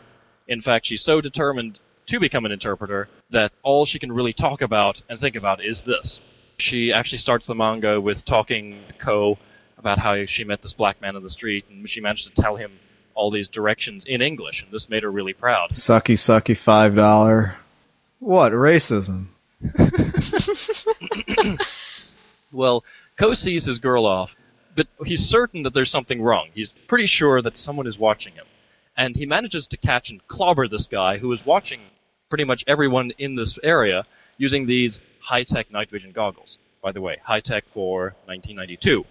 [0.50, 4.62] In fact, she's so determined to become an interpreter that all she can really talk
[4.62, 6.22] about and think about is this.
[6.58, 9.38] She actually starts the manga with talking to Ko
[9.78, 12.58] about how she met this black man in the street, and she managed to tell
[12.58, 12.72] him
[13.14, 15.72] all these directions in English, and this made her really proud.
[15.72, 17.56] Sucky, sucky, five dollar.
[18.20, 19.28] What racism?
[22.52, 22.84] Well,
[23.18, 24.36] Ko sees his girl off,
[24.76, 26.50] but he's certain that there's something wrong.
[26.54, 28.46] He's pretty sure that someone is watching him.
[29.00, 31.80] And he manages to catch and clobber this guy who is watching
[32.28, 34.06] pretty much everyone in this area
[34.38, 36.58] using these high tech night vision goggles.
[36.84, 39.06] By the way, high tech for 1992.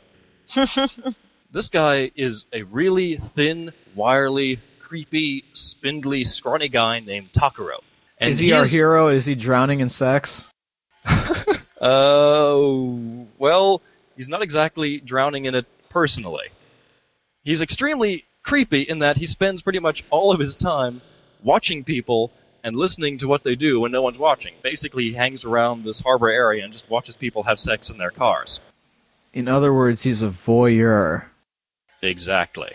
[1.50, 7.78] this guy is a really thin, wirely, creepy, spindly, scrawny guy named Takuro.
[8.18, 9.08] And is he, our is- hero?
[9.08, 10.50] Is he drowning in sex?
[11.06, 11.48] Uh,
[13.38, 13.80] well,
[14.16, 16.48] he's not exactly drowning in it personally.
[17.42, 21.02] He's extremely creepy in that he spends pretty much all of his time
[21.42, 22.32] watching people
[22.64, 24.54] and listening to what they do when no one's watching.
[24.62, 28.10] Basically, he hangs around this harbor area and just watches people have sex in their
[28.10, 28.58] cars.
[29.34, 31.26] In other words, he's a voyeur.
[32.00, 32.72] Exactly.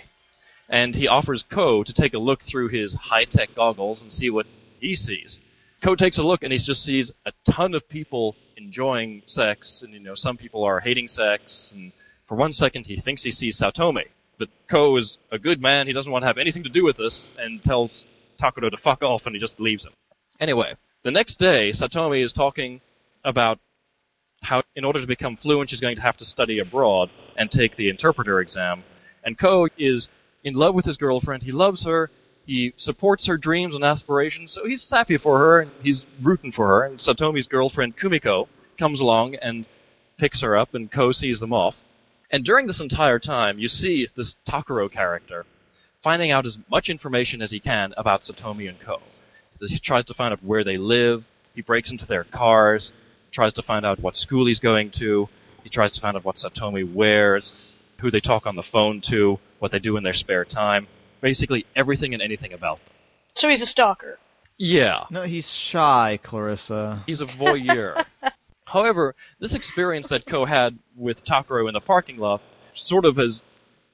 [0.70, 4.30] And he offers Ko to take a look through his high tech goggles and see
[4.30, 4.46] what
[4.80, 5.42] he sees.
[5.82, 9.92] Ko takes a look and he just sees a ton of people enjoying sex, and
[9.92, 11.92] you know, some people are hating sex, and
[12.26, 14.06] for one second he thinks he sees Satomi.
[14.38, 16.98] But Ko is a good man, he doesn't want to have anything to do with
[16.98, 18.06] this, and tells
[18.38, 19.94] Takuro to fuck off, and he just leaves him.
[20.40, 22.82] Anyway, the next day, Satomi is talking
[23.24, 23.60] about
[24.42, 27.76] how, in order to become fluent, she's going to have to study abroad and take
[27.76, 28.84] the interpreter exam.
[29.24, 30.10] And Ko is
[30.44, 31.44] in love with his girlfriend.
[31.44, 32.10] He loves her.
[32.46, 36.68] He supports her dreams and aspirations, so he's happy for her and he's rooting for
[36.68, 36.84] her.
[36.84, 39.66] And Satomi's girlfriend, Kumiko, comes along and
[40.18, 41.84] picks her up, and Ko sees them off.
[42.34, 45.46] And during this entire time, you see this Takuro character
[46.02, 49.02] finding out as much information as he can about Satomi and Ko.
[49.62, 51.30] He tries to find out where they live.
[51.56, 52.92] He breaks into their cars.
[53.32, 55.30] Tries to find out what school he's going to.
[55.64, 59.40] He tries to find out what Satomi wears, who they talk on the phone to,
[59.60, 60.88] what they do in their spare time.
[61.22, 62.94] Basically, everything and anything about them.
[63.36, 64.18] So he's a stalker.
[64.58, 67.00] Yeah, No, he's shy, Clarissa.
[67.06, 68.04] he's a voyeur.
[68.74, 72.42] However, this experience that Ko had with Takuro in the parking lot
[72.74, 73.44] sort of has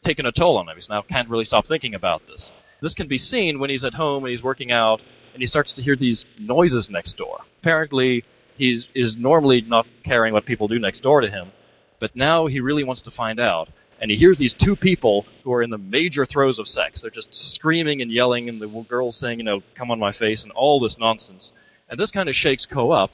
[0.03, 0.75] taken a toll on him.
[0.75, 2.53] He's now can't really stop thinking about this.
[2.79, 5.01] This can be seen when he's at home and he's working out
[5.33, 7.41] and he starts to hear these noises next door.
[7.59, 8.23] Apparently,
[8.55, 11.51] he is normally not caring what people do next door to him,
[11.99, 13.67] but now he really wants to find out.
[13.99, 17.01] And he hears these two people who are in the major throes of sex.
[17.01, 20.43] They're just screaming and yelling, and the girl's saying, you know, come on my face,
[20.43, 21.51] and all this nonsense.
[21.89, 23.11] And this kind of shakes Ko up.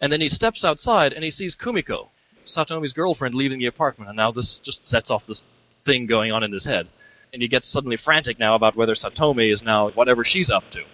[0.00, 2.08] And then he steps outside and he sees Kumiko,
[2.44, 4.08] Satomi's girlfriend, leaving the apartment.
[4.08, 5.42] And now this just sets off this
[5.84, 6.88] thing going on in his head.
[7.32, 10.84] And he gets suddenly frantic now about whether Satomi is now whatever she's up to.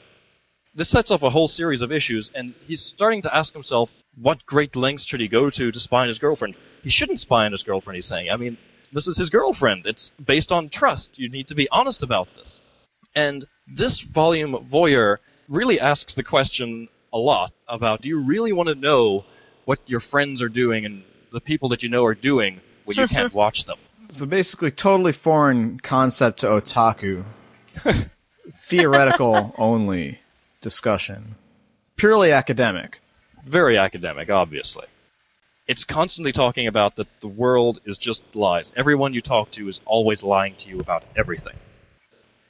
[0.74, 4.44] This sets off a whole series of issues, and he's starting to ask himself what
[4.44, 6.56] great lengths should he go to to spy on his girlfriend.
[6.82, 8.30] He shouldn't spy on his girlfriend, he's saying.
[8.30, 8.56] I mean,
[8.92, 9.86] this is his girlfriend.
[9.86, 11.16] It's based on trust.
[11.18, 12.60] You need to be honest about this.
[13.14, 15.18] And this volume, Voyeur,
[15.48, 19.24] really asks the question a lot about do you really want to know
[19.64, 23.06] what your friends are doing and the people that you know are doing when you
[23.08, 23.78] can't watch them?
[24.08, 27.24] So basically, totally foreign concept to otaku.
[28.50, 30.20] theoretical only
[30.60, 31.36] discussion,
[31.96, 32.98] purely academic.
[33.44, 34.86] very academic, obviously.
[35.66, 38.72] It's constantly talking about that the world is just lies.
[38.76, 41.56] Everyone you talk to is always lying to you about everything.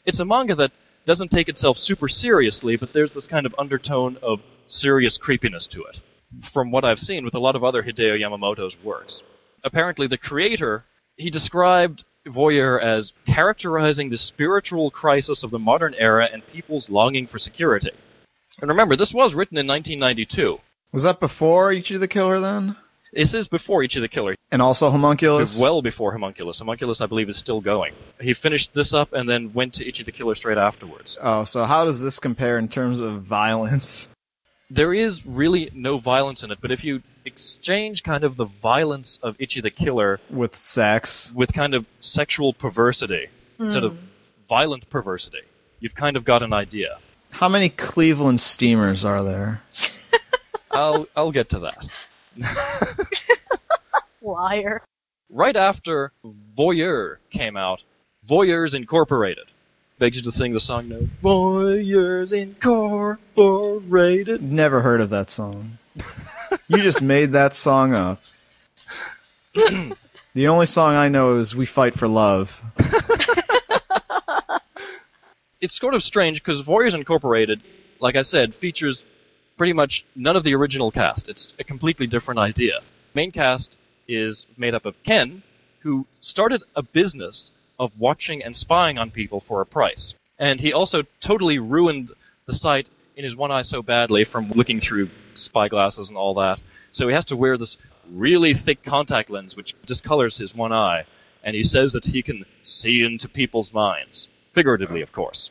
[0.04, 0.72] It's a manga that
[1.04, 5.82] doesn't take itself super seriously, but there's this kind of undertone of serious creepiness to
[5.84, 6.00] it.
[6.40, 9.22] From what I've seen with a lot of other Hideo Yamamoto's works.
[9.62, 10.84] Apparently, the creator,
[11.16, 17.26] he described Voyeur as characterizing the spiritual crisis of the modern era and people's longing
[17.26, 17.90] for security.
[18.60, 20.60] And remember, this was written in 1992.
[20.92, 22.76] Was that before Ichi the Killer then?
[23.12, 24.34] This is before Ichi the Killer.
[24.50, 25.60] And also Homunculus?
[25.60, 26.58] Well before Homunculus.
[26.58, 27.94] Homunculus, I believe, is still going.
[28.20, 31.18] He finished this up and then went to Ichi the Killer straight afterwards.
[31.20, 34.08] Oh, so how does this compare in terms of violence?
[34.70, 39.18] There is really no violence in it, but if you exchange kind of the violence
[39.22, 41.32] of Ichi the Killer With sex?
[41.34, 43.28] with kind of sexual perversity
[43.58, 44.06] instead of hmm.
[44.48, 45.42] violent perversity,
[45.80, 46.98] you've kind of got an idea.
[47.30, 49.62] How many Cleveland steamers are there?
[50.70, 52.08] I'll I'll get to that.
[54.22, 54.82] Liar.
[55.30, 56.12] Right after
[56.56, 57.82] Voyeur came out,
[58.26, 59.48] Voyeurs Incorporated
[59.98, 61.08] begs you to sing the song note.
[61.22, 64.42] Voyeurs Incorporated.
[64.42, 65.78] Never heard of that song.
[66.68, 68.22] you just made that song up.
[69.54, 72.62] the only song I know is We Fight for Love.
[75.64, 77.62] It's sort of strange because Voyeurs Incorporated,
[77.98, 79.06] like I said, features
[79.56, 81.26] pretty much none of the original cast.
[81.26, 82.80] It's a completely different idea.
[83.14, 85.42] Main cast is made up of Ken,
[85.78, 90.14] who started a business of watching and spying on people for a price.
[90.38, 92.10] And he also totally ruined
[92.46, 96.34] the sight in his one eye so badly from looking through spy glasses and all
[96.34, 96.60] that.
[96.90, 97.76] So he has to wear this
[98.10, 101.04] really thick contact lens which discolors his one eye.
[101.42, 104.28] And he says that he can see into people's minds.
[104.52, 105.50] Figuratively, of course.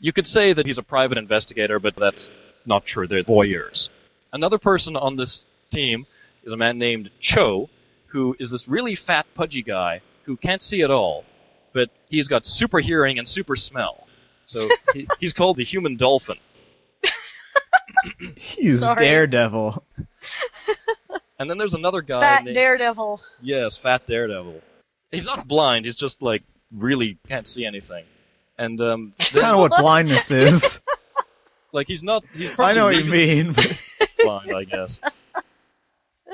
[0.00, 2.30] You could say that he's a private investigator, but that's
[2.66, 3.06] not true.
[3.06, 3.88] They're voyeurs.
[4.32, 6.06] Another person on this team
[6.44, 7.68] is a man named Cho,
[8.08, 11.24] who is this really fat, pudgy guy who can't see at all,
[11.72, 14.06] but he's got super hearing and super smell.
[14.44, 16.38] So he, he's called the human dolphin.
[18.36, 18.98] He's Sorry.
[18.98, 19.84] Daredevil.
[21.38, 23.20] And then there's another guy Fat named Daredevil.
[23.40, 24.60] Yes, Fat Daredevil.
[25.10, 25.84] He's not blind.
[25.84, 26.42] He's just like
[26.72, 28.04] really can't see anything.
[28.58, 30.80] And um, That's kind of what blindness is.
[31.72, 32.24] like he's not.
[32.34, 33.54] He's I know what you mean.
[34.24, 35.00] blind, I guess.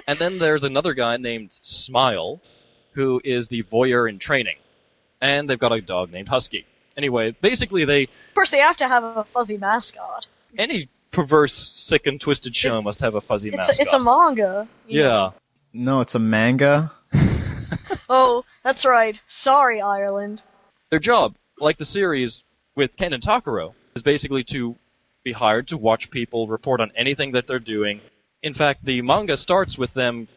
[0.08, 2.40] and then there's another guy named Smile,
[2.92, 4.56] who is the voyeur in training,
[5.24, 6.66] and they've got a dog named Husky.
[6.96, 10.28] Anyway, basically, they Of course, they have to have a fuzzy mascot.
[10.58, 13.78] any perverse, sick, and twisted show must have a fuzzy It's mascot.
[13.78, 14.68] a, it's a manga.
[14.86, 15.08] you know.
[15.08, 15.30] yeah.
[15.72, 16.92] no, it's a manga.
[18.08, 19.20] Oh, that's right.
[19.26, 20.42] Sorry, Ireland.
[20.90, 22.42] Their job, like the series
[22.76, 24.76] with Ken and Takuro, is basically to
[25.24, 28.00] be hired to watch people report on anything that they're doing.
[28.42, 30.28] In fact, the manga starts with them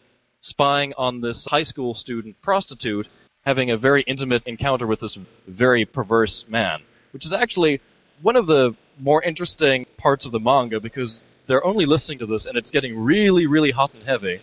[0.41, 3.07] spying on this high school student prostitute
[3.47, 5.17] having a very intimate encounter with this
[5.47, 6.81] very perverse man,
[7.13, 7.79] which is actually
[8.21, 12.45] one of the more interesting parts of the manga because they're only listening to this
[12.45, 14.41] and it's getting really, really hot and heavy.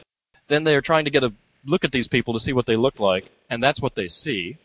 [0.48, 1.34] Then they're trying to get a
[1.66, 4.56] look at these people to see what they look like, and that's what they see.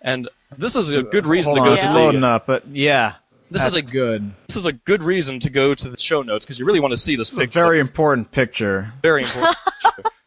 [0.00, 2.28] And this is a good reason Hold to on, go it's to loading the.
[2.28, 3.14] up, but yeah.
[3.50, 4.32] This that's is a good.
[4.46, 6.92] This is a good reason to go to the show notes because you really want
[6.92, 7.60] to see this It's a picture.
[7.60, 8.92] very important picture.
[9.02, 9.56] very important.
[9.96, 10.10] picture.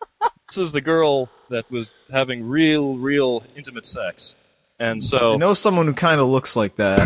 [0.51, 4.35] this is the girl that was having real, real intimate sex,
[4.79, 6.99] and so I know someone who kind of looks like that.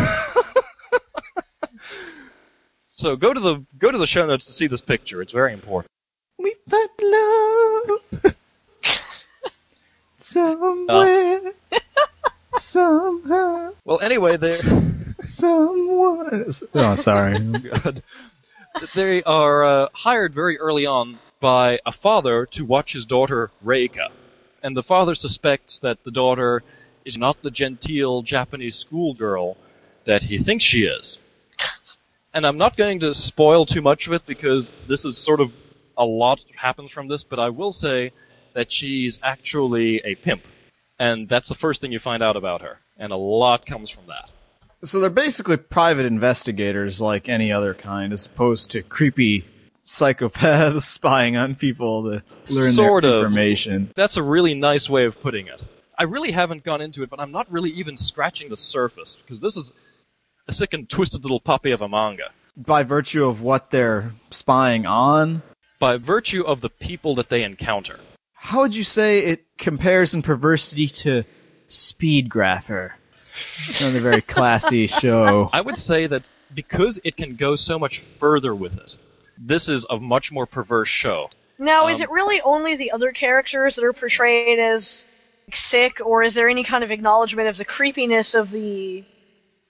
[2.94, 5.22] so go to the go to the show notes to see this picture.
[5.22, 5.92] It's very important.
[6.40, 8.34] we fight love
[10.16, 11.52] somewhere,
[12.54, 14.58] somehow, Well, anyway, they
[15.20, 16.50] someone.
[16.74, 17.38] Oh, sorry.
[17.84, 18.02] God.
[18.96, 24.08] they are uh, hired very early on by a father to watch his daughter Reika,
[24.64, 26.64] and the father suspects that the daughter
[27.04, 29.56] is not the genteel Japanese schoolgirl
[30.06, 31.18] that he thinks she is.
[32.34, 35.52] And I'm not going to spoil too much of it because this is sort of
[35.96, 38.10] a lot happens from this, but I will say
[38.54, 40.42] that she's actually a pimp.
[40.98, 42.80] And that's the first thing you find out about her.
[42.96, 44.30] And a lot comes from that.
[44.82, 49.44] So they're basically private investigators like any other kind, as opposed to creepy
[49.86, 52.22] psychopaths spying on people to
[52.52, 53.18] learn Sort their of.
[53.20, 53.90] information.
[53.94, 55.66] That's a really nice way of putting it.
[55.98, 59.40] I really haven't gone into it, but I'm not really even scratching the surface because
[59.40, 59.72] this is
[60.48, 62.30] a sick and twisted little puppy of a manga.
[62.56, 65.42] By virtue of what they're spying on,
[65.78, 68.00] By virtue of the people that they encounter.
[68.34, 71.24] how would you say it compares in perversity to
[71.66, 72.92] Speed Grapher?
[73.80, 75.50] Another very classy show.
[75.52, 78.96] I would say that because it can go so much further with it,
[79.38, 81.28] this is a much more perverse show.
[81.58, 85.06] Now, is Um, it really only the other characters that are portrayed as
[85.52, 89.04] sick, or is there any kind of acknowledgement of the creepiness of the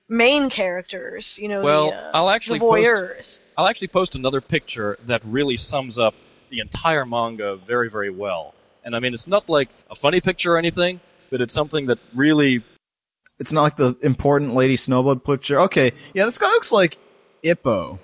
[0.09, 1.38] main characters?
[1.38, 3.40] You know, Well, the, uh, I'll actually the post- voyeurs.
[3.56, 6.14] I'll actually post another picture that really sums up
[6.51, 8.55] the entire manga very, very well.
[8.84, 11.98] And I mean, it's not like a funny picture or anything, but it's something that
[12.14, 12.62] really.
[13.38, 15.60] It's not like the important Lady Snowblood picture.
[15.60, 16.97] Okay, yeah, this guy looks like
[17.44, 17.98] Ippo.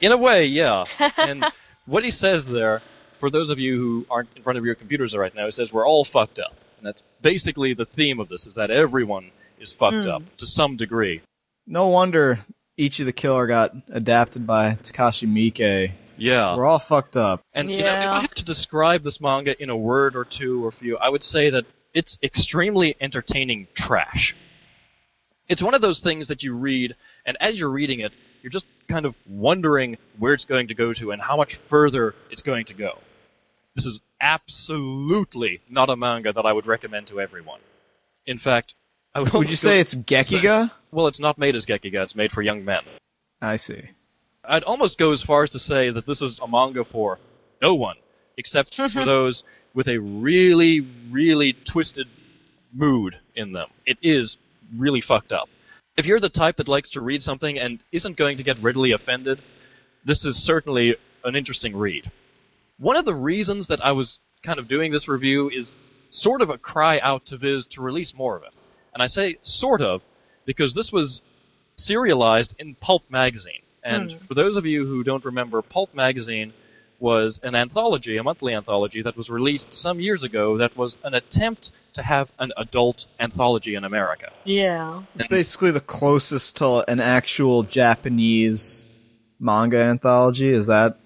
[0.00, 0.84] In a way, yeah.
[1.18, 1.44] and
[1.86, 2.82] what he says there,
[3.14, 5.72] for those of you who aren't in front of your computers right now, he says
[5.72, 6.54] we're all fucked up.
[6.78, 10.10] And that's basically the theme of this, is that everyone is fucked Hmm.
[10.10, 11.22] up to some degree.
[11.66, 12.38] No wonder
[12.76, 15.92] Ichi the Killer got adapted by Takashi Miike.
[16.18, 16.56] Yeah.
[16.56, 17.40] We're all fucked up.
[17.54, 20.64] And you know, if I had to describe this manga in a word or two
[20.64, 21.64] or few, I would say that
[21.94, 24.36] it's extremely entertaining trash.
[25.48, 28.12] It's one of those things that you read, and as you're reading it,
[28.42, 32.14] you're just kind of wondering where it's going to go to and how much further
[32.30, 32.98] it's going to go.
[33.74, 37.60] This is absolutely not a manga that I would recommend to everyone.
[38.26, 38.74] In fact,
[39.14, 39.32] I would.
[39.34, 40.70] Would you say it's Gekiga?
[40.90, 42.02] Well, it's not made as Gekiga.
[42.02, 42.82] It's made for young men.
[43.40, 43.90] I see.
[44.44, 47.18] I'd almost go as far as to say that this is a manga for
[47.60, 47.96] no one,
[48.36, 49.44] except for those
[49.74, 50.80] with a really,
[51.10, 52.08] really twisted
[52.72, 53.68] mood in them.
[53.84, 54.38] It is
[54.74, 55.48] really fucked up.
[55.96, 58.92] If you're the type that likes to read something and isn't going to get readily
[58.92, 59.40] offended,
[60.04, 62.10] this is certainly an interesting read.
[62.78, 65.74] One of the reasons that I was kind of doing this review is
[66.10, 68.52] sort of a cry out to Viz to release more of it.
[68.92, 70.02] And I say sort of
[70.44, 71.22] because this was
[71.76, 73.62] serialized in Pulp magazine.
[73.82, 74.18] And Hmm.
[74.26, 76.52] for those of you who don't remember, Pulp magazine
[76.98, 81.14] was an anthology, a monthly anthology that was released some years ago that was an
[81.14, 84.32] attempt to have an adult anthology in America.
[84.44, 85.02] Yeah.
[85.14, 88.86] It's basically the closest to an actual Japanese
[89.38, 90.50] manga anthology.
[90.50, 90.96] Is that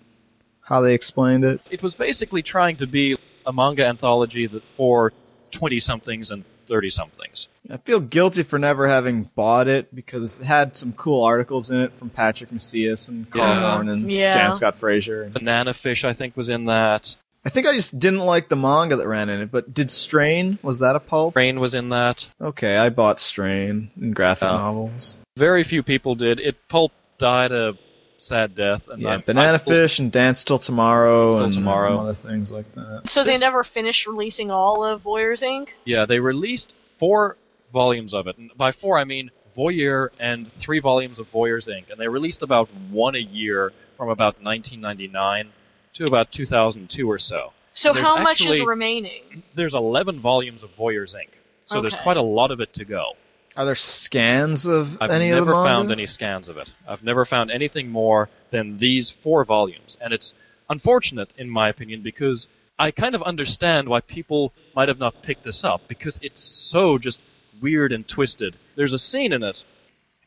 [0.62, 1.60] how they explained it?
[1.70, 5.12] It was basically trying to be a manga anthology that for
[5.50, 7.48] 20 somethings and 30 somethings.
[7.68, 11.80] I feel guilty for never having bought it because it had some cool articles in
[11.80, 13.74] it from Patrick Macias and Carl Yeah.
[13.74, 14.32] Horn and Yeah.
[14.32, 15.28] Jan Scott Frazier.
[15.28, 17.16] Banana Fish, I think, was in that.
[17.44, 19.50] I think I just didn't like the manga that ran in it.
[19.50, 21.32] But did Strain was that a pulp?
[21.32, 22.28] Strain was in that.
[22.40, 24.56] Okay, I bought Strain in graphic Oh.
[24.58, 25.18] novels.
[25.36, 26.38] Very few people did.
[26.38, 27.76] It Pulp died a
[28.20, 28.88] sad death.
[28.88, 31.86] And Yeah, I'm- Banana I- Fish and Dance Till Tomorrow Till and Tomorrow.
[31.86, 33.02] some other things like that.
[33.08, 35.70] So they never finished releasing all of Voyeurs Inc.
[35.84, 37.36] Yeah, they released four
[37.72, 38.36] volumes of it.
[38.36, 41.90] And by four, I mean Voyeur and three volumes of Voyeur's Inc.
[41.90, 45.52] And they released about one a year from about 1999
[45.94, 47.52] to about 2002 or so.
[47.72, 49.42] So And there's how much is remaining?
[49.54, 51.28] There's 11 volumes of Voyeur's Inc.
[51.66, 53.12] So there's quite a lot of it to go.
[53.56, 55.50] Are there scans of I've any of the manga?
[55.50, 56.72] I've never found any scans of it.
[56.88, 60.34] I've never found anything more than these four volumes, and it's
[60.68, 62.48] unfortunate, in my opinion, because
[62.78, 66.96] I kind of understand why people might have not picked this up because it's so
[66.96, 67.20] just
[67.60, 68.56] weird and twisted.
[68.76, 69.64] There's a scene in it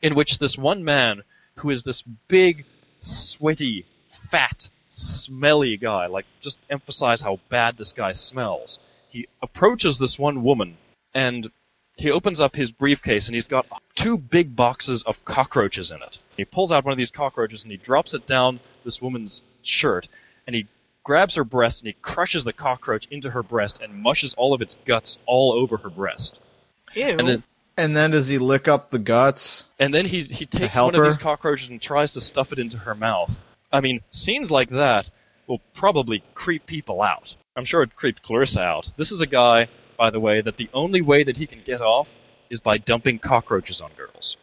[0.01, 1.23] in which this one man,
[1.55, 2.65] who is this big,
[2.99, 8.77] sweaty, fat, smelly guy, like just emphasize how bad this guy smells.
[9.09, 10.77] He approaches this one woman
[11.15, 11.49] and
[11.95, 13.65] he opens up his briefcase and he's got
[13.95, 16.17] two big boxes of cockroaches in it.
[16.35, 20.07] He pulls out one of these cockroaches and he drops it down this woman's shirt
[20.47, 20.67] and he
[21.03, 24.61] grabs her breast and he crushes the cockroach into her breast and mushes all of
[24.61, 26.39] its guts all over her breast.
[26.95, 27.17] Ew.
[27.19, 27.43] And then
[27.77, 29.67] And then does he lick up the guts?
[29.79, 32.59] and then he he takes help one of these cockroaches and tries to stuff it
[32.59, 33.43] into her mouth.
[33.71, 35.09] I mean, scenes like that
[35.47, 37.35] will probably creep people out.
[37.55, 38.91] I'm sure it creeped Clarissa out.
[38.97, 39.67] This is a guy,
[39.97, 42.17] by the way, that the only way that he can get off
[42.49, 44.37] is by dumping cockroaches on girls.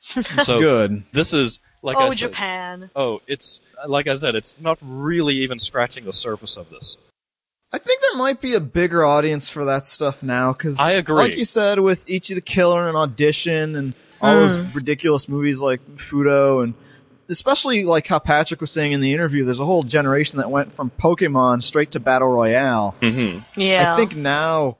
[0.00, 1.04] so good.
[1.12, 2.90] This is like I oh, said, Japan.
[2.96, 6.96] Oh, it's like I said, it's not really even scratching the surface of this.
[7.72, 11.16] I think there might be a bigger audience for that stuff now because I agree.
[11.16, 14.48] Like you said, with Ichi the Killer and Audition and all Mm.
[14.48, 16.74] those ridiculous movies like Fudo and
[17.28, 20.72] especially like how Patrick was saying in the interview, there's a whole generation that went
[20.72, 22.94] from Pokemon straight to Battle Royale.
[23.00, 23.60] Mm-hmm.
[23.60, 23.94] Yeah.
[23.94, 24.76] I think now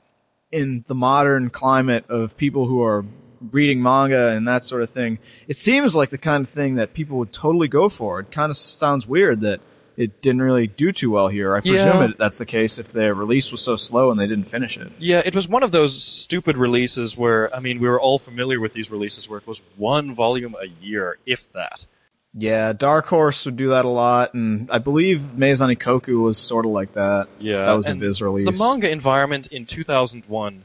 [0.50, 3.04] in the modern climate of people who are
[3.52, 6.94] reading manga and that sort of thing, it seems like the kind of thing that
[6.94, 8.20] people would totally go for.
[8.20, 9.60] It kind of sounds weird that
[9.96, 11.54] it didn't really do too well here.
[11.56, 12.04] I presume Yeah.
[12.10, 14.90] it, that's the case if their release was so slow and they didn't finish it.
[14.98, 18.60] Yeah, it was one of those stupid releases where I mean we were all familiar
[18.60, 21.86] with these releases where it was one volume a year, if that.
[22.34, 26.66] Yeah, Dark Horse would do that a lot, and I believe Maison Ikkoku was sort
[26.66, 27.28] of like that.
[27.38, 28.46] Yeah, that was a and Viz release.
[28.46, 30.64] The manga environment in 2001,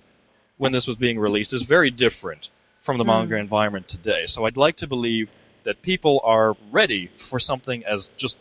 [0.58, 2.50] when this was being released, is very different
[2.82, 3.12] from the hmm.
[3.12, 4.26] manga environment today.
[4.26, 5.32] So I'd like to believe
[5.64, 8.38] that people are ready for something as just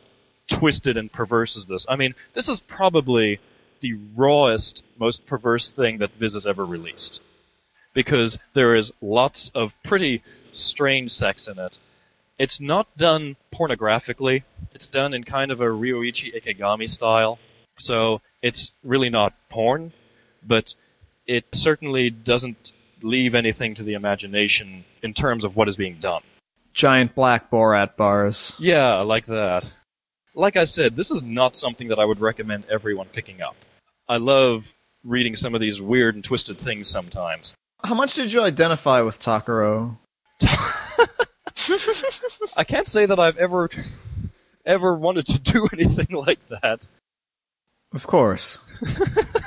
[0.49, 1.86] twisted and perverse as this.
[1.89, 3.39] I mean, this is probably
[3.81, 7.23] the rawest, most perverse thing that Viz has ever released.
[7.94, 11.78] Because there is lots of pretty strange sex in it.
[12.43, 14.43] It's not done pornographically.
[14.74, 17.39] It's done in kind of a Ryoichi Ikegami style.
[17.78, 19.93] So it's really not porn,
[20.44, 20.74] but
[21.24, 26.23] it certainly doesn't leave anything to the imagination in terms of what is being done.
[26.74, 28.56] Giant black Borat bars.
[28.59, 29.70] Yeah, like that.
[30.35, 33.55] Like I said, this is not something that I would recommend everyone picking up.
[34.09, 34.74] I love
[35.05, 37.55] reading some of these weird and twisted things sometimes.
[37.85, 39.98] How much did you identify with Takuro?
[42.56, 43.70] I can't say that I've ever
[44.64, 46.89] ever wanted to do anything like that.
[47.93, 48.62] Of course.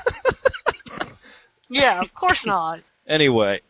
[1.69, 2.81] Yeah, of course not.
[3.07, 3.61] Anyway,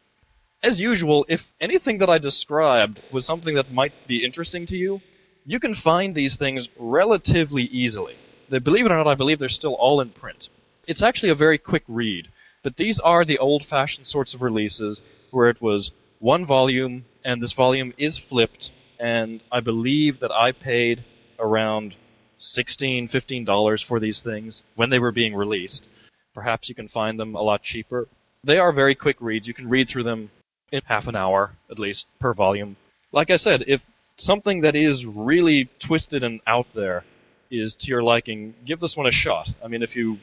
[0.64, 5.02] as usual, if anything that I described was something that might be interesting to you,
[5.46, 8.16] you can find these things relatively easily.
[8.50, 10.50] They, believe it or not, I believe they're still all in print.
[10.88, 12.30] It's actually a very quick read,
[12.64, 15.02] but these are the old-fashioned sorts of releases
[15.32, 20.52] where it was one volume, and this volume is flipped, and I believe that I
[20.52, 21.04] paid
[21.40, 21.96] around
[22.40, 25.88] $16, $15 for these things when they were being released.
[26.34, 28.08] Perhaps you can find them a lot cheaper.
[28.44, 29.48] They are very quick reads.
[29.48, 30.30] You can read through them
[30.72, 32.76] in half an hour, at least, per volume.
[33.12, 33.86] Like I said, if
[34.18, 37.04] something that is really twisted and out there
[37.50, 39.54] is to your liking, give this one a shot.
[39.64, 40.20] I mean, if you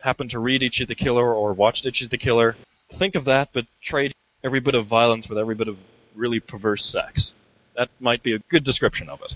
[0.00, 2.56] happen to read Ichi the Killer or watched Ichi the Killer,
[2.90, 4.12] think of that, but trade
[4.44, 5.78] every bit of violence with every bit of
[6.14, 7.34] really perverse sex.
[7.76, 9.34] That might be a good description of it.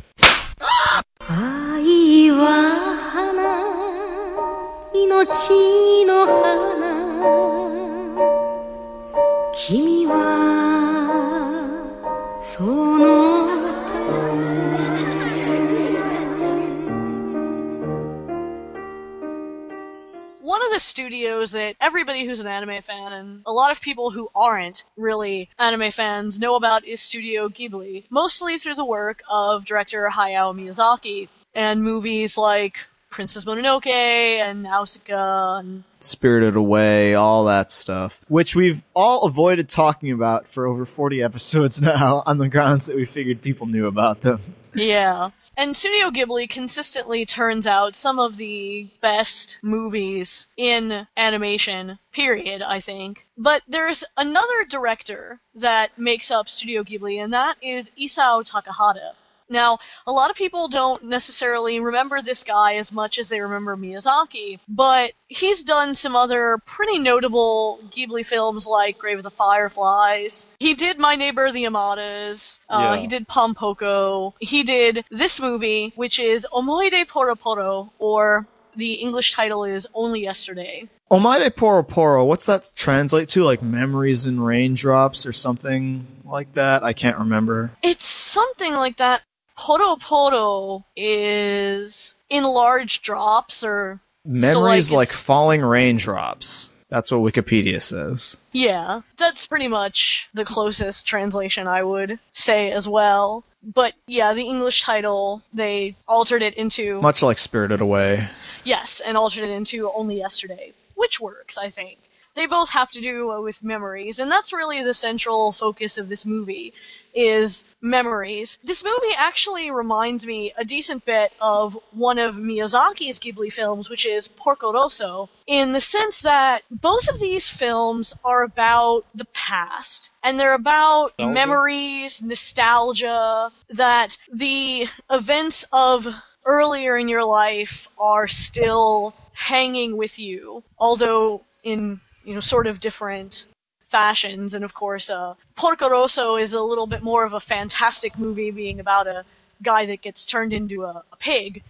[20.77, 24.29] Of the studios that everybody who's an anime fan and a lot of people who
[24.35, 30.07] aren't really anime fans know about is Studio Ghibli, mostly through the work of director
[30.13, 38.21] Hayao Miyazaki and movies like Princess Mononoke and Nausicaa and Spirited Away, all that stuff.
[38.29, 42.97] Which we've all avoided talking about for over 40 episodes now on the grounds that
[42.97, 44.41] we figured people knew about them.
[44.75, 45.31] Yeah.
[45.59, 52.79] And Studio Ghibli consistently turns out some of the best movies in animation, period, I
[52.79, 53.27] think.
[53.39, 59.15] But there's another director that makes up Studio Ghibli, and that is Isao Takahata.
[59.49, 63.77] Now, a lot of people don't necessarily remember this guy as much as they remember
[63.77, 70.47] Miyazaki, but he's done some other pretty notable Ghibli films like Grave of the Fireflies.
[70.59, 72.61] He did My Neighbor the Yamadas.
[72.69, 72.97] Uh, Yeah.
[72.97, 74.33] He did Pompoko.
[74.41, 80.23] He did this movie, which is Omoide Poro Poro, or the English title is Only
[80.23, 80.89] Yesterday.
[81.11, 83.45] Omoide Poro Poro, what's that translate to?
[83.45, 86.83] Like memories in raindrops or something like that?
[86.83, 87.71] I can't remember.
[87.83, 89.23] It's something like that.
[89.59, 96.75] Poro Poro is in large drops or Memories like, like, falling raindrops.
[96.89, 98.37] That's what Wikipedia says.
[98.53, 103.45] Yeah, that's pretty much the closest translation I would say as well.
[103.63, 108.29] But yeah, the English title, they altered it into, Much like Spirited Away.
[108.65, 111.99] yes, and altered it into Only Yesterday, which works, I think.
[112.35, 116.27] They both have to do with memories, and that's really the central focus of this
[116.27, 116.73] movie,
[117.17, 118.59] is memories.
[118.63, 124.07] This movie actually reminds me a decent bit of one of Miyazaki's Ghibli films, which
[124.07, 130.13] is Porco Rosso, in the sense that both of these films are about the past,
[130.23, 131.35] and they're about Nostalgia?
[131.35, 136.07] memories, nostalgia, that the events of
[136.45, 142.79] earlier in your life are still hanging with you, although in, you know, sort of
[142.81, 143.47] different
[143.87, 144.53] fashions.
[144.53, 148.51] And of course, uh, Porco Rosso is a little bit more of a fantastic movie,
[148.51, 149.25] being about a
[149.63, 151.63] guy that gets turned into a, a pig.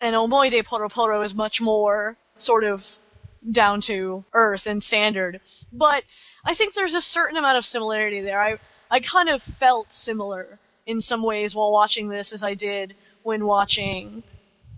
[0.00, 2.98] And Omoide Poro Poro is much more sort of
[3.50, 5.40] down to earth and standard.
[5.72, 6.04] But
[6.44, 8.40] I think there's a certain amount of similarity there.
[8.40, 8.58] I,
[8.90, 13.46] I kind of felt similar in some ways while watching this as I did when
[13.46, 14.22] watching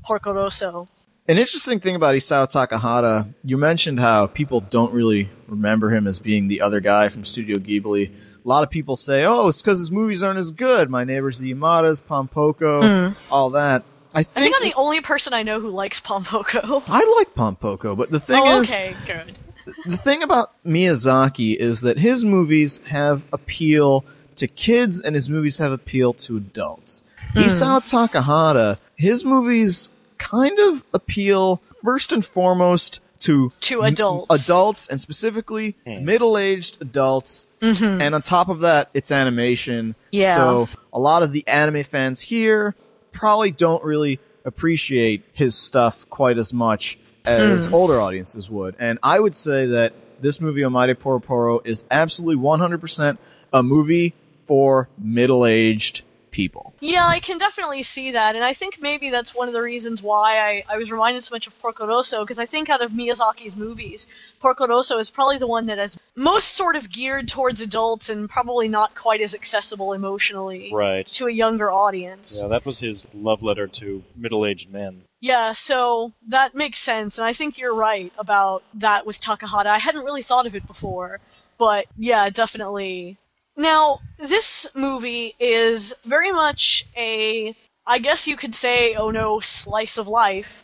[0.05, 0.89] Porco Rosso.
[1.29, 6.21] An interesting thing about Isao Takahata, you mentioned how people don't really remember him as
[6.21, 8.11] being the other guy from Studio Ghibli.
[8.11, 10.89] A lot of people say, oh, it's because his movies aren't as good.
[10.89, 13.33] My Neighbors the Yamadas, Pompoko, hmm.
[13.33, 13.83] all that.
[14.15, 16.83] I I think, think I'm the only person I know who likes Pompoko.
[16.89, 19.37] I like Pompoko, but the thing Oh, is, okay, good.
[19.85, 24.05] the thing about Miyazaki is that his movies have appeal
[24.37, 27.03] to kids and his movies have appeal to adults.
[27.33, 27.41] Hmm.
[27.41, 34.45] Isao Takahata, his movies kind of appeal first and foremost to To m- adults.
[34.45, 36.05] adults and specifically hmm.
[36.05, 37.47] middle-aged adults.
[37.61, 38.01] Mm-hmm.
[38.03, 39.95] And on top of that, it's animation.
[40.11, 40.35] Yeah.
[40.35, 42.75] So a lot of the anime fans here
[43.13, 47.75] probably don't really appreciate his stuff quite as much as hmm.
[47.75, 48.77] older audiences would.
[48.79, 53.19] And I would say that this movie, Omoide Poro Poro, is absolutely 100%
[53.53, 54.15] a movie
[54.47, 56.03] for middle-aged
[56.37, 56.75] people.
[56.81, 60.03] Yeah, I can definitely see that, and I think maybe that's one of the reasons
[60.03, 62.91] why I, I was reminded so much of Porco Rosso, because I think out of
[62.91, 64.07] Miyazaki's movies,
[64.39, 68.29] Porco Rosso is probably the one that is most sort of geared towards adults and
[68.29, 71.07] probably not quite as accessible emotionally Right.
[71.07, 72.41] to a younger audience.
[72.43, 75.05] Yeah, that was his love letter to middle-aged men.
[75.23, 79.69] Yeah, so that makes sense, and I think you're right about that with Takahata.
[79.71, 81.21] I hadn't really thought of it before,
[81.57, 83.17] but yeah, definitely.
[83.57, 87.57] Now, this movie is very much a,
[87.87, 90.63] I guess you could say, oh no, slice of life.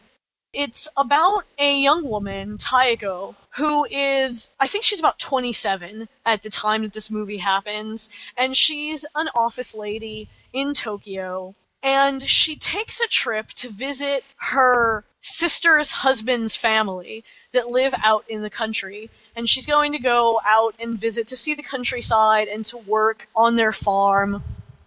[0.53, 6.51] It's about a young woman, Taeko, who is, I think she's about 27 at the
[6.51, 13.01] time that this movie happens, and she's an office lady in Tokyo, and she takes
[13.01, 19.09] a trip to visit her sister's husband's family that live out in the country.
[19.35, 23.29] And she's going to go out and visit to see the countryside and to work
[23.35, 24.43] on their farm.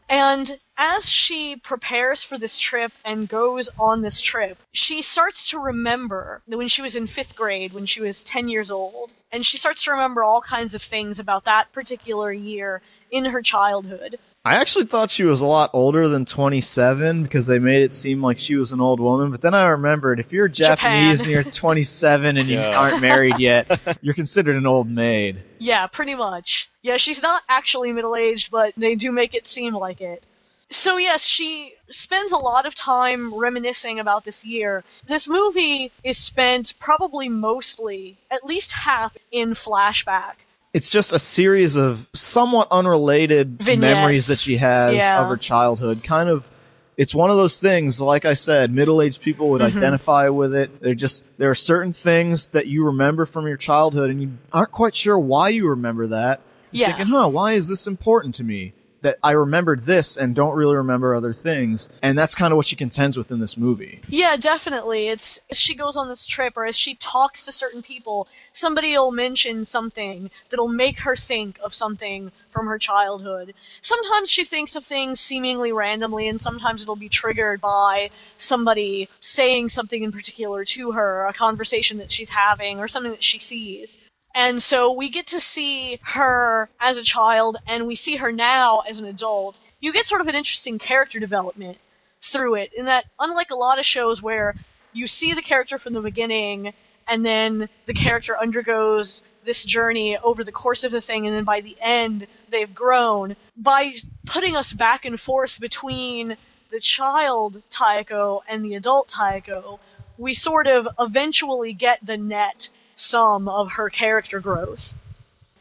[0.07, 5.59] And as she prepares for this trip and goes on this trip, she starts to
[5.59, 9.57] remember when she was in fifth grade, when she was 10 years old, and she
[9.57, 14.19] starts to remember all kinds of things about that particular year in her childhood.
[14.45, 18.21] I actually thought she was a lot older than 27 because they made it seem
[18.21, 19.31] like she was an old woman.
[19.31, 23.79] But then I remembered if you're Japanese and you're 27 and you aren't married yet,
[24.03, 25.41] you're considered an old maid.
[25.57, 26.69] Yeah, pretty much.
[26.83, 30.23] Yeah, she's not actually middle aged, but they do make it seem like it.
[30.69, 34.83] So, yes, she spends a lot of time reminiscing about this year.
[35.07, 40.44] This movie is spent probably mostly, at least half, in flashback.
[40.75, 43.79] It's just a series of somewhat unrelated Vignettes.
[43.79, 45.21] memories that she has Yeah.
[45.21, 46.03] of her childhood.
[46.03, 46.51] Kind of,
[46.97, 49.77] it's one of those things, like I said, middle aged people would Mm-hmm.
[49.77, 50.81] identify with it.
[50.81, 54.73] They're just, there are certain things that you remember from your childhood and you aren't
[54.73, 56.41] quite sure why you remember that.
[56.73, 56.87] You're Yeah.
[56.87, 58.73] thinking, huh, why is this important to me?
[59.05, 61.89] That I remembered this and don't really remember other things.
[62.01, 64.01] And that's kind of what she contends with in this movie.
[64.07, 65.09] Yeah, definitely.
[65.09, 69.11] It's she goes on this trip or as she talks to certain people, somebody will
[69.11, 73.53] mention something that'll make her think of something from her childhood.
[73.79, 79.69] Sometimes she thinks of things seemingly randomly and sometimes it'll be triggered by somebody saying
[79.69, 83.99] something in particular to her, a conversation that she's having or something that she sees.
[84.35, 88.81] And so we get to see her as a child and we see her now
[88.81, 89.61] as an adult.
[89.79, 91.77] You get sort of an interesting character development
[92.21, 94.53] through it in that unlike a lot of shows where
[94.91, 96.73] you see the character from the beginning
[97.07, 101.43] and then the character undergoes this journey over the course of the thing and then
[101.43, 103.93] by the end they've grown by
[104.25, 106.35] putting us back and forth between
[106.71, 109.79] the child Taeko and the adult Taeko
[110.17, 114.93] we sort of eventually get the net sum of her character growth.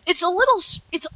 [0.06, 0.58] It's a little,
[0.92, 1.06] it's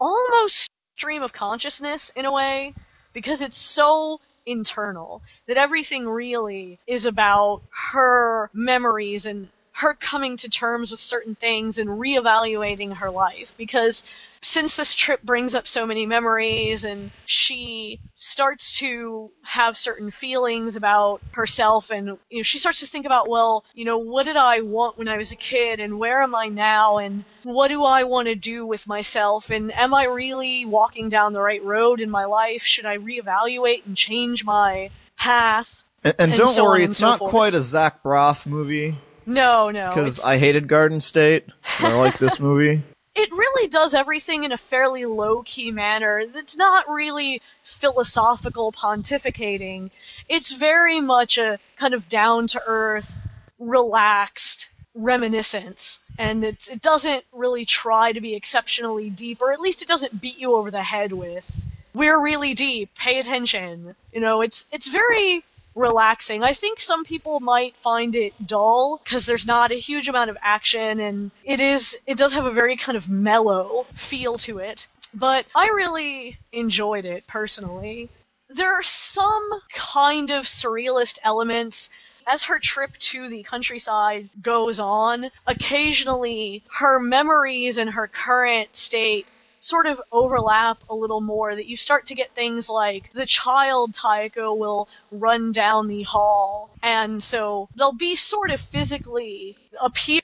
[0.00, 2.74] almost stream of consciousness in a way
[3.12, 7.62] because it's so internal that everything really is about
[7.92, 9.48] her memories and
[9.78, 13.56] her coming to terms with certain things and reevaluating her life.
[13.58, 14.04] Because
[14.40, 20.76] since this trip brings up so many memories and she starts to have certain feelings
[20.76, 24.36] about herself and you know she starts to think about well you know what did
[24.36, 27.84] I want when I was a kid and where am I now and what do
[27.84, 29.50] I want to do with myself?
[29.50, 32.62] And am I really walking down the right road in my life?
[32.62, 35.84] Should I reevaluate and change my path?
[36.04, 37.30] And, and And don't so worry, it's so not forth.
[37.30, 38.96] quite a Zach Braff movie
[39.26, 41.46] no no because I hated Garden State.
[41.80, 42.82] I like this movie.
[43.14, 49.90] it really does everything in a fairly low key manner that's not really philosophical pontificating.
[50.28, 53.28] It's very much a kind of down to earth,
[53.58, 56.00] relaxed reminiscence.
[56.18, 60.20] And it's, it doesn't really try to be exceptionally deep, or at least it doesn't
[60.20, 63.94] beat you over the head with, we're really deep, pay attention.
[64.12, 65.44] You know, it's, it's very
[65.74, 66.42] relaxing.
[66.42, 70.38] I think some people might find it dull because there's not a huge amount of
[70.42, 74.86] action and it is it does have a very kind of mellow feel to it.
[75.12, 78.08] But I really enjoyed it personally.
[78.48, 81.90] There are some kind of surrealist elements.
[82.26, 89.26] as her trip to the countryside goes on, occasionally her memories and her current state
[89.64, 93.94] sort of overlap a little more that you start to get things like the child
[93.94, 96.70] Taeko will run down the hall.
[96.82, 100.20] And so they'll be sort of physically appear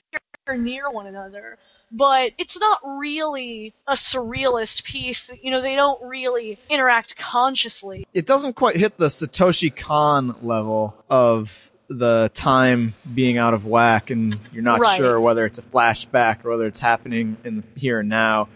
[0.55, 1.57] near one another
[1.93, 5.29] but it's not really a surrealist piece.
[5.41, 8.07] You know they don't really interact consciously.
[8.13, 14.09] It doesn't quite hit the Satoshi Kon level of the time being out of whack
[14.09, 14.95] and you're not Right.
[14.95, 18.47] sure whether it's a flashback or whether it's happening in here and now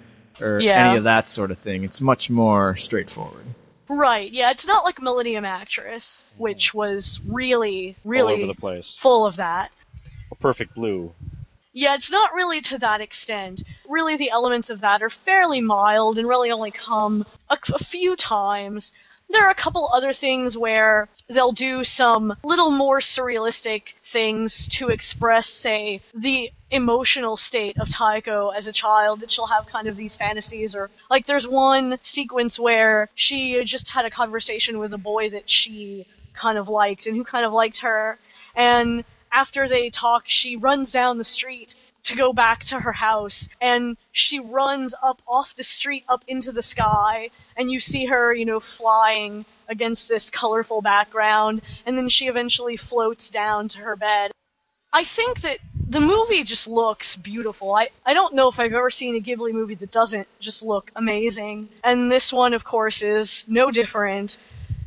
[0.41, 0.89] or Yeah.
[0.89, 1.83] any of that sort of thing.
[1.83, 3.45] It's much more straightforward.
[3.89, 6.43] Right, yeah, it's not like Millennium Actress, mm-hmm.
[6.43, 8.95] which was really, really all over the place.
[8.95, 9.71] full of that.
[10.39, 11.13] Perfect Blue.
[11.73, 13.63] Yeah, it's not really to that extent.
[13.87, 18.15] Really, the elements of that are fairly mild and really only come a, a few
[18.15, 18.91] times.
[19.29, 24.89] There are a couple other things where they'll do some little more surrealistic things to
[24.89, 29.95] express, say, the emotional state of Taeko as a child, that she'll have kind of
[29.95, 34.97] these fantasies, or like there's one sequence where she just had a conversation with a
[34.97, 38.17] boy that she kind of liked and who kind of liked her,
[38.55, 43.49] and after they talk, she runs down the street to go back to her house
[43.59, 48.33] and she runs up off the street up into the sky and you see her,
[48.33, 53.95] you know, flying against this colorful background and then she eventually floats down to her
[53.95, 54.31] bed.
[54.93, 57.75] I think that the movie just looks beautiful.
[57.75, 60.91] I, I don't know if I've ever seen a Ghibli movie that doesn't just look
[60.95, 61.69] amazing.
[61.83, 64.37] And this one, of course, is no different.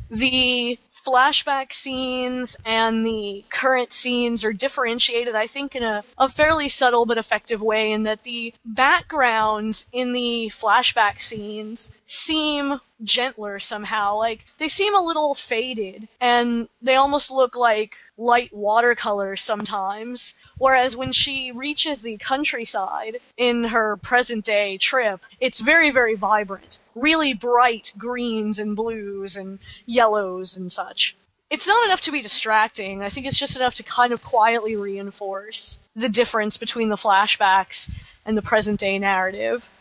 [0.09, 6.67] The flashback scenes and the current scenes are differentiated, I think, in a, a fairly
[6.67, 14.17] subtle but effective way, in that the backgrounds in the flashback scenes seem gentler somehow.
[14.17, 20.35] Like, they seem a little faded, and they almost look like light watercolors sometimes.
[20.59, 26.79] Whereas when she reaches the countryside in her present day trip, it's very, very vibrant.
[26.93, 31.15] Really bright greens and blues and yellows and such.
[31.49, 33.01] It's not enough to be distracting.
[33.01, 37.89] I think it's just enough to kind of quietly reinforce the difference between the flashbacks
[38.25, 39.71] and the present day narrative.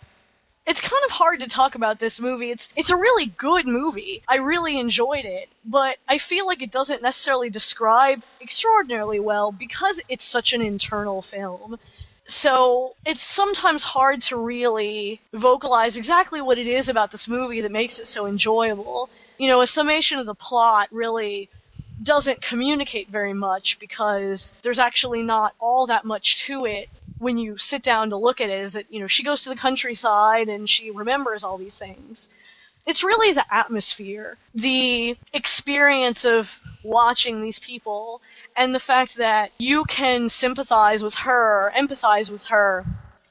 [0.69, 2.51] It's kind of hard to talk about this movie.
[2.51, 4.23] It's it's a really good movie.
[4.28, 10.03] I really enjoyed it, but I feel like it doesn't necessarily describe extraordinarily well because
[10.11, 11.78] it's such an internal film.
[12.27, 17.73] So it's sometimes hard to really vocalize exactly what it is about this movie that
[17.73, 19.09] makes it so enjoyable.
[19.39, 21.49] You know, a summation of the plot really
[22.03, 27.57] doesn't communicate very much because there's actually not all that much to it when you
[27.57, 30.49] sit down to look at it is that you know she goes to the countryside
[30.49, 32.28] and she remembers all these things.
[32.86, 38.23] It's really the atmosphere the experience of watching these people
[38.57, 42.86] and the fact that you can sympathize with her empathize with her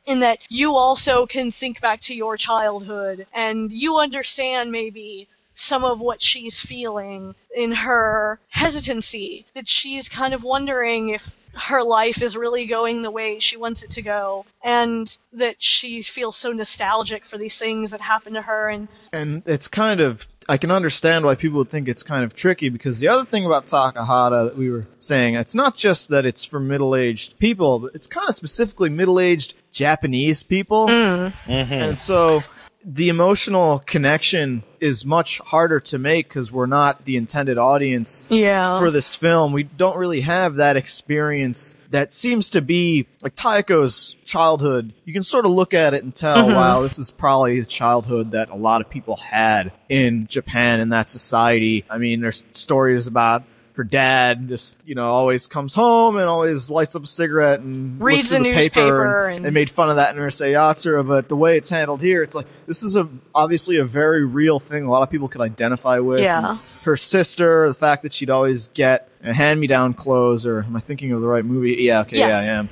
[0.06, 5.28] in that you also can think back to your childhood and you understand maybe
[5.58, 11.84] some of what she's feeling in her hesitancy that she's kind of wondering if her
[11.84, 16.38] life is really going the way she wants it to go and that she feels
[16.38, 20.58] so nostalgic for these things that happened to her and And it's kind of I
[20.58, 23.66] can understand why people would think it's kind of tricky because the other thing about
[23.66, 28.08] Takahata that we were saying, it's not just that it's for middle-aged people, but it's
[28.08, 30.88] kind of specifically middle-aged Japanese people.
[30.88, 31.34] Mm.
[31.50, 32.44] And so
[32.90, 38.80] the emotional connection is much harder to make because we're not the intended audience yeah
[38.80, 39.52] for this film.
[39.52, 44.94] We don't really have that experience that seems to be like Taeko's childhood.
[45.04, 46.56] You can sort of look at it and tell, mm-hmm.
[46.56, 50.90] wow, this is probably the childhood that a lot of people had in Japan in
[50.90, 51.84] that society.
[51.90, 53.44] I mean, there's stories about
[53.78, 58.02] her dad just, you know, always comes home and always lights up a cigarette and
[58.02, 61.08] Reads the the newspaper paper and, and- they made fun of that in Urusei Yatsura,
[61.08, 64.60] but the way it's handled here, it's like, this is a, obviously a very real
[64.60, 66.20] thing a lot of people could identify with.
[66.20, 66.52] Yeah.
[66.52, 70.80] And her sister, the fact that she'd always get a hand-me-down clothes, or am I
[70.80, 71.76] thinking of the right movie?
[71.80, 72.28] Yeah, okay, Yeah.
[72.30, 72.70] yeah, I am.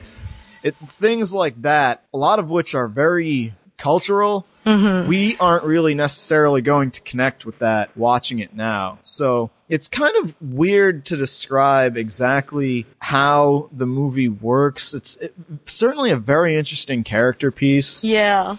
[0.63, 4.45] It's things like that, a lot of which are very cultural.
[4.65, 5.07] Mm-hmm.
[5.07, 8.99] We aren't really necessarily going to connect with that watching it now.
[9.03, 14.93] So it's kind of weird to describe exactly how the movie works.
[14.93, 15.33] It's it,
[15.65, 18.03] certainly a very interesting character piece.
[18.03, 18.57] Yeah.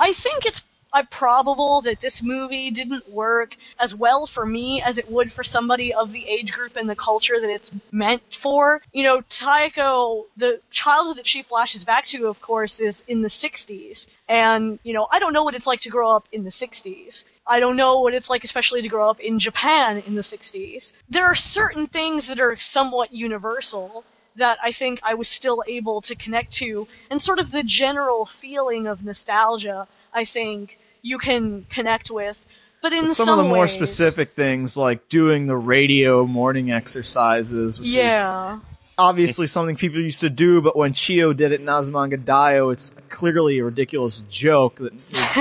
[0.00, 4.98] I think it's uh, probable that this movie didn't work as well for me as
[4.98, 8.82] it would for somebody of the age group and the culture that it's meant for.
[8.92, 13.28] You know, Taeko, the childhood that she flashes back to, of course, is in the
[13.28, 14.06] 60s.
[14.28, 17.24] And, you know, I don't know what it's like to grow up in the 60s.
[17.46, 20.92] I don't know what it's like, especially to grow up in Japan in the 60s.
[21.08, 24.04] There are certain things that are somewhat universal
[24.36, 28.24] that I think I was still able to connect to, and sort of the general
[28.24, 32.46] feeling of nostalgia, I think you can connect with.
[32.80, 36.72] But in But some, some, of the more specific things, like doing the radio morning
[36.72, 38.58] exercises, which is yeah.
[38.98, 43.60] obviously something people used to do, but when Chiyo did it in Azumanga it's clearly
[43.60, 44.76] a ridiculous joke.
[44.76, 44.92] That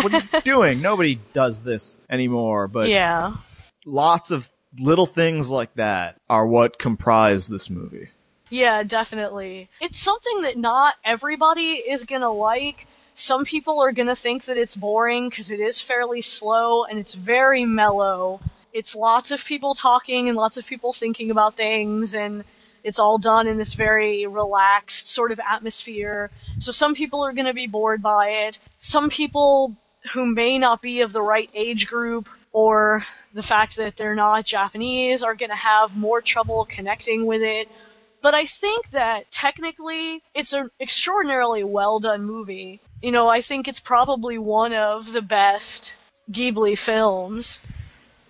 [0.04, 0.82] what are you doing?
[0.84, 2.68] Nobody does this anymore.
[2.68, 3.34] But yeah.
[3.88, 4.48] lots of
[4.80, 8.10] little things like that are what comprise this movie.
[8.52, 9.70] Yeah, definitely.
[9.80, 12.86] It's something that not everybody is gonna like.
[13.14, 17.14] Some people are gonna think that it's boring because it is fairly slow and it's
[17.14, 18.40] very mellow.
[18.74, 22.46] It's lots of people talking and lots of people thinking about things and
[22.84, 26.32] it's all done in this very relaxed sort of atmosphere.
[26.60, 28.60] So some people are gonna be bored by it.
[28.78, 29.76] Some people
[30.14, 34.46] who may not be of the right age group or the fact that they're not
[34.46, 37.70] Japanese are gonna have more trouble connecting with it.
[38.22, 42.80] But I think that technically it's an extraordinarily well done movie.
[43.02, 45.98] You know, I think it's probably one of the best
[46.32, 47.62] Ghibli films.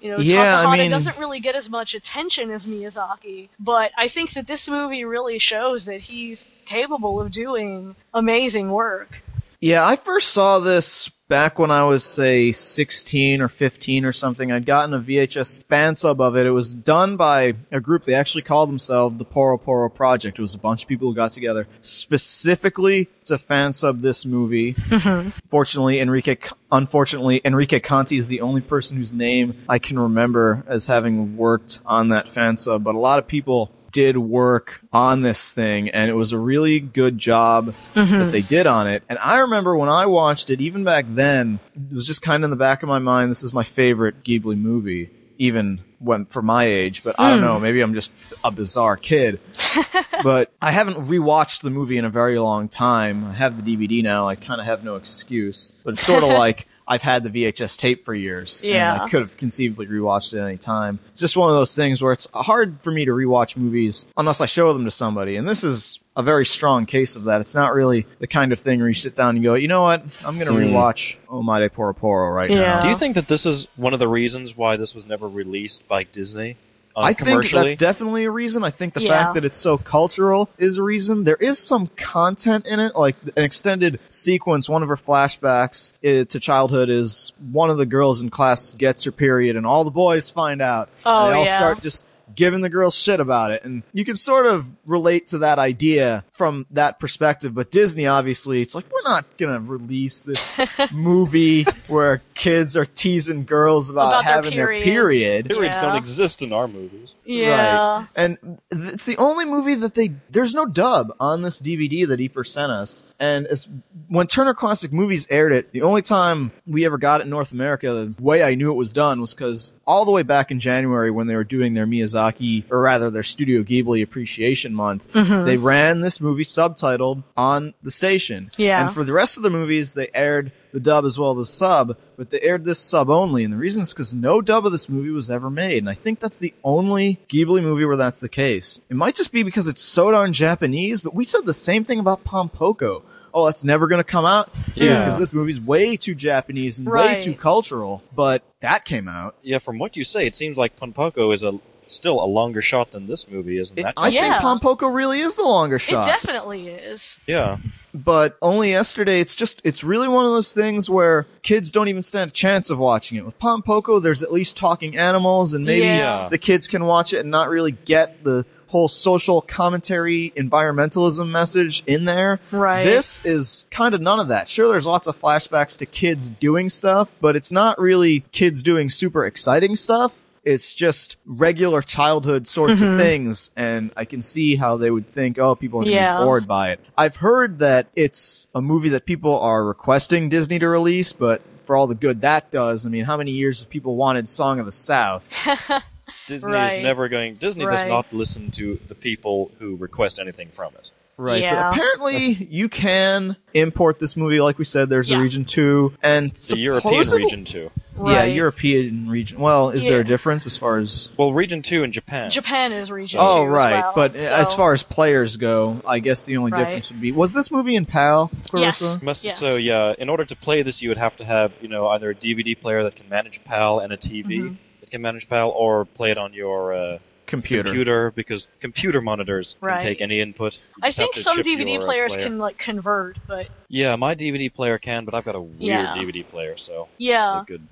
[0.01, 3.91] You know, Yeah, I Takahata mean- doesn't really get as much attention as Miyazaki, but
[3.97, 9.21] I think that this movie really shows that he's capable of doing amazing work.
[9.63, 14.51] Yeah, I first saw this back when I was, say, 16 or 15 or something.
[14.51, 16.47] I'd gotten a VHS fan sub of it.
[16.47, 18.03] It was done by a group.
[18.03, 20.39] They actually called themselves the Poro Poro Project.
[20.39, 24.73] It was a bunch of people who got together specifically to fan sub this movie.
[25.45, 26.37] Fortunately, Enrique,
[26.71, 31.81] unfortunately, Enrique Conti is the only person whose name I can remember as having worked
[31.85, 36.09] on that fan sub, but a lot of people did work on this thing and
[36.09, 38.31] it was a really good job that mm-hmm.
[38.31, 39.03] they did on it.
[39.09, 42.45] And I remember when I watched it, even back then, it was just kind of
[42.45, 46.41] in the back of my mind, this is my favorite Ghibli movie, even when, for
[46.41, 47.45] my age, but I don't hmm.
[47.45, 48.11] know, maybe I'm just
[48.43, 49.39] a bizarre kid
[50.23, 53.25] but I haven't rewatched the movie in a very long time.
[53.25, 54.27] I have the DVD now.
[54.27, 55.73] I kind of have no excuse.
[55.83, 58.61] But it's sort of like I've had the VHS tape for years.
[58.61, 58.91] Yeah.
[58.93, 60.99] And I could have conceivably rewatched it at any time.
[61.11, 64.41] It's just one of those things where it's hard for me to rewatch movies unless
[64.41, 65.37] I show them to somebody.
[65.37, 67.39] And this is a very strong case of that.
[67.39, 69.83] It's not really the kind of thing where you sit down and go, you know
[69.83, 70.03] what?
[70.25, 70.75] I'm going to hmm.
[70.75, 72.57] rewatch Oh My De Poro Poro right Yeah.
[72.57, 72.81] now.
[72.81, 75.87] Do you think that this is one of the reasons why this was never released
[75.87, 76.57] by Disney?
[76.95, 78.63] I think that's definitely a reason.
[78.63, 79.09] I think the Yeah.
[79.23, 81.23] fact that it's so cultural is a reason.
[81.23, 84.69] There is some content in it, like an extended sequence.
[84.69, 89.03] One of her flashbacks uh, to childhood is one of the girls in class gets
[89.05, 90.89] her period, and all the boys find out.
[91.05, 91.55] Oh, and they all yeah.
[91.57, 92.05] start just
[92.35, 93.63] giving the girls shit about it.
[93.63, 97.53] And you can sort of relate to that idea from that perspective.
[97.53, 100.59] But Disney, obviously, it's like, we're not going to release this
[100.93, 104.83] movie where kids are teasing girls about, About having their periods.
[104.85, 105.47] period.
[105.47, 105.81] Periods Yeah.
[105.81, 107.13] don't exist in our movies.
[107.31, 107.97] Yeah.
[107.97, 108.07] Right.
[108.15, 112.43] And it's the only movie that they, there's no dub on this DVD that Eber
[112.43, 113.03] sent us.
[113.19, 113.67] And it's,
[114.07, 117.51] when Turner Classic Movies aired it, the only time we ever got it in North
[117.51, 120.59] America, the way I knew it was done was because all the way back in
[120.59, 125.45] January when they were doing their Miyazaki, or rather their Studio Ghibli Appreciation Month, mm-hmm.
[125.45, 128.51] they ran this movie subtitled on the station.
[128.57, 128.81] Yeah.
[128.81, 131.45] And for the rest of the movies, they aired the dub as well as the
[131.45, 133.43] sub, but they aired this sub only.
[133.43, 135.79] And the reason is because no dub of this movie was ever made.
[135.79, 138.79] And I think that's the only Ghibli movie where that's the case.
[138.89, 141.99] It might just be because it's so darn Japanese, but we said the same thing
[141.99, 143.03] about Pompoko.
[143.33, 144.49] Oh, that's never going to come out.
[144.75, 144.99] Yeah.
[145.05, 148.03] Because this movie's way too Japanese and way too cultural.
[148.13, 149.35] But that came out.
[149.41, 151.57] Yeah, from what you say, it seems like Pompoko is a
[151.87, 153.93] still a longer shot than this movie, isn't It- that?
[153.97, 154.39] I Yeah.
[154.39, 156.05] think Pompoko really is the longer shot.
[156.05, 157.19] It definitely is.
[157.27, 157.57] yeah.
[157.93, 159.19] But only yesterday.
[159.19, 162.69] It's just, it's really one of those things where kids don't even stand a chance
[162.69, 163.25] of watching it.
[163.25, 166.27] With Pompoko, there's at least talking animals, and maybe Yeah.
[166.29, 171.83] the kids can watch it and not really get the whole social commentary, environmentalism message
[171.87, 172.39] in there.
[172.51, 172.85] Right.
[172.85, 174.47] This is kind of none of that.
[174.47, 178.89] Sure, there's lots of flashbacks to kids doing stuff, but it's not really kids doing
[178.89, 180.23] super exciting stuff.
[180.43, 182.97] It's just regular childhood sorts of mm-hmm.
[182.97, 186.17] things, and I can see how they would think, oh, people are going Yeah.
[186.23, 186.79] bored by it.
[186.97, 191.75] I've heard that it's a movie that people are requesting Disney to release, but for
[191.75, 194.65] all the good that does, I mean, how many years have people wanted Song of
[194.65, 195.29] the South?
[196.27, 196.77] Disney Right.
[196.77, 197.35] is never going.
[197.35, 200.91] Disney does not listen to the people who request anything from it.
[201.17, 201.41] Right.
[201.41, 201.69] Yeah.
[201.69, 205.17] But apparently you can import this movie, like we said, there's Yeah.
[205.17, 207.71] a region two, and The European region region
[208.05, 208.11] too.
[208.11, 209.39] Yeah, European region.
[209.39, 211.09] Well, is there a difference as far as?
[211.17, 212.29] Well, Region Two in Japan.
[212.29, 213.81] Japan is region Oh, two as right.
[213.81, 216.59] well, but so- as far as players go, I guess the only Right.
[216.65, 218.31] difference would be: was this movie in PAL?
[218.49, 218.83] Clarissa?
[218.85, 219.01] Yes.
[219.01, 219.37] Must Yes.
[219.39, 219.93] so yeah.
[219.97, 222.55] In order to play this, you would have to have you know either a DVD
[222.59, 224.55] player that can manage PAL and a TV Mhm.
[224.81, 226.97] that can manage PAL, or play it on your uh,
[227.27, 227.63] Computer.
[227.63, 229.79] computer because computer monitors Right.
[229.79, 230.59] can take any input.
[230.81, 232.27] I think some DVD uh, players player.
[232.27, 235.93] can like convert, but Yeah, my DVD player can, but I've got a weird Yeah.
[235.95, 237.43] DVD player, so yeah.
[237.47, 237.65] good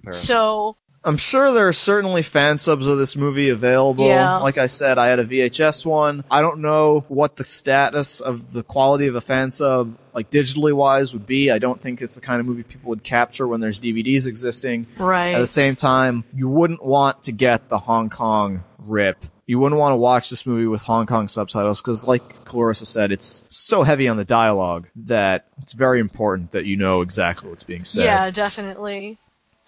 [0.00, 0.26] comparison.
[0.26, 4.06] So I'm sure there are certainly fan subs of this movie available.
[4.06, 4.38] Yeah.
[4.38, 6.24] Like I said, I had a VHS one.
[6.30, 10.72] I don't know what the status of the quality of a fan sub, like digitally
[10.72, 11.50] wise, would be.
[11.50, 14.86] I don't think it's the kind of movie people would capture when there's DVDs existing.
[14.98, 15.34] right.
[15.34, 19.24] At the same time, you wouldn't want to get the Hong Kong rip.
[19.46, 23.12] You wouldn't want to watch this movie with Hong Kong subtitles because, like Clarissa said,
[23.12, 27.64] it's so heavy on the dialogue that it's very important that you know exactly what's
[27.64, 28.04] being said.
[28.04, 29.16] Yeah, definitely.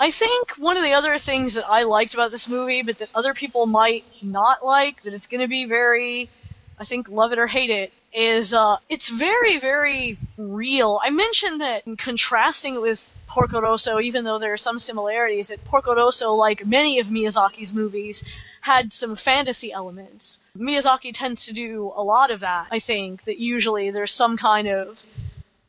[0.03, 3.11] I think one of the other things that I liked about this movie, but that
[3.15, 6.31] other people might not like, that it's going to be very,
[6.79, 10.99] I think, love it or hate it, is uh, it's very, very real.
[11.05, 15.49] I mentioned that in contrasting it with Porco Rosso, even though there are some similarities,
[15.49, 18.25] that Porco Rosso, like many of Miyazaki's movies,
[18.63, 20.41] had some fantasy elements.
[20.57, 24.67] Miyazaki tends to do a lot of that, I think, that usually there's some kind
[24.67, 25.07] of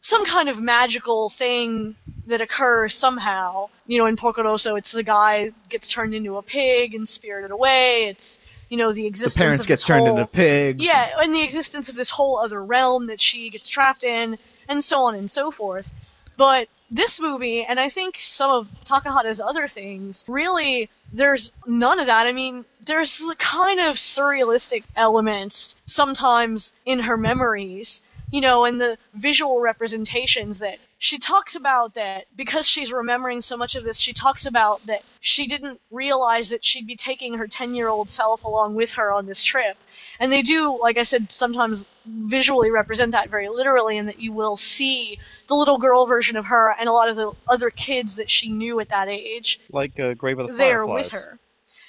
[0.01, 1.95] some kind of magical thing
[2.27, 3.69] that occurs somehow.
[3.87, 7.51] You know, in Porco Rosso, it's the guy gets turned into a pig and spirited
[7.51, 8.07] away.
[8.07, 8.39] It's
[8.69, 9.41] you know the The existence.
[9.41, 10.85] parents of get turned whole, into pigs.
[10.85, 14.37] Yeah, and the existence of this whole other realm that she gets trapped in,
[14.67, 15.91] and so on and so forth.
[16.37, 22.05] But this movie, and I think some of Takahata's other things, really, there's none of
[22.07, 22.27] that.
[22.27, 28.79] I mean, there's the kind of surrealistic elements sometimes in her memories, you know, and
[28.81, 33.99] the visual representations that she talks about that because she's remembering so much of this,
[33.99, 38.07] she talks about that she didn't realize that she'd be taking her 10 year old
[38.07, 39.77] self along with her on this trip.
[40.19, 44.31] And they do, like I said, sometimes visually represent that very literally, and that you
[44.31, 45.17] will see
[45.47, 48.51] the little girl version of her and a lot of the other kids that she
[48.51, 51.11] knew at that age like uh, Grave of the there Fireflies.
[51.11, 51.39] with her.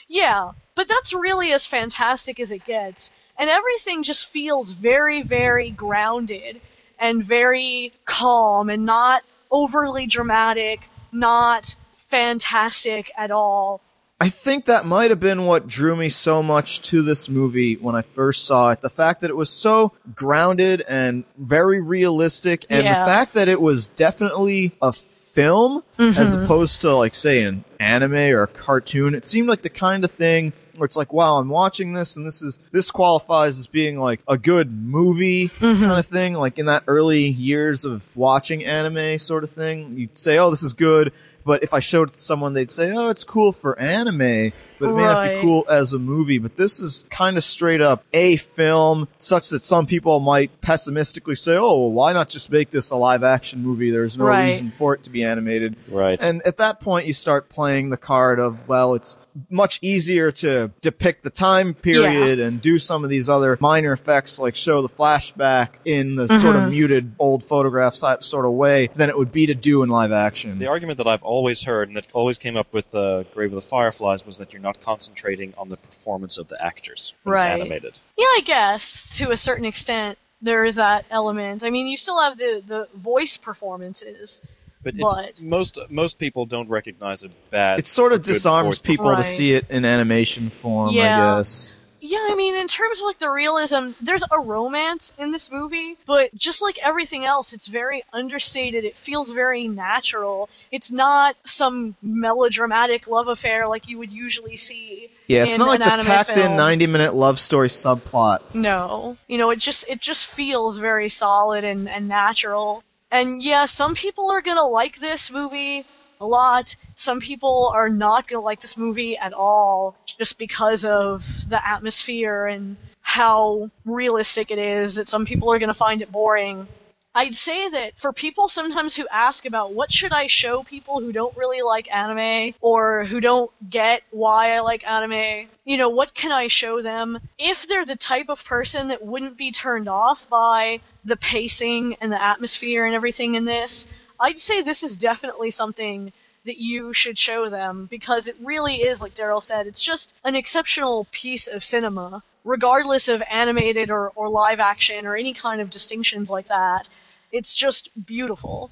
[0.08, 3.12] Yeah, but that's really as fantastic as it gets.
[3.38, 6.62] And everything just feels very, very grounded
[7.02, 13.82] and very calm and not overly dramatic, not fantastic at all.
[14.20, 17.96] I think that might have been what drew me so much to this movie when
[17.96, 18.80] I first saw it.
[18.80, 23.00] The fact that it was so grounded and very realistic, and Yeah.
[23.00, 26.44] the fact that it was definitely a film as mm-hmm.
[26.44, 29.16] opposed to, like, say, an anime or a cartoon.
[29.16, 32.26] It seemed like the kind of thing where it's like, wow, I'm watching this, and
[32.26, 35.82] this is this qualifies as being like a good movie mm-hmm.
[35.82, 36.34] kind of thing.
[36.34, 40.62] Like in that early years of watching anime, sort of thing, you'd say, oh, this
[40.62, 41.12] is good.
[41.44, 44.52] But if I showed it to someone, they'd say, "Oh, it's cool for anime,
[44.82, 47.80] but it may not be cool as a movie." But this is kind of straight
[47.80, 52.50] up a film, such that some people might pessimistically say, "Oh, well, why not just
[52.50, 53.90] make this a live action movie?
[53.90, 54.46] There's no Right.
[54.50, 56.20] reason for it to be animated." Right.
[56.20, 59.16] And at that point, you start playing the card of, well, it's
[59.48, 64.38] much easier to depict the time period and do some of these other minor effects,
[64.38, 66.64] like show the flashback in the sort Mm-hmm.
[66.66, 69.88] of muted old photograph si- sort of way, than it would be to do in
[69.88, 70.58] live action.
[70.58, 73.54] The argument that I've always heard, and that always came up with uh, Grave of
[73.54, 77.38] the Fireflies, was that you're not concentrating on the performance of the actors Right.
[77.52, 77.98] it's animated.
[78.16, 81.64] Yeah, I guess to a certain extent there is that element.
[81.64, 84.40] I mean, you still have the the voice performances.
[84.84, 87.78] But, But- it's, most most people don't recognize a bad.
[87.78, 91.34] it sort of disarms voice people to see it in animation form, Yeah.
[91.34, 91.76] I guess.
[92.04, 95.96] Yeah, I mean, in terms of like the realism, there's a romance in this movie,
[96.04, 98.84] but just like everything else, it's very understated.
[98.84, 100.50] It feels very natural.
[100.72, 105.10] It's not some melodramatic love affair like you would usually see.
[105.28, 108.52] Yeah, it's not like the tacked in 90 minute love story subplot.
[108.52, 112.82] No, you know, it just it just feels very solid and, and natural.
[113.12, 115.86] And yeah, some people are gonna like this movie
[116.22, 116.76] a lot.
[116.94, 122.46] Some people are not gonna like this movie at all, just because of the atmosphere
[122.46, 124.94] and how realistic it is.
[124.94, 126.68] That some people are gonna find it boring.
[127.14, 131.12] I'd say that for people sometimes who ask about what should I show people who
[131.12, 136.14] don't really like anime or who don't get why I like anime, you know, what
[136.14, 137.18] can I show them?
[137.38, 142.10] If they're the type of person that wouldn't be turned off by the pacing and
[142.10, 143.86] the atmosphere and everything in this,
[144.22, 146.12] I'd say this is definitely something
[146.44, 150.36] that you should show them because it really is, like Daryl said, it's just an
[150.36, 155.70] exceptional piece of cinema, regardless of animated or, or live action or any kind of
[155.70, 156.88] distinctions like that.
[157.32, 158.70] It's just beautiful.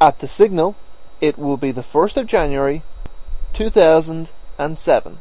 [0.00, 0.74] At the signal,
[1.20, 2.82] It will be the 1st of January
[3.52, 5.18] 2007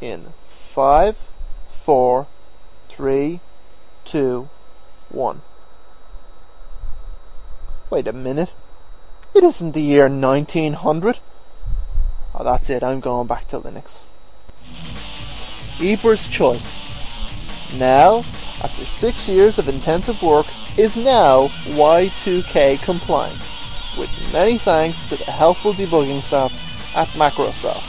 [0.00, 1.28] in 5,
[1.68, 2.26] 4,
[2.88, 3.40] 3,
[4.04, 4.48] 2,
[5.08, 5.42] 1.
[7.90, 8.52] Wait a minute.
[9.36, 11.18] It isn't the year 1900.
[12.34, 12.82] Oh, that's it.
[12.82, 13.98] I'm going back to Linux.
[15.76, 16.80] Eber's Choice.
[17.74, 18.24] Now,
[18.62, 20.46] after six years of intensive work,
[20.78, 23.42] is now Y2K compliant.
[23.98, 26.54] With many thanks to the helpful debugging staff
[26.94, 27.84] at Macrosoft.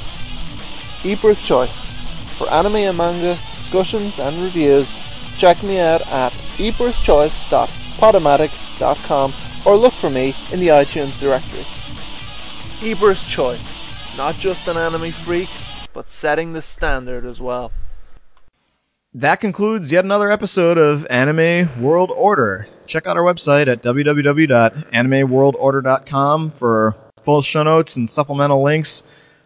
[1.04, 1.86] Eber's Choice.
[2.38, 5.00] For anime and manga discussions and reviews,
[5.38, 9.34] check me out at eberschoice.podomatic.com
[9.68, 11.68] or look for me in the iTunes directory.
[12.80, 13.78] Eber's Choice.
[14.16, 15.50] Not just an anime freak,
[15.94, 17.74] but setting the standard as well.
[19.14, 22.68] That concludes yet another episode of Anime World Order.
[22.86, 29.04] Check out our website at www.animeworldorder.com for full show notes and supplemental links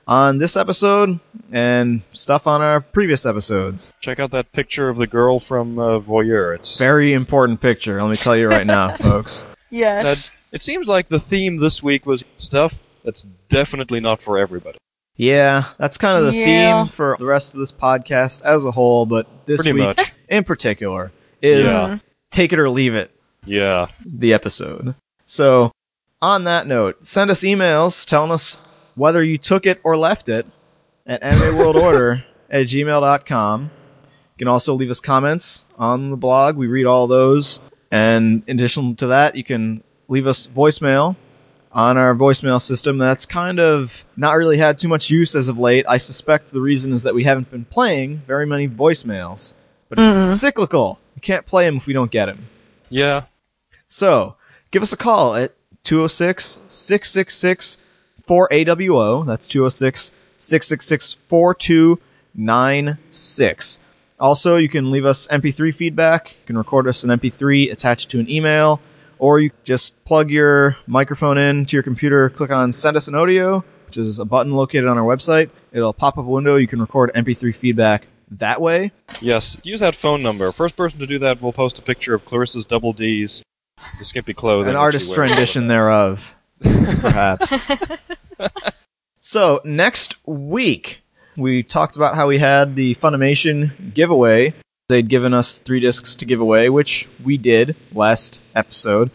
[0.07, 1.19] on this episode
[1.51, 3.91] and stuff on our previous episodes.
[4.01, 6.53] Check out that picture of the girl from uh, Voyeur.
[6.53, 9.47] It's Very important picture, let me tell you right now, folks.
[9.71, 10.29] Yes.
[10.29, 14.77] That- it seems like the theme this week was stuff that's definitely not for everybody.
[15.15, 16.83] Yeah, that's kind of the Yeah.
[16.83, 20.11] theme for the rest of this podcast as a whole, but this Pretty week much.
[20.29, 21.11] in particular
[21.41, 21.97] is Yeah.
[22.31, 23.11] take it or leave it.
[23.45, 23.87] Yeah.
[24.05, 24.93] the episode.
[25.25, 25.71] So,
[26.21, 28.57] on that note, send us emails telling us
[28.95, 30.45] whether you took it or left it
[31.07, 33.61] at animeworldorder at gmail.com.
[33.63, 36.55] You can also leave us comments on the blog.
[36.57, 37.61] We read all those.
[37.91, 41.15] And in addition to that, you can leave us voicemail
[41.73, 45.57] on our voicemail system that's kind of not really had too much use as of
[45.57, 45.85] late.
[45.87, 49.55] I suspect the reason is that we haven't been playing very many voicemails.
[49.89, 50.35] But it's mm-hmm.
[50.35, 50.99] cyclical.
[51.15, 52.47] We can't play them if we don't get them.
[52.89, 53.23] Yeah.
[53.87, 54.35] So,
[54.71, 55.53] give us a call at
[55.83, 57.77] 206 666
[58.25, 59.25] 4AWO.
[59.25, 63.79] That's 206 666 4296.
[64.21, 66.29] Also, you can leave us MP3 feedback.
[66.29, 68.79] You can record us an MP3 attached to an email,
[69.17, 73.15] or you just plug your microphone in to your computer, click on Send Us an
[73.15, 75.49] Audio, which is a button located on our website.
[75.73, 76.57] It'll pop up a window.
[76.57, 78.91] You can record MP3 feedback that way.
[79.21, 79.57] Yes.
[79.63, 80.51] Use that phone number.
[80.51, 83.41] First person to do that will post a picture of Clarissa's double D's,
[83.97, 84.67] the skimpy clothing.
[84.67, 87.59] an that artist's rendition thereof, perhaps.
[89.19, 91.00] so next week
[91.41, 94.53] we talked about how we had the Funimation giveaway.
[94.89, 99.09] They'd given us three discs to give away, which we did last episode.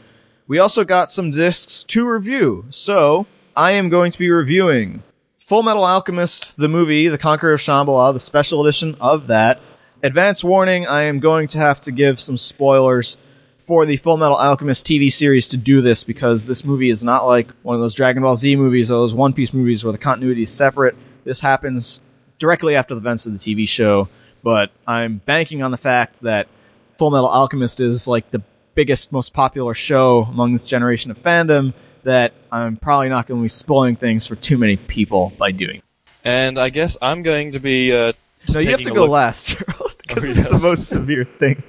[0.49, 3.27] We also got some discs to review, so
[3.57, 5.03] I am going to be reviewing
[5.39, 9.61] Full Metal Alchemist, the movie, The Conqueror of Shambhala, the special edition of that.
[10.03, 13.17] Advance warning, I am going to have to give some spoilers
[13.59, 17.27] for the Full Metal Alchemist TV series to do this because this movie is not
[17.27, 19.99] like one of those Dragon Ball Z movies or those One Piece movies where the
[19.99, 20.97] continuity is separate.
[21.25, 22.01] This happens
[22.39, 24.09] directly after the events of the TV show,
[24.43, 26.49] but I'm banking on the fact that
[26.99, 28.43] Full Metal Alchemist is like the
[28.75, 31.73] biggest, most popular show among this generation of fandom
[32.05, 35.83] that I'm probably not going to be spoiling things for too many people by doing.
[36.25, 37.93] And I guess I'm going to be.
[37.93, 38.13] Uh,
[38.53, 41.63] No, you have to go look- last, Gerald, because Oh, it's the most severe thing.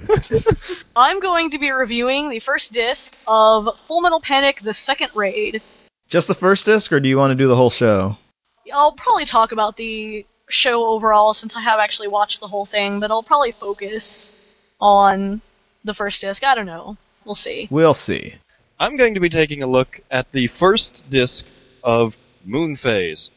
[0.96, 5.60] I'm going to be reviewing the first disc of Full Metal Panic: The Second Raid.
[6.08, 8.16] Just the first disc, or do you want to do the whole show?
[8.72, 13.00] I'll probably talk about the show overall since I have actually watched the whole thing,
[13.00, 14.32] but I'll probably focus
[14.80, 15.40] on
[15.84, 16.44] the first disc.
[16.44, 16.96] I don't know.
[17.24, 17.68] We'll see.
[17.70, 18.34] We'll see.
[18.80, 21.46] I'm going to be taking a look at the first disc
[21.82, 23.30] of Moon Phase.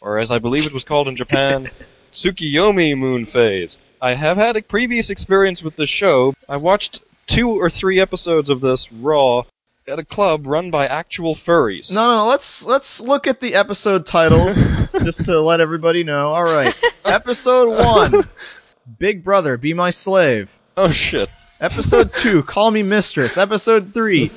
[0.00, 1.70] Or as I believe it was called in Japan,
[2.12, 3.78] Tsukiyomi Moon Phase.
[4.02, 6.34] I have had a previous experience with the show.
[6.48, 9.44] I watched two or three episodes of this raw
[9.90, 11.94] at a club run by actual furries.
[11.94, 14.56] No, no, let's let's look at the episode titles
[15.04, 16.30] just to let everybody know.
[16.30, 16.72] All right,
[17.04, 18.24] episode one,
[18.98, 20.58] Big Brother, be my slave.
[20.76, 21.26] Oh shit.
[21.60, 23.36] Episode two, Call Me Mistress.
[23.36, 24.30] Episode three,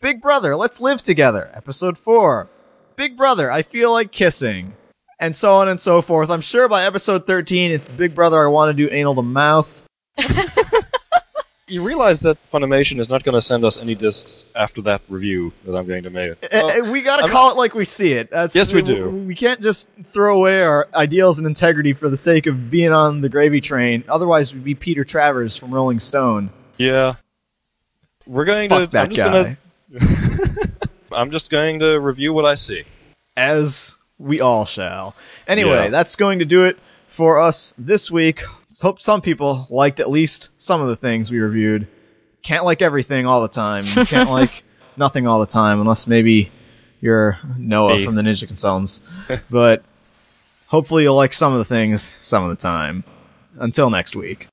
[0.00, 1.50] Big Brother, let's live together.
[1.52, 2.48] Episode four,
[2.96, 4.72] Big Brother, I feel like kissing,
[5.20, 6.30] and so on and so forth.
[6.30, 9.82] I'm sure by episode thirteen, it's Big Brother, I want to do anal to mouth.
[11.68, 15.52] You realize that Funimation is not going to send us any discs after that review
[15.64, 16.32] that I'm going to make.
[16.52, 18.30] Uh, uh, we gotta I'm call it like we see it.
[18.30, 19.08] That's, Yes, we do.
[19.10, 23.20] We can't just throw away our ideals and integrity for the sake of being on
[23.20, 24.02] the gravy train.
[24.08, 26.50] Otherwise, we'd be Peter Travers from Rolling Stone.
[26.78, 27.14] Yeah.
[28.26, 28.98] We're going Fuck to.
[29.00, 29.56] I'm that just guy.
[29.98, 30.76] Gonna,
[31.12, 32.82] I'm just going to review what I see.
[33.36, 35.14] As we all shall.
[35.46, 35.88] Anyway, Yeah.
[35.90, 36.76] that's going to do it
[37.08, 38.42] for us this week.
[38.80, 41.88] Hope some people liked at least some of the things we reviewed.
[42.42, 43.84] Can't like everything all the time.
[43.84, 44.64] You can't like
[44.96, 46.50] nothing all the time, unless maybe
[47.00, 48.04] you're Noah Me.
[48.04, 49.00] from the Ninja Consultants.
[49.50, 49.84] but
[50.66, 53.04] hopefully you'll like some of the things some of the time.
[53.58, 54.48] Until next week.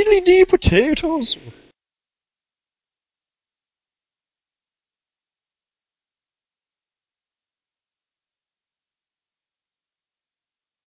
[0.00, 1.36] Diddly dee potatoes.